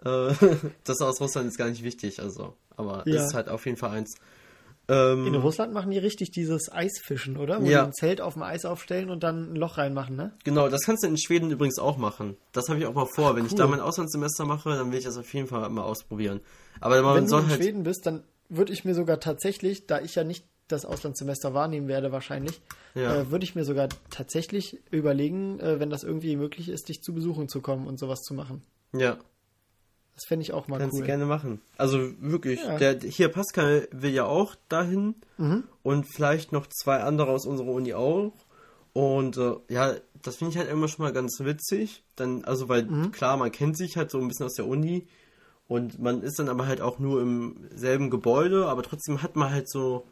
Äh, 0.04 0.34
das 0.84 1.02
aus 1.02 1.22
Russland 1.22 1.48
ist 1.48 1.58
gar 1.58 1.70
nicht 1.70 1.84
wichtig, 1.84 2.20
also. 2.20 2.56
Aber 2.76 3.04
Ja. 3.06 3.18
es 3.22 3.28
ist 3.28 3.34
halt 3.34 3.50
auf 3.50 3.66
jeden 3.66 3.78
Fall 3.78 3.92
eins. 3.92 4.16
Ähm, 4.90 5.28
In 5.28 5.36
Russland 5.36 5.72
machen 5.74 5.92
die 5.92 6.00
richtig 6.00 6.32
dieses 6.32 6.72
Eisfischen, 6.72 7.38
oder? 7.38 7.62
Wo 7.62 7.66
Ja. 7.66 7.82
die 7.84 7.88
ein 7.88 7.94
Zelt 7.94 8.22
auf 8.22 8.34
dem 8.34 8.44
Eis 8.44 8.66
aufstellen 8.66 9.10
und 9.12 9.22
dann 9.24 9.54
ein 9.54 9.56
Loch 9.56 9.78
reinmachen, 9.78 10.16
ne? 10.16 10.34
Genau, 10.44 10.68
das 10.68 10.82
kannst 10.82 11.04
du 11.04 11.08
in 11.08 11.18
Schweden 11.18 11.52
übrigens 11.52 11.78
auch 11.80 11.98
machen. 11.98 12.36
Das 12.52 12.68
habe 12.70 12.80
ich 12.80 12.86
auch 12.88 12.94
mal 12.94 13.06
vor. 13.06 13.36
Wenn 13.36 13.46
ich 13.46 13.52
cool. 13.52 13.58
da 13.60 13.68
mein 13.68 13.80
Auslandssemester 13.82 14.46
mache, 14.46 14.70
dann 14.70 14.92
will 14.92 14.98
ich 14.98 15.06
das 15.06 15.18
auf 15.18 15.32
jeden 15.34 15.48
Fall 15.48 15.70
mal 15.70 15.84
ausprobieren. 15.84 16.42
Aber 16.82 16.96
Wenn 17.16 17.28
du 17.28 17.38
in 17.38 17.48
halt. 17.48 17.58
Schweden 17.62 17.84
bist, 17.84 18.06
dann 18.06 18.24
würde 18.50 18.74
ich 18.74 18.84
mir 18.84 18.96
sogar 18.96 19.20
tatsächlich, 19.20 19.86
da 19.86 20.02
ich 20.02 20.16
ja 20.16 20.24
nicht 20.24 20.44
das 20.68 20.86
Auslandssemester 20.86 21.54
wahrnehmen 21.54 21.88
werde 21.88 22.12
wahrscheinlich, 22.12 22.62
Ja. 22.96 23.22
äh, 23.22 23.32
würde 23.32 23.44
ich 23.44 23.56
mir 23.56 23.66
sogar 23.66 23.90
tatsächlich 24.10 24.80
überlegen, 24.92 25.60
äh, 25.60 25.80
wenn 25.80 25.90
das 25.90 26.04
irgendwie 26.04 26.36
möglich 26.36 26.70
ist, 26.70 26.90
dich 26.90 27.02
zu 27.02 27.14
besuchen 27.14 27.48
zu 27.50 27.62
kommen 27.62 27.88
und 27.88 28.00
sowas 28.00 28.22
zu 28.22 28.34
machen. 28.34 28.62
Ja, 28.94 29.18
Das 30.20 30.28
fände 30.28 30.43
ich 30.43 30.51
auch 30.51 30.67
mal 30.67 30.80
kannst 30.80 30.95
cool. 30.95 31.01
du 31.01 31.05
gerne 31.05 31.26
machen. 31.26 31.61
Also 31.78 31.97
wirklich. 32.20 32.61
Ja. 32.61 32.78
Der, 32.78 32.99
hier 32.99 33.30
Pascal 33.30 33.88
will 33.91 34.11
ja 34.11 34.26
auch 34.26 34.55
dahin 34.67 35.15
Mhm. 35.38 35.63
und 35.82 36.03
vielleicht 36.13 36.51
noch 36.51 36.67
zwei 36.67 36.97
andere 36.97 37.32
aus 37.32 37.45
unserer 37.45 37.70
Uni 37.70 37.93
auch. 37.93 38.34
Und 38.91 39.38
äh, 39.38 39.53
ja, 39.70 39.95
das 40.22 40.36
finde 40.36 40.51
ich 40.51 40.57
halt 40.57 40.70
immer 40.70 40.89
schon 40.89 41.05
mal 41.05 41.13
ganz 41.13 41.39
witzig. 41.39 42.03
Dann, 42.17 42.43
also 42.43 42.67
weil 42.67 42.84
Mhm. 42.84 43.11
klar, 43.13 43.38
man 43.38 43.51
kennt 43.51 43.78
sich 43.78 43.95
halt 43.95 44.11
so 44.11 44.17
ein 44.20 44.28
bisschen 44.28 44.45
aus 44.47 44.55
der 44.55 44.67
Uni 44.67 45.07
und 45.70 45.99
man 45.99 46.22
ist 46.22 46.38
dann 46.38 46.49
aber 46.49 46.67
halt 46.67 46.82
auch 46.82 46.99
nur 46.99 47.22
im 47.22 47.67
selben 47.74 48.09
Gebäude, 48.09 48.65
aber 48.67 48.84
trotzdem 48.84 49.22
hat 49.22 49.38
man 49.38 49.51
halt 49.51 49.70
so 49.70 50.05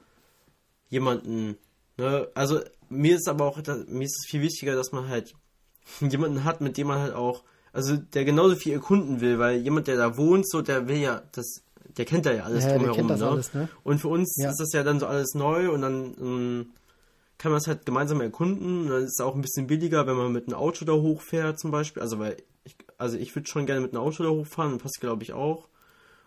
jemanden. 0.89 1.57
Ne? 1.97 2.29
Also 2.33 2.61
mir 2.89 3.15
ist 3.15 3.27
aber 3.27 3.45
auch, 3.45 3.57
mir 3.87 4.05
ist 4.05 4.23
es 4.23 4.29
viel 4.29 4.41
wichtiger, 4.41 4.75
dass 4.75 4.91
man 4.91 5.09
halt 5.09 5.33
jemanden 5.99 6.43
hat, 6.43 6.61
mit 6.61 6.77
dem 6.77 6.87
man 6.87 6.99
halt 6.99 7.13
auch, 7.13 7.43
also 7.77 7.95
der 7.95 8.25
genauso 8.25 8.55
viel 8.55 8.73
erkunden 8.73 9.21
will, 9.21 9.37
weil 9.37 9.59
jemand, 9.61 9.85
der 9.87 9.97
da 9.97 10.17
wohnt, 10.17 10.49
so, 10.49 10.63
der 10.63 10.87
will 10.87 10.97
ja, 10.97 11.21
das, 11.31 11.61
der 11.95 12.05
kennt 12.05 12.25
da 12.25 12.33
ja 12.33 12.43
alles 12.43 12.65
Ja, 12.65 12.73
drumherum, 12.73 13.05
ne? 13.05 13.29
alles, 13.29 13.53
ne? 13.53 13.69
Und 13.83 13.99
für 13.99 14.07
uns 14.07 14.35
Ja. 14.37 14.49
ist 14.49 14.59
das 14.59 14.73
ja 14.73 14.83
dann 14.83 14.99
so 14.99 15.05
alles 15.05 15.35
neu 15.35 15.71
und 15.71 15.83
dann 15.83 16.15
ähm, 16.19 16.65
kann 17.37 17.51
man 17.51 17.59
es 17.61 17.67
halt 17.67 17.85
gemeinsam 17.85 18.19
erkunden. 18.19 18.81
Und 18.85 18.89
dann 18.89 19.03
ist 19.03 19.19
es 19.19 19.23
auch 19.23 19.35
ein 19.35 19.41
bisschen 19.41 19.67
billiger, 19.67 20.07
wenn 20.07 20.17
man 20.17 20.31
mit 20.31 20.47
einem 20.47 20.57
Auto 20.57 20.85
da 20.85 20.93
hochfährt 20.93 21.59
zum 21.59 21.69
Beispiel. 21.69 22.01
Also 22.01 22.17
weil 22.17 22.37
ich, 22.63 22.75
also 22.97 23.15
ich 23.15 23.35
würde 23.35 23.47
schon 23.47 23.67
gerne 23.67 23.81
mit 23.81 23.91
einem 23.93 24.01
Auto 24.01 24.23
da 24.23 24.29
hochfahren 24.29 24.73
und 24.73 24.81
passt 24.81 24.99
glaube 24.99 25.21
ich 25.21 25.33
auch. 25.33 25.67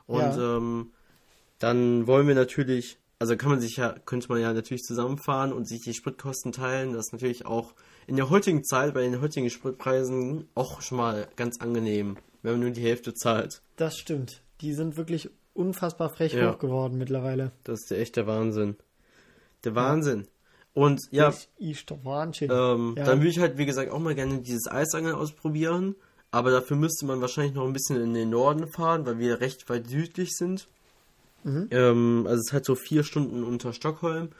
Und 0.07 0.37
Ja. 0.37 0.57
ähm, 0.57 0.93
dann 1.59 2.07
wollen 2.07 2.29
wir 2.29 2.37
natürlich, 2.37 3.00
also 3.21 3.37
kann 3.37 3.51
man 3.51 3.61
sich 3.61 3.77
ja, 3.77 3.95
könnte 4.07 4.29
man 4.29 4.41
ja 4.41 4.53
natürlich 4.53 4.83
zusammenfahren 4.83 5.53
und 5.53 5.69
sich 5.69 5.83
die 5.83 5.95
Spritkosten 5.95 6.53
teilen. 6.53 6.95
Das 6.95 7.07
ist 7.07 7.13
natürlich 7.13 7.45
auch 7.47 7.75
in 8.07 8.17
der 8.17 8.31
heutigen 8.31 8.65
Zeit, 8.65 8.95
bei 8.95 9.03
den 9.03 9.21
heutigen 9.21 9.51
Spritpreisen, 9.51 10.49
auch 10.55 10.81
schon 10.81 10.99
mal 10.99 11.29
ganz 11.37 11.61
angenehm, 11.61 12.17
wenn 12.43 12.53
man 12.55 12.61
nur 12.63 12.71
die 12.71 12.83
Hälfte 12.83 13.13
zahlt. 13.15 13.63
Das 13.77 13.99
stimmt. 13.99 14.43
Die 14.63 14.73
sind 14.73 14.97
wirklich 14.97 15.31
unfassbar 15.53 16.09
frech 16.09 16.33
Ja. 16.33 16.55
hoch 16.55 16.59
geworden 16.59 16.97
mittlerweile. 16.97 17.53
Das 17.63 17.81
ist 17.83 17.91
der 17.91 17.99
echte 18.01 18.27
Wahnsinn. 18.27 18.77
Der 19.65 19.75
Wahnsinn. 19.75 20.27
Und 20.73 21.03
ja, 21.11 21.29
Ich, 21.29 21.49
ich 21.59 21.87
ähm, 22.41 22.95
Ja. 22.97 23.05
dann 23.05 23.19
würde 23.19 23.29
ich 23.29 23.39
halt, 23.39 23.59
wie 23.59 23.67
gesagt, 23.67 23.91
auch 23.91 23.99
mal 23.99 24.15
gerne 24.15 24.39
dieses 24.39 24.67
Eisangeln 24.67 25.15
ausprobieren. 25.15 25.95
Aber 26.31 26.51
dafür 26.51 26.77
müsste 26.77 27.07
man 27.07 27.21
wahrscheinlich 27.21 27.55
noch 27.55 27.67
ein 27.67 27.73
bisschen 27.73 28.01
in 28.01 28.15
den 28.15 28.31
Norden 28.31 28.67
fahren, 28.69 29.05
weil 29.05 29.19
wir 29.19 29.41
recht 29.41 29.69
weit 29.69 29.89
südlich 29.89 30.31
sind. 30.37 30.69
Mhm. 31.45 31.69
Ähm, 31.71 32.25
also 32.27 32.41
es 32.41 32.47
ist 32.49 32.53
halt 32.53 32.65
so 32.65 32.75
vier 32.75 33.05
Stunden 33.05 33.43
unter 33.45 33.73
Stockholm. 33.73 34.31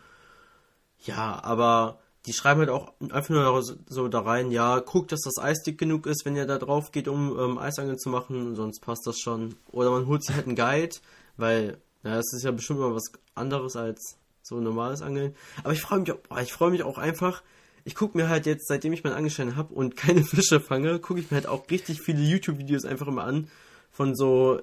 Ja, 1.05 1.43
aber 1.43 1.99
die 2.27 2.33
schreiben 2.35 2.61
halt 2.61 2.69
auch 2.71 2.93
einfach 3.11 3.31
nur 3.31 3.63
so- 3.63 4.09
da 4.09 4.21
rein, 4.21 4.51
ja, 4.51 4.81
guckt, 4.81 5.13
dass 5.13 5.23
das 5.23 5.39
Eis 5.39 5.63
dick 5.63 5.79
genug 5.79 6.07
ist, 6.07 6.25
wenn 6.27 6.37
ihr 6.37 6.47
da 6.47 6.59
drauf 6.59 6.93
geht, 6.93 7.09
um 7.09 7.39
ähm, 7.39 7.59
Eisangeln 7.59 7.99
zu 7.99 8.11
machen, 8.11 8.55
sonst 8.55 8.81
passt 8.81 9.07
das 9.07 9.19
schon. 9.19 9.55
Oder 9.73 9.91
man 9.91 10.07
holt 10.07 10.23
sich 10.25 10.35
halt 10.37 10.47
einen 10.47 10.57
Guide, 10.57 10.97
weil, 11.39 11.79
naja, 12.03 12.19
es 12.19 12.33
ist 12.35 12.45
ja 12.45 12.51
bestimmt 12.51 12.81
mal 12.81 12.95
was 12.95 13.11
anderes 13.35 13.77
als 13.77 14.19
so 14.43 14.61
normales 14.61 15.01
Angeln. 15.01 15.35
Aber 15.65 15.73
ich 15.73 15.81
freue 15.81 16.01
mich, 16.01 16.13
auch- 16.13 16.71
mich 16.71 16.83
auch 16.83 16.99
einfach. 16.99 17.43
Ich 17.85 17.95
gucke 17.95 18.19
mir 18.19 18.29
halt 18.29 18.45
jetzt, 18.45 18.69
seitdem 18.69 18.93
ich 18.93 19.03
meinen 19.05 19.15
Angelschein 19.15 19.57
habe 19.57 19.73
und 19.73 19.97
keine 19.97 20.23
Fische 20.25 20.61
fange, 20.61 20.99
gucke 20.99 21.21
ich 21.21 21.31
mir 21.31 21.37
halt 21.37 21.47
auch 21.47 21.71
richtig 21.71 22.03
viele 22.03 22.21
YouTube-Videos 22.23 22.85
einfach 22.85 23.07
immer 23.07 23.25
an 23.25 23.49
von 23.91 24.15
so, 24.15 24.61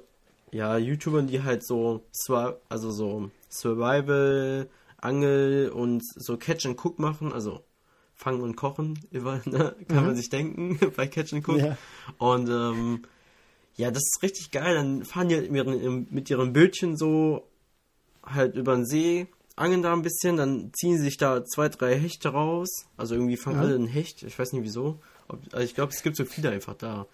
ja, 0.51 0.77
YouTubern, 0.77 1.27
die 1.27 1.43
halt 1.43 1.65
so, 1.65 2.05
also 2.69 2.91
so 2.91 3.31
Survival, 3.49 4.69
Angel 4.97 5.69
und 5.69 6.03
so 6.05 6.37
Catch 6.37 6.65
and 6.65 6.83
Cook 6.83 6.99
machen, 6.99 7.33
also 7.33 7.63
fangen 8.13 8.41
und 8.41 8.55
kochen, 8.55 8.99
über, 9.11 9.41
ne, 9.45 9.75
kann 9.87 10.05
man 10.05 10.15
sich 10.15 10.29
denken, 10.29 10.79
bei 10.95 11.07
Catch 11.07 11.33
and 11.33 11.47
Cook. 11.47 11.59
Ja. 11.59 11.77
Und 12.17 12.49
ähm, 12.49 13.03
ja, 13.75 13.91
das 13.91 14.03
ist 14.03 14.23
richtig 14.23 14.51
geil. 14.51 14.75
Dann 14.75 15.05
fahren 15.05 15.29
die 15.29 15.35
halt 15.35 15.51
mit 15.51 15.65
ihren, 15.67 16.07
mit 16.09 16.29
ihren 16.29 16.51
Bötchen 16.53 16.97
so 16.97 17.47
halt 18.23 18.55
über 18.55 18.75
den 18.75 18.85
See, 18.85 19.27
angeln 19.55 19.81
da 19.83 19.93
ein 19.93 20.01
bisschen, 20.01 20.37
dann 20.37 20.71
ziehen 20.73 20.97
sie 20.97 21.03
sich 21.03 21.17
da 21.17 21.45
zwei, 21.45 21.69
drei 21.69 21.97
Hechte 21.97 22.29
raus. 22.29 22.69
Also 22.97 23.15
irgendwie 23.15 23.37
fangen 23.37 23.57
Ja. 23.57 23.61
alle 23.63 23.75
einen 23.75 23.87
Hecht, 23.87 24.23
ich 24.23 24.37
weiß 24.37 24.53
nicht 24.53 24.63
wieso. 24.63 24.99
Ob, 25.27 25.39
also 25.51 25.63
ich 25.63 25.75
glaube, 25.75 25.93
es 25.93 26.01
gibt 26.01 26.15
so 26.15 26.25
viele 26.25 26.49
einfach 26.49 26.73
da. 26.75 27.07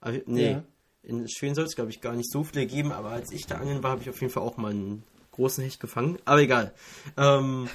Aber, 0.00 0.18
nee, 0.26 0.52
Ja. 0.52 0.64
In 1.02 1.28
Schweden 1.28 1.54
soll 1.54 1.64
es, 1.64 1.74
glaube 1.74 1.90
ich, 1.90 2.00
gar 2.00 2.14
nicht 2.14 2.30
so 2.30 2.44
viele 2.44 2.66
geben, 2.66 2.92
aber 2.92 3.10
als 3.10 3.32
ich 3.32 3.46
da 3.46 3.56
angeln 3.58 3.82
war, 3.82 3.92
habe 3.92 4.02
ich 4.02 4.10
auf 4.10 4.20
jeden 4.20 4.32
Fall 4.32 4.42
auch 4.42 4.56
mal 4.56 4.70
einen 4.70 5.02
großen 5.32 5.64
Hecht 5.64 5.80
gefangen. 5.80 6.18
Aber 6.24 6.40
egal. 6.40 6.72
Ähm, 7.16 7.68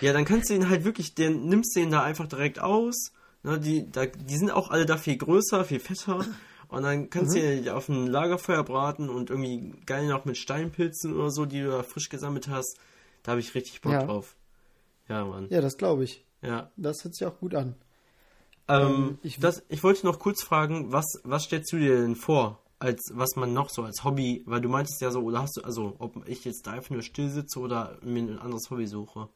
ja, 0.00 0.12
dann 0.12 0.24
kannst 0.24 0.50
du 0.50 0.54
ihn 0.54 0.68
halt 0.68 0.84
wirklich, 0.84 1.14
den 1.14 1.46
nimmst 1.46 1.74
du 1.74 1.80
ihn 1.80 1.90
da 1.90 2.02
einfach 2.02 2.26
direkt 2.28 2.58
aus. 2.58 3.12
Ne, 3.42 3.58
die, 3.60 3.90
da, 3.90 4.06
die 4.06 4.36
sind 4.36 4.50
auch 4.50 4.70
alle 4.70 4.86
da 4.86 4.96
viel 4.98 5.16
größer, 5.16 5.64
viel 5.64 5.80
fetter. 5.80 6.24
Und 6.68 6.82
dann 6.82 7.08
kannst 7.10 7.34
du 7.36 7.40
ihn 7.40 7.68
auf 7.68 7.88
ein 7.88 8.08
Lagerfeuer 8.08 8.64
braten 8.64 9.08
und 9.08 9.30
irgendwie 9.30 9.72
geil 9.86 10.06
noch 10.08 10.24
mit 10.24 10.36
Steinpilzen 10.36 11.14
oder 11.14 11.30
so, 11.30 11.46
die 11.46 11.60
du 11.62 11.70
da 11.70 11.82
frisch 11.84 12.08
gesammelt 12.08 12.48
hast. 12.48 12.76
Da 13.22 13.30
habe 13.32 13.40
ich 13.40 13.54
richtig 13.54 13.80
Bock 13.80 13.92
Ja. 13.92 14.04
drauf. 14.04 14.34
Ja, 15.08 15.24
Mann. 15.24 15.46
ja, 15.48 15.60
das 15.60 15.76
glaube 15.78 16.02
ich. 16.04 16.24
Ja. 16.42 16.70
Das 16.76 17.04
hört 17.04 17.14
sich 17.14 17.24
auch 17.26 17.38
gut 17.38 17.54
an. 17.54 17.76
Ähm, 18.68 18.80
Ähm, 18.82 19.18
ich, 19.22 19.34
ich- 19.34 19.40
das, 19.40 19.62
ich 19.68 19.84
wollte 19.84 20.04
noch 20.06 20.18
kurz 20.18 20.42
fragen, 20.42 20.92
was, 20.92 21.06
was 21.22 21.44
stellst 21.44 21.72
du 21.72 21.78
dir 21.78 22.00
denn 22.00 22.16
vor, 22.16 22.58
als 22.78 23.10
was 23.14 23.36
man 23.36 23.52
noch 23.52 23.70
so 23.70 23.82
als 23.82 24.04
Hobby, 24.04 24.42
weil 24.46 24.60
du 24.60 24.68
meintest 24.68 25.00
ja 25.00 25.10
so, 25.10 25.20
oder 25.20 25.42
hast 25.42 25.56
du, 25.56 25.62
also 25.62 25.96
ob 25.98 26.28
ich 26.28 26.44
jetzt 26.44 26.66
da 26.66 26.72
einfach 26.72 26.90
nur 26.90 27.02
still 27.02 27.30
sitze 27.30 27.58
oder 27.58 27.98
mir 28.02 28.22
ein 28.22 28.38
anderes 28.38 28.70
Hobby 28.70 28.86
suche. 28.86 29.28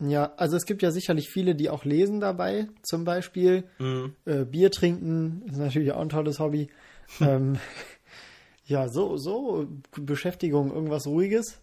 Ja, 0.00 0.32
also 0.36 0.56
es 0.56 0.64
gibt 0.64 0.82
ja 0.82 0.90
sicherlich 0.90 1.28
viele, 1.28 1.54
die 1.54 1.70
auch 1.70 1.84
lesen 1.84 2.20
dabei, 2.20 2.68
zum 2.82 3.04
Beispiel. 3.04 3.64
Mhm. 3.78 4.14
Äh, 4.24 4.44
Bier 4.44 4.70
trinken 4.70 5.42
ist 5.46 5.58
natürlich 5.58 5.92
auch 5.92 6.00
ein 6.00 6.08
tolles 6.08 6.38
Hobby. 6.38 6.68
ähm, 7.20 7.58
ja, 8.64 8.88
so, 8.88 9.16
so 9.16 9.66
Beschäftigung, 9.96 10.72
irgendwas 10.72 11.06
Ruhiges. 11.06 11.60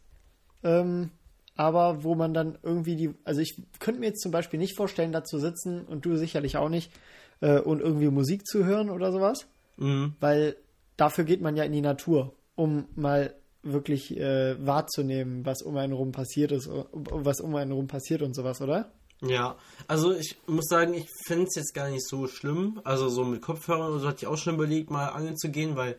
Ähm, 0.64 1.12
aber 1.56 2.04
wo 2.04 2.16
man 2.16 2.34
dann 2.34 2.58
irgendwie 2.64 2.96
die, 2.98 3.14
also 3.24 3.40
ich 3.40 3.62
könnte 3.80 4.02
mir 4.02 4.08
jetzt 4.08 4.22
zum 4.22 4.32
Beispiel 4.32 4.60
nicht 4.60 4.76
vorstellen, 4.76 5.14
da 5.14 5.24
zu 5.24 5.40
sitzen 5.40 5.86
und 5.86 6.06
du 6.06 6.18
sicherlich 6.18 6.58
auch 6.58 6.70
nicht 6.70 6.92
äh, 7.40 7.60
und 7.60 7.80
irgendwie 7.80 8.10
Musik 8.10 8.46
zu 8.46 8.66
hören 8.66 8.90
oder 8.90 9.12
sowas, 9.12 9.48
Mhm. 9.78 10.16
weil 10.20 10.58
dafür 10.98 11.24
geht 11.24 11.42
man 11.42 11.56
ja 11.56 11.64
in 11.64 11.72
die 11.72 11.82
Natur, 11.82 12.36
um 12.56 12.88
mal 12.96 13.36
wirklich 13.64 14.16
äh, 14.18 14.56
wahrzunehmen, 14.66 15.46
was 15.46 15.62
um 15.62 15.76
einen 15.78 15.94
rum 15.94 16.12
passiert 16.12 16.52
ist, 16.52 16.70
was 16.92 17.42
um 17.42 17.56
einen 17.56 17.72
rum 17.72 17.88
passiert 17.88 18.22
und 18.22 18.36
sowas, 18.36 18.62
oder? 18.62 18.92
Ja, 19.22 19.58
also 19.88 20.14
ich 20.14 20.38
muss 20.46 20.66
sagen, 20.68 20.94
ich 20.94 21.08
finde 21.26 21.46
es 21.46 21.56
jetzt 21.56 21.74
gar 21.74 21.90
nicht 21.90 22.08
so 22.08 22.28
schlimm. 22.28 22.82
Also 22.84 23.10
so 23.10 23.24
mit 23.24 23.42
Kopfhörern 23.42 23.92
oder 23.92 24.00
so 24.00 24.08
hatte 24.08 24.20
ich 24.20 24.28
auch 24.28 24.38
schon 24.38 24.56
überlegt, 24.56 24.92
mal 24.92 25.08
angeln 25.08 25.38
zu 25.38 25.50
gehen, 25.50 25.76
weil 25.76 25.98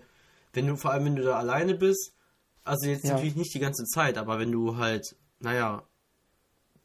wenn 0.53 0.67
du, 0.67 0.77
vor 0.77 0.93
allem 0.93 1.07
wenn 1.07 1.17
du 1.17 1.23
da 1.23 1.37
alleine 1.39 1.75
bist, 1.75 2.13
also 2.65 2.89
jetzt 2.89 3.05
Ja. 3.05 3.13
natürlich 3.15 3.37
nicht 3.37 3.55
die 3.55 3.61
ganze 3.61 3.85
Zeit, 3.85 4.19
aber 4.19 4.39
wenn 4.39 4.53
du 4.53 4.77
halt, 4.77 5.17
naja, 5.41 5.83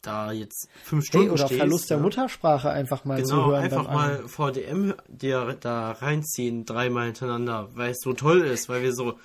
da 0.02 0.32
jetzt 0.32 0.68
fünf 0.84 1.04
Hey, 1.06 1.08
Stunden 1.08 1.32
oder 1.32 1.46
stehst, 1.46 1.60
Verlust 1.60 1.90
der 1.90 1.98
ne? 1.98 2.04
Muttersprache 2.04 2.70
einfach 2.70 3.06
mal 3.06 3.24
zu 3.24 3.32
Genau, 3.36 3.48
hören. 3.52 3.64
einfach 3.64 3.92
mal. 3.92 4.28
VDM 4.28 4.94
dir 5.08 5.58
da 5.60 5.92
reinziehen, 5.92 6.66
dreimal 6.66 7.06
hintereinander, 7.06 7.70
weil 7.74 7.92
es 7.92 8.00
so 8.02 8.14
toll 8.14 8.42
ist, 8.42 8.70
weil 8.70 8.82
wir 8.84 8.94
so 8.94 9.20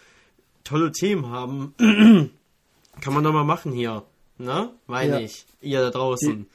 tolle 0.64 0.92
Themen 0.92 1.30
haben. 1.30 1.74
Kann 3.00 3.12
man 3.14 3.22
doch 3.24 3.32
mal 3.32 3.44
machen 3.44 3.72
hier. 3.72 4.02
Ne? 4.38 4.70
Meine 4.86 5.12
Ja. 5.14 5.18
ich. 5.20 5.46
Ihr 5.60 5.80
da 5.80 5.90
draußen. 5.90 6.46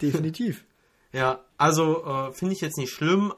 Definitiv. 0.00 0.64
Ja, 1.12 1.40
also 1.56 2.04
äh, 2.04 2.32
finde 2.32 2.52
ich 2.52 2.60
jetzt 2.60 2.76
nicht 2.76 2.92
schlimm, 2.92 3.32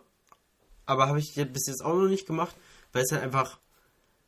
aber 0.85 1.07
habe 1.07 1.21
ich 1.21 1.35
bis 1.53 1.67
jetzt 1.69 1.85
auch 1.85 1.95
noch 1.95 2.09
nicht 2.09 2.27
gemacht, 2.27 2.57
weil 2.93 3.05
es 3.05 3.13
halt 3.13 3.23
einfach, 3.23 3.59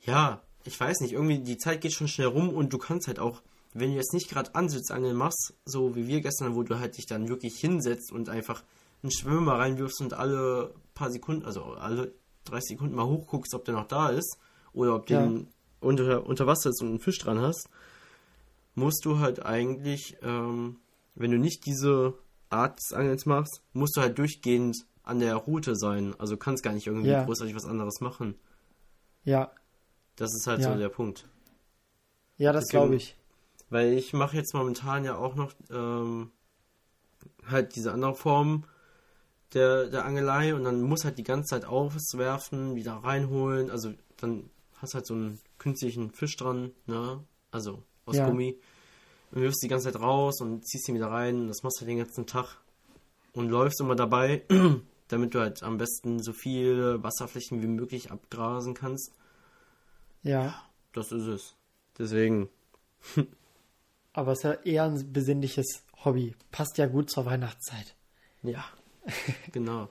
ja, 0.05 0.41
ich 0.63 0.79
weiß 0.79 1.01
nicht, 1.01 1.15
irgendwie 1.15 1.41
die 1.41 1.57
Zeit 1.59 1.81
geht 1.81 1.93
schon 1.93 2.07
schnell 2.07 2.29
rum 2.29 2.51
und 2.51 2.73
du 2.73 2.79
kannst 2.79 3.09
halt 3.09 3.19
auch, 3.19 3.43
wenn 3.73 3.91
du 3.91 3.97
jetzt 3.97 4.13
nicht 4.15 4.29
gerade 4.29 4.55
Ansitzangeln 4.55 5.17
machst, 5.17 5.55
so 5.65 5.95
wie 5.97 6.07
wir 6.07 6.21
gestern, 6.21 6.55
wo 6.55 6.63
du 6.63 6.79
halt 6.79 6.97
dich 6.97 7.07
dann 7.07 7.29
wirklich 7.29 7.55
hinsetzt 7.61 8.11
und 8.13 8.29
einfach 8.29 8.63
einen 9.03 9.13
Schwimmer 9.13 9.59
reinwirfst 9.59 10.01
und 10.01 10.13
alle 10.15 10.75
paar 10.95 11.11
Sekunden, 11.11 11.45
also 11.45 11.63
alle 11.63 12.13
30 12.45 12.71
Sekunden 12.77 12.95
mal 12.97 13.07
hochguckst, 13.07 13.55
ob 13.55 13.65
der 13.65 13.75
noch 13.75 13.87
da 13.87 14.09
ist 14.09 14.39
oder 14.73 14.95
ob 14.97 15.09
Ja. 15.09 15.21
den 15.21 15.49
unter, 15.81 16.27
unter 16.27 16.47
Wasser 16.47 16.71
ist 16.71 16.83
und 16.83 16.89
einen 16.89 17.01
Fisch 17.01 17.19
dran 17.19 17.41
hast, 17.41 17.69
musst 18.75 19.05
du 19.05 19.19
halt 19.19 19.45
eigentlich, 19.45 20.17
ähm, 20.23 20.81
wenn 21.15 21.31
du 21.31 21.39
nicht 21.39 21.65
diese 21.67 22.15
Art 22.51 22.79
des 22.79 22.93
Angelns 22.93 23.25
machst, 23.27 23.63
musst 23.73 23.97
du 23.97 24.01
halt 24.01 24.19
durchgehend 24.19 24.85
an 25.03 25.21
der 25.21 25.37
Route 25.37 25.77
sein. 25.77 26.15
Also 26.19 26.37
kannst 26.37 26.63
gar 26.63 26.73
nicht 26.73 26.87
irgendwie 26.87 27.11
Ja. 27.11 27.25
großartig 27.25 27.55
was 27.55 27.65
anderes 27.65 28.01
machen. 28.01 28.35
Ja, 29.25 29.53
Das 30.17 30.35
ist 30.35 30.47
halt 30.47 30.61
Ja. 30.61 30.73
so 30.73 30.79
der 30.79 30.89
Punkt. 30.91 31.27
ja, 32.37 32.53
das 32.53 32.69
glaube 32.69 32.97
ich. 32.97 33.17
Weil 33.71 33.93
ich 33.95 34.13
mache 34.13 34.37
jetzt 34.37 34.53
momentan 34.55 35.05
ja 35.05 35.17
auch 35.17 35.37
noch 35.37 35.53
ähm, 35.71 36.33
halt 37.47 37.77
diese 37.77 37.93
andere 37.93 38.15
Form 38.15 38.65
der, 39.55 39.87
der 39.87 40.05
Angelei 40.05 40.55
und 40.55 40.65
dann 40.65 40.83
muss 40.83 41.05
halt 41.05 41.19
die 41.19 41.25
ganze 41.25 41.51
Zeit 41.51 41.65
auswerfen, 41.65 42.75
wieder 42.75 42.95
reinholen. 42.95 43.71
Also 43.71 43.93
dann 44.17 44.51
hast 44.79 44.95
halt 44.95 45.07
so 45.07 45.15
einen 45.15 45.41
künstlichen 45.59 46.11
Fisch 46.11 46.37
dran, 46.37 46.73
ne? 46.87 47.23
Also 47.51 47.83
aus 48.07 48.17
Ja. 48.17 48.29
Gummi. 48.29 48.59
Und 49.33 49.43
wirfst 49.43 49.63
die 49.63 49.69
ganze 49.69 49.93
Zeit 49.93 50.01
raus 50.01 50.41
und 50.41 50.67
ziehst 50.67 50.89
ihn 50.89 50.97
wieder 50.97 51.11
rein. 51.11 51.47
Das 51.49 51.63
machst 51.63 51.79
du 51.79 51.81
halt 51.83 51.91
den 51.91 51.99
ganzen 51.99 52.27
Tag. 52.27 52.59
Und 53.33 53.49
läufst 53.49 53.81
immer 53.81 53.95
dabei, 53.95 54.43
damit 55.09 55.35
du 55.35 55.41
halt 55.41 55.63
am 55.63 55.79
besten 55.79 56.21
so 56.21 56.33
viele 56.33 57.03
Wasserflächen 57.05 57.63
wie 57.63 57.69
möglich 57.69 58.11
abgrasen 58.11 58.75
kannst. 58.75 59.13
Ja, 60.23 60.63
Das 60.93 61.13
ist 61.13 61.27
es. 61.27 61.55
Deswegen. 61.99 62.49
aber 64.13 64.33
es 64.33 64.39
ist 64.39 64.45
ja 64.45 64.53
eher 64.65 64.85
ein 64.85 65.13
besinnliches 65.13 65.83
Hobby. 66.05 66.35
Passt 66.51 66.79
ja 66.79 66.87
gut 66.87 67.11
zur 67.11 67.27
Weihnachtszeit. 67.27 67.95
Ja, 68.43 68.65
genau. 69.53 69.89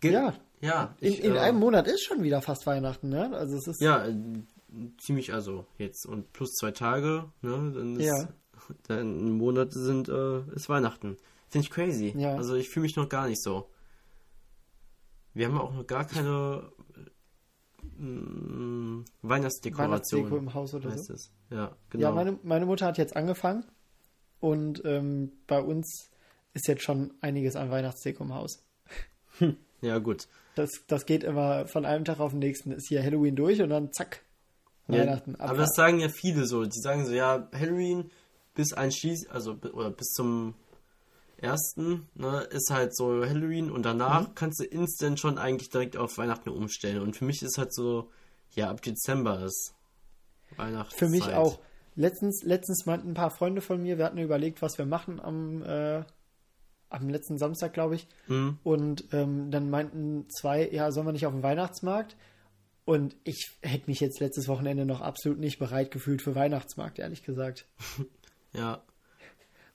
Ge 0.00 0.12
Ja, 0.12 0.34
ja. 0.60 0.94
in, 1.00 1.12
ich, 1.12 1.24
in 1.24 1.34
äh, 1.34 1.38
einem 1.38 1.58
Monat 1.58 1.86
ist 1.86 2.04
schon 2.04 2.22
wieder 2.22 2.42
fast 2.42 2.66
Weihnachten, 2.66 3.08
ne? 3.08 3.34
Also 3.34 3.56
es 3.56 3.66
ist 3.66 3.80
Ja, 3.80 4.06
äh, 4.06 4.14
ziemlich 4.98 5.32
also 5.32 5.66
jetzt 5.78 6.06
und 6.06 6.32
plus 6.32 6.52
zwei 6.54 6.70
Tage, 6.72 7.30
ne? 7.40 7.72
Dann 7.74 7.96
ist, 7.96 8.06
Ja. 8.06 8.28
dann 8.88 9.26
ein 9.26 9.32
Monat 9.32 9.72
sind 9.72 10.08
äh, 10.08 10.40
ist 10.54 10.68
Weihnachten. 10.68 11.16
Finde 11.48 11.66
ich 11.66 11.70
crazy. 11.70 12.14
Ja. 12.16 12.34
Also 12.36 12.54
ich 12.54 12.68
fühle 12.70 12.84
mich 12.84 12.96
noch 12.96 13.08
gar 13.08 13.28
nicht 13.28 13.42
so. 13.42 13.68
Wir 15.34 15.46
haben 15.46 15.58
auch 15.58 15.72
noch 15.72 15.86
gar 15.86 16.06
keine 16.06 16.70
äh, 17.98 18.02
mm, 18.02 19.04
Weihnachtsdekoration. 19.22 19.90
Weihnachtsdeko 19.90 20.36
im 20.36 20.54
Haus 20.54 20.74
oder 20.74 20.90
heißt 20.90 21.06
so. 21.06 21.14
es. 21.14 21.30
Ja, 21.50 21.76
genau. 21.90 22.02
Ja, 22.02 22.12
meine, 22.12 22.38
meine 22.42 22.66
Mutter 22.66 22.86
hat 22.86 22.98
jetzt 22.98 23.16
angefangen 23.16 23.64
und 24.40 24.82
ähm, 24.84 25.32
bei 25.46 25.60
uns 25.60 26.10
ist 26.54 26.68
jetzt 26.68 26.82
schon 26.82 27.14
einiges 27.20 27.56
an 27.56 27.70
Weihnachtsdeko 27.70 28.24
im 28.24 28.34
Haus. 28.34 28.62
ja 29.80 29.98
gut. 29.98 30.28
Das, 30.54 30.70
das 30.86 31.06
geht 31.06 31.24
immer 31.24 31.66
von 31.66 31.84
einem 31.84 32.04
Tag 32.04 32.20
auf 32.20 32.32
den 32.32 32.40
nächsten. 32.40 32.72
Ist 32.72 32.88
hier 32.88 33.02
Halloween 33.02 33.36
durch 33.36 33.62
und 33.62 33.70
dann 33.70 33.92
zack, 33.92 34.22
Weihnachten. 34.86 35.36
Ja, 35.38 35.46
aber 35.46 35.58
das 35.58 35.74
sagen 35.74 36.00
ja 36.00 36.08
viele 36.08 36.46
so. 36.46 36.64
Die 36.64 36.80
sagen 36.80 37.06
so, 37.06 37.12
ja, 37.12 37.48
Halloween 37.52 38.10
bis 38.54 38.72
einschließ, 38.72 39.28
also 39.30 39.56
oder 39.72 39.90
bis 39.90 40.08
zum 40.08 40.54
ersten, 41.42 42.08
ne, 42.14 42.40
ist 42.50 42.70
halt 42.70 42.96
so 42.96 43.24
Halloween 43.24 43.70
und 43.70 43.82
danach 43.84 44.28
Mhm. 44.28 44.34
kannst 44.34 44.60
du 44.60 44.64
instant 44.64 45.18
schon 45.20 45.38
eigentlich 45.38 45.70
direkt 45.70 45.96
auf 45.96 46.16
Weihnachten 46.18 46.48
umstellen. 46.50 47.02
Und 47.02 47.16
für 47.16 47.24
mich 47.24 47.42
ist 47.42 47.58
halt 47.58 47.74
so, 47.74 48.10
ja, 48.54 48.70
ab 48.70 48.80
Dezember 48.82 49.44
ist 49.44 49.74
Weihnachten. 50.56 50.94
Für 50.96 51.08
mich 51.08 51.24
auch. 51.32 51.58
Letztens, 51.94 52.42
letztens 52.42 52.86
meinten 52.86 53.10
ein 53.10 53.14
paar 53.14 53.30
Freunde 53.30 53.60
von 53.60 53.82
mir, 53.82 53.98
wir 53.98 54.06
hatten 54.06 54.18
überlegt, 54.18 54.62
was 54.62 54.78
wir 54.78 54.86
machen 54.86 55.20
am, 55.20 55.62
äh, 55.62 56.04
am 56.88 57.08
letzten 57.08 57.36
Samstag, 57.38 57.72
glaube 57.74 57.96
ich. 57.96 58.06
Mhm. 58.28 58.58
Und 58.62 59.04
ähm, 59.12 59.50
dann 59.50 59.68
meinten 59.68 60.26
zwei, 60.30 60.68
ja, 60.70 60.90
sollen 60.90 61.06
wir 61.06 61.12
nicht 61.12 61.26
auf 61.26 61.32
den 61.34 61.42
Weihnachtsmarkt? 61.42 62.16
Und 62.84 63.14
ich 63.24 63.52
hätte 63.62 63.88
mich 63.88 64.00
jetzt 64.00 64.20
letztes 64.20 64.48
Wochenende 64.48 64.84
noch 64.86 65.00
absolut 65.02 65.38
nicht 65.38 65.58
bereit 65.58 65.90
gefühlt 65.90 66.22
für 66.22 66.34
Weihnachtsmarkt, 66.34 66.98
ehrlich 66.98 67.22
gesagt. 67.24 67.66
Ja. 68.54 68.82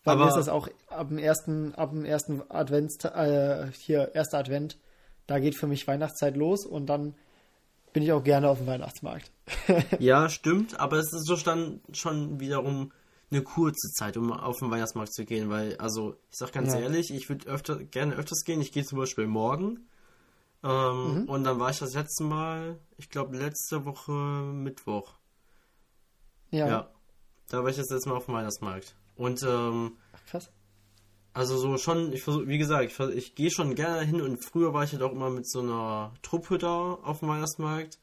Weil 0.08 0.16
Aber- 0.16 0.24
mir 0.26 0.30
ist 0.30 0.36
das 0.38 0.50
auch 0.50 0.68
ab 0.88 1.10
dem 1.10 1.18
ersten, 1.18 1.76
ab 1.76 1.92
dem 1.92 2.06
ersten 2.06 2.42
Advents, 2.50 2.98
äh, 3.06 3.68
hier, 3.78 4.14
erster 4.16 4.40
Advent, 4.40 4.78
da 5.28 5.40
geht 5.40 5.56
für 5.58 5.68
mich 5.68 5.88
Weihnachtszeit 5.88 6.36
los 6.36 6.66
und 6.66 6.88
dann 6.88 7.16
bin 7.94 8.04
ich 8.04 8.12
auch 8.12 8.24
gerne 8.24 8.50
auf 8.50 8.58
dem 8.60 8.68
Weihnachtsmarkt. 8.68 9.32
ja, 10.00 10.30
stimmt, 10.30 10.80
aber 10.80 10.98
es 10.98 11.12
ist 11.14 11.26
so 11.28 11.36
dann 11.38 11.82
schon 11.92 12.40
wiederum 12.40 12.92
eine 13.30 13.42
kurze 13.42 13.90
Zeit, 13.92 14.16
um 14.18 14.32
auf 14.32 14.58
den 14.60 14.72
Weihnachtsmarkt 14.72 15.14
zu 15.14 15.26
gehen, 15.26 15.50
weil, 15.50 15.76
also, 15.78 16.16
ich 16.32 16.38
sag 16.38 16.54
ganz 16.54 16.74
Ja. 16.74 16.80
ehrlich, 16.80 17.12
ich 17.14 17.28
würde 17.28 17.48
öfter, 17.48 17.76
gerne 17.84 18.16
öfters 18.16 18.44
gehen. 18.46 18.62
Ich 18.62 18.72
gehe 18.72 18.86
zum 18.86 19.00
Beispiel 19.00 19.28
morgen. 19.28 19.88
Ähm, 20.64 21.24
Mhm. 21.24 21.30
Und 21.30 21.44
dann 21.44 21.60
war 21.60 21.70
ich 21.70 21.80
das 21.80 21.94
letzte 21.94 22.24
Mal, 22.24 22.78
ich 22.98 23.10
glaube, 23.10 23.38
letzte 23.38 23.84
Woche 23.86 24.12
Mittwoch. 24.12 25.14
Ja, 26.52 26.68
Ja. 26.68 26.90
Da 27.50 27.64
war 27.64 27.70
ich 27.70 27.78
das 27.78 27.90
letzte 27.90 28.10
Mal 28.10 28.16
auf 28.18 28.26
dem 28.26 28.34
Weihnachtsmarkt. 28.36 28.96
Und, 29.18 29.44
ähm, 29.44 29.98
Ach, 30.14 30.26
krass. 30.30 30.52
also 31.34 31.58
so 31.58 31.78
schon, 31.78 32.14
ich 32.14 32.24
versuche, 32.24 32.48
wie 32.48 32.58
gesagt, 32.58 32.92
ich, 32.92 33.00
ich 33.00 33.36
gehe 33.36 33.52
schon 33.52 33.76
gerne 33.76 34.04
hin 34.06 34.22
und 34.22 34.38
früher 34.44 34.74
war 34.74 34.84
ich 34.84 34.94
halt 34.94 35.02
auch 35.02 35.12
immer 35.12 35.30
mit 35.30 35.50
so 35.50 35.60
einer 35.60 36.14
Truppe 36.22 36.58
da 36.58 36.94
auf 37.04 37.20
dem 37.20 37.30
Weihnachtsmarkt. 37.30 38.00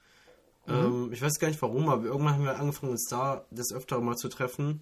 Mhm. 0.67 0.75
Ähm, 0.75 1.11
ich 1.13 1.23
weiß 1.23 1.39
gar 1.39 1.49
nicht 1.49 1.63
warum, 1.63 1.89
aber 1.89 2.05
irgendwann 2.05 2.35
haben 2.35 2.45
wir 2.45 2.59
angefangen, 2.59 2.93
uns 2.93 3.07
da 3.09 3.45
des 3.51 3.73
Öfteren 3.73 4.05
mal 4.05 4.17
zu 4.17 4.29
treffen. 4.29 4.81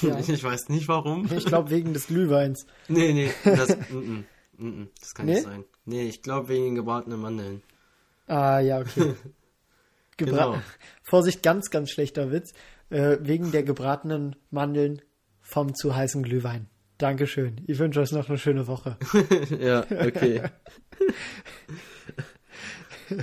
Ja. 0.00 0.18
Ich 0.28 0.42
weiß 0.44 0.68
nicht 0.68 0.88
warum. 0.88 1.28
Ich 1.36 1.44
glaube 1.44 1.70
wegen 1.70 1.92
des 1.92 2.06
Glühweins. 2.06 2.66
Nee, 2.88 3.12
nee, 3.12 3.30
das, 3.44 3.76
mm, 3.90 4.24
mm, 4.56 4.66
mm, 4.66 4.88
das 5.00 5.14
kann 5.14 5.26
Nee? 5.26 5.34
nicht 5.34 5.44
sein. 5.44 5.64
Nee, 5.84 6.08
ich 6.08 6.22
glaube 6.22 6.48
wegen 6.48 6.64
den 6.66 6.74
gebratenen 6.76 7.20
Mandeln. 7.20 7.62
Ah, 8.26 8.60
ja, 8.60 8.80
okay. 8.80 9.14
Gebra 10.16 10.44
Genau. 10.46 10.62
Vorsicht, 11.02 11.42
ganz, 11.42 11.70
ganz 11.70 11.90
schlechter 11.90 12.30
Witz. 12.30 12.52
Äh, 12.90 13.18
wegen 13.20 13.50
der 13.52 13.62
gebratenen 13.62 14.36
Mandeln 14.50 15.02
vom 15.52 15.74
zu 15.74 15.94
heißen 15.94 16.22
Glühwein. 16.22 16.66
Dankeschön. 16.96 17.60
Ich 17.66 17.78
wünsche 17.78 18.00
euch 18.00 18.10
noch 18.12 18.28
eine 18.28 18.38
schöne 18.38 18.66
Woche. 18.66 18.96
ja, 19.60 19.80
okay. 19.90 20.42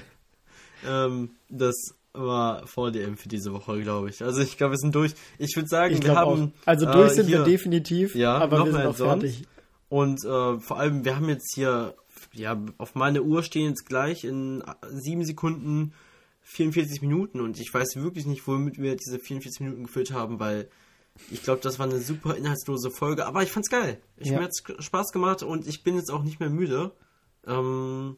ähm, 0.88 1.32
das 1.50 1.76
war 2.14 2.68
VDM 2.68 3.18
für 3.18 3.30
diese 3.30 3.52
Woche, 3.52 3.82
glaube 3.82 4.10
ich. 4.10 4.24
Also 4.24 4.42
ich 4.42 4.58
glaube, 4.58 4.74
wir 4.74 4.78
sind 4.78 4.94
durch. 4.94 5.14
Ich 5.40 5.56
würde 5.56 5.68
sagen, 5.70 5.94
Ich 5.94 6.02
wir 6.02 6.12
glaube 6.12 6.22
auch. 6.22 6.38
haben. 6.38 6.54
Also 6.66 6.86
durch 6.86 7.12
äh, 7.12 7.16
sind 7.16 7.28
hier, 7.28 7.40
wir 7.40 7.46
definitiv, 7.46 8.14
Ja, 8.16 8.38
aber 8.38 8.60
noch 8.60 8.66
wir 8.66 8.74
sind 8.74 8.86
auch 8.86 8.96
sonst. 8.96 9.22
fertig. 9.24 9.48
Und 9.90 10.24
äh, 10.24 10.60
vor 10.60 10.78
allem, 10.78 11.04
wir 11.04 11.16
haben 11.16 11.30
jetzt 11.30 11.56
hier, 11.56 11.96
ja, 12.34 12.62
auf 12.78 12.94
meine 12.94 13.24
Uhr 13.24 13.42
stehen 13.42 13.70
jetzt 13.70 13.88
gleich 13.88 14.24
in 14.24 14.64
sieben 14.92 15.26
Sekunden 15.26 15.94
44 16.44 17.02
Minuten 17.02 17.40
und 17.42 17.60
ich 17.60 17.74
weiß 17.74 17.96
wirklich 17.96 18.28
nicht, 18.28 18.46
womit 18.48 18.78
wir 18.78 18.96
diese 18.96 19.18
44 19.18 19.62
Minuten 19.62 19.84
gefüllt 19.86 20.12
haben, 20.12 20.40
weil 20.40 20.70
ich 21.32 21.43
glaube, 21.43 21.62
das 21.62 21.80
war 21.80 21.88
eine 21.88 21.99
super 21.99 22.36
inhaltslose 22.36 22.91
Folge, 22.91 23.26
aber 23.26 23.43
ich 23.43 23.51
fand's 23.51 23.70
geil. 23.70 23.99
Ich 24.18 24.30
Ja. 24.30 24.38
mir 24.39 24.45
hat's 24.45 24.64
Spaß 24.80 25.12
gemacht 25.12 25.43
und 25.43 25.68
ich 25.68 25.84
bin 25.84 25.95
jetzt 25.95 26.12
auch 26.12 26.24
nicht 26.24 26.39
mehr 26.39 26.49
müde. 26.49 26.91
Ähm, 27.45 28.18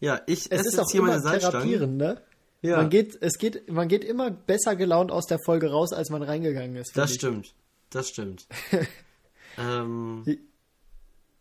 ja, 0.00 0.20
ich 0.26 0.40
Es 0.46 0.46
esse 0.48 0.68
ist 0.68 0.78
auch 0.78 0.90
hier 0.90 1.02
meine 1.02 1.14
immer 1.14 1.22
Salzstangen. 1.22 1.60
therapierend, 1.68 1.96
ne? 1.96 2.22
Ja, 2.60 2.78
Man, 2.78 2.90
geht, 2.90 3.16
es 3.20 3.38
geht, 3.38 3.70
man 3.70 3.86
geht 3.88 4.04
immer 4.04 4.30
besser 4.32 4.74
gelaunt 4.74 5.12
aus 5.12 5.26
der 5.26 5.38
Folge 5.44 5.70
raus, 5.70 5.92
als 5.92 6.10
man 6.10 6.22
reingegangen 6.24 6.74
ist. 6.76 6.96
das 6.96 7.10
ich. 7.10 7.16
stimmt. 7.16 7.54
Das 7.90 8.08
stimmt. 8.08 8.46
ähm, 9.58 10.24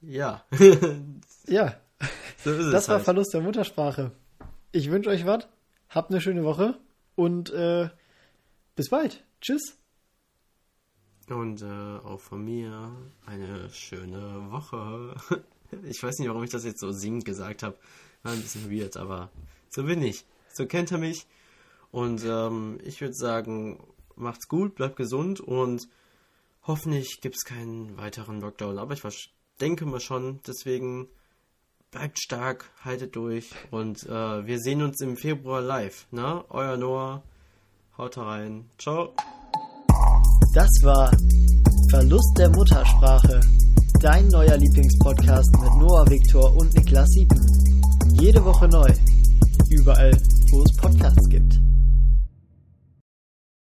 ja, 0.02 0.46
Ja, 1.48 1.80
so 2.44 2.52
ist 2.52 2.72
das 2.72 2.84
es 2.84 2.90
war 2.90 2.96
halt. 2.98 3.06
Verlust 3.06 3.34
der 3.34 3.42
Muttersprache. 3.42 4.12
Ich 4.72 4.92
wünsche 4.92 5.10
euch 5.10 5.26
was. 5.26 5.48
Habt 5.90 6.12
eine 6.12 6.22
schöne 6.22 6.44
Woche 6.44 6.78
und 7.16 7.50
äh, 7.52 7.90
bis 8.76 8.90
bald. 8.90 9.24
Tschüss. 9.42 9.78
Und 11.30 11.62
äh, 11.62 11.66
auch 11.66 12.20
von 12.20 12.44
mir 12.44 12.96
eine 13.26 13.70
schöne 13.72 14.52
Woche. 14.52 15.16
Ich 15.84 16.02
weiß 16.02 16.20
nicht, 16.20 16.30
warum 16.30 16.46
ich 16.46 16.50
das 16.50 16.64
jetzt 16.64 16.80
so 16.80 16.94
singend 16.94 17.26
gesagt 17.26 17.62
habe. 17.62 17.76
War 18.24 18.32
ein 18.32 18.42
bisschen 18.42 18.72
weird, 18.72 18.96
aber 18.96 19.30
so 19.70 19.84
bin 19.84 20.02
ich. 20.02 20.24
So 20.54 20.66
kennt 20.66 20.94
er 20.94 20.98
mich. 20.98 21.28
Und 21.92 22.24
ähm, 22.24 22.80
ich 22.86 23.02
würde 23.02 23.14
sagen, 23.14 23.78
macht's 24.16 24.48
gut, 24.48 24.76
bleibt 24.76 24.96
gesund 24.96 25.42
und 25.42 25.90
hoffentlich 26.64 27.20
gibt's 27.22 27.44
keinen 27.44 27.98
weiteren 27.98 28.40
Lockdown. 28.40 28.80
Aber 28.80 28.94
ich 28.94 29.04
denke 29.60 29.86
mal 29.86 30.00
schon. 30.00 30.40
Deswegen 30.48 31.08
bleibt 31.92 32.20
stark, 32.20 32.72
haltet 32.84 33.16
durch 33.16 33.52
und 33.72 34.04
äh, 34.04 34.46
wir 34.46 34.60
sehen 34.60 34.82
uns 34.82 35.02
im 35.02 35.18
Februar 35.18 35.62
live. 35.62 36.08
Ne? 36.12 36.44
Euer 36.50 36.78
Noah. 36.78 37.24
Haut 37.98 38.18
rein. 38.18 38.70
Ciao. 38.78 39.14
Das 40.58 40.72
war 40.82 41.12
Verlust 41.92 42.36
der 42.36 42.50
Muttersprache, 42.50 43.40
dein 44.02 44.28
neuer 44.30 44.58
Lieblingspodcast 44.58 45.52
mit 45.62 45.70
Noah 45.76 46.10
Viktor 46.10 46.52
und 46.56 46.74
Niklas 46.74 47.08
Siepen. 47.10 47.46
Jede 48.20 48.44
Woche 48.44 48.68
neu, 48.68 48.92
überall, 49.70 50.20
wo 50.50 50.64
es 50.64 50.76
Podcasts 50.76 51.30
gibt. 51.30 51.60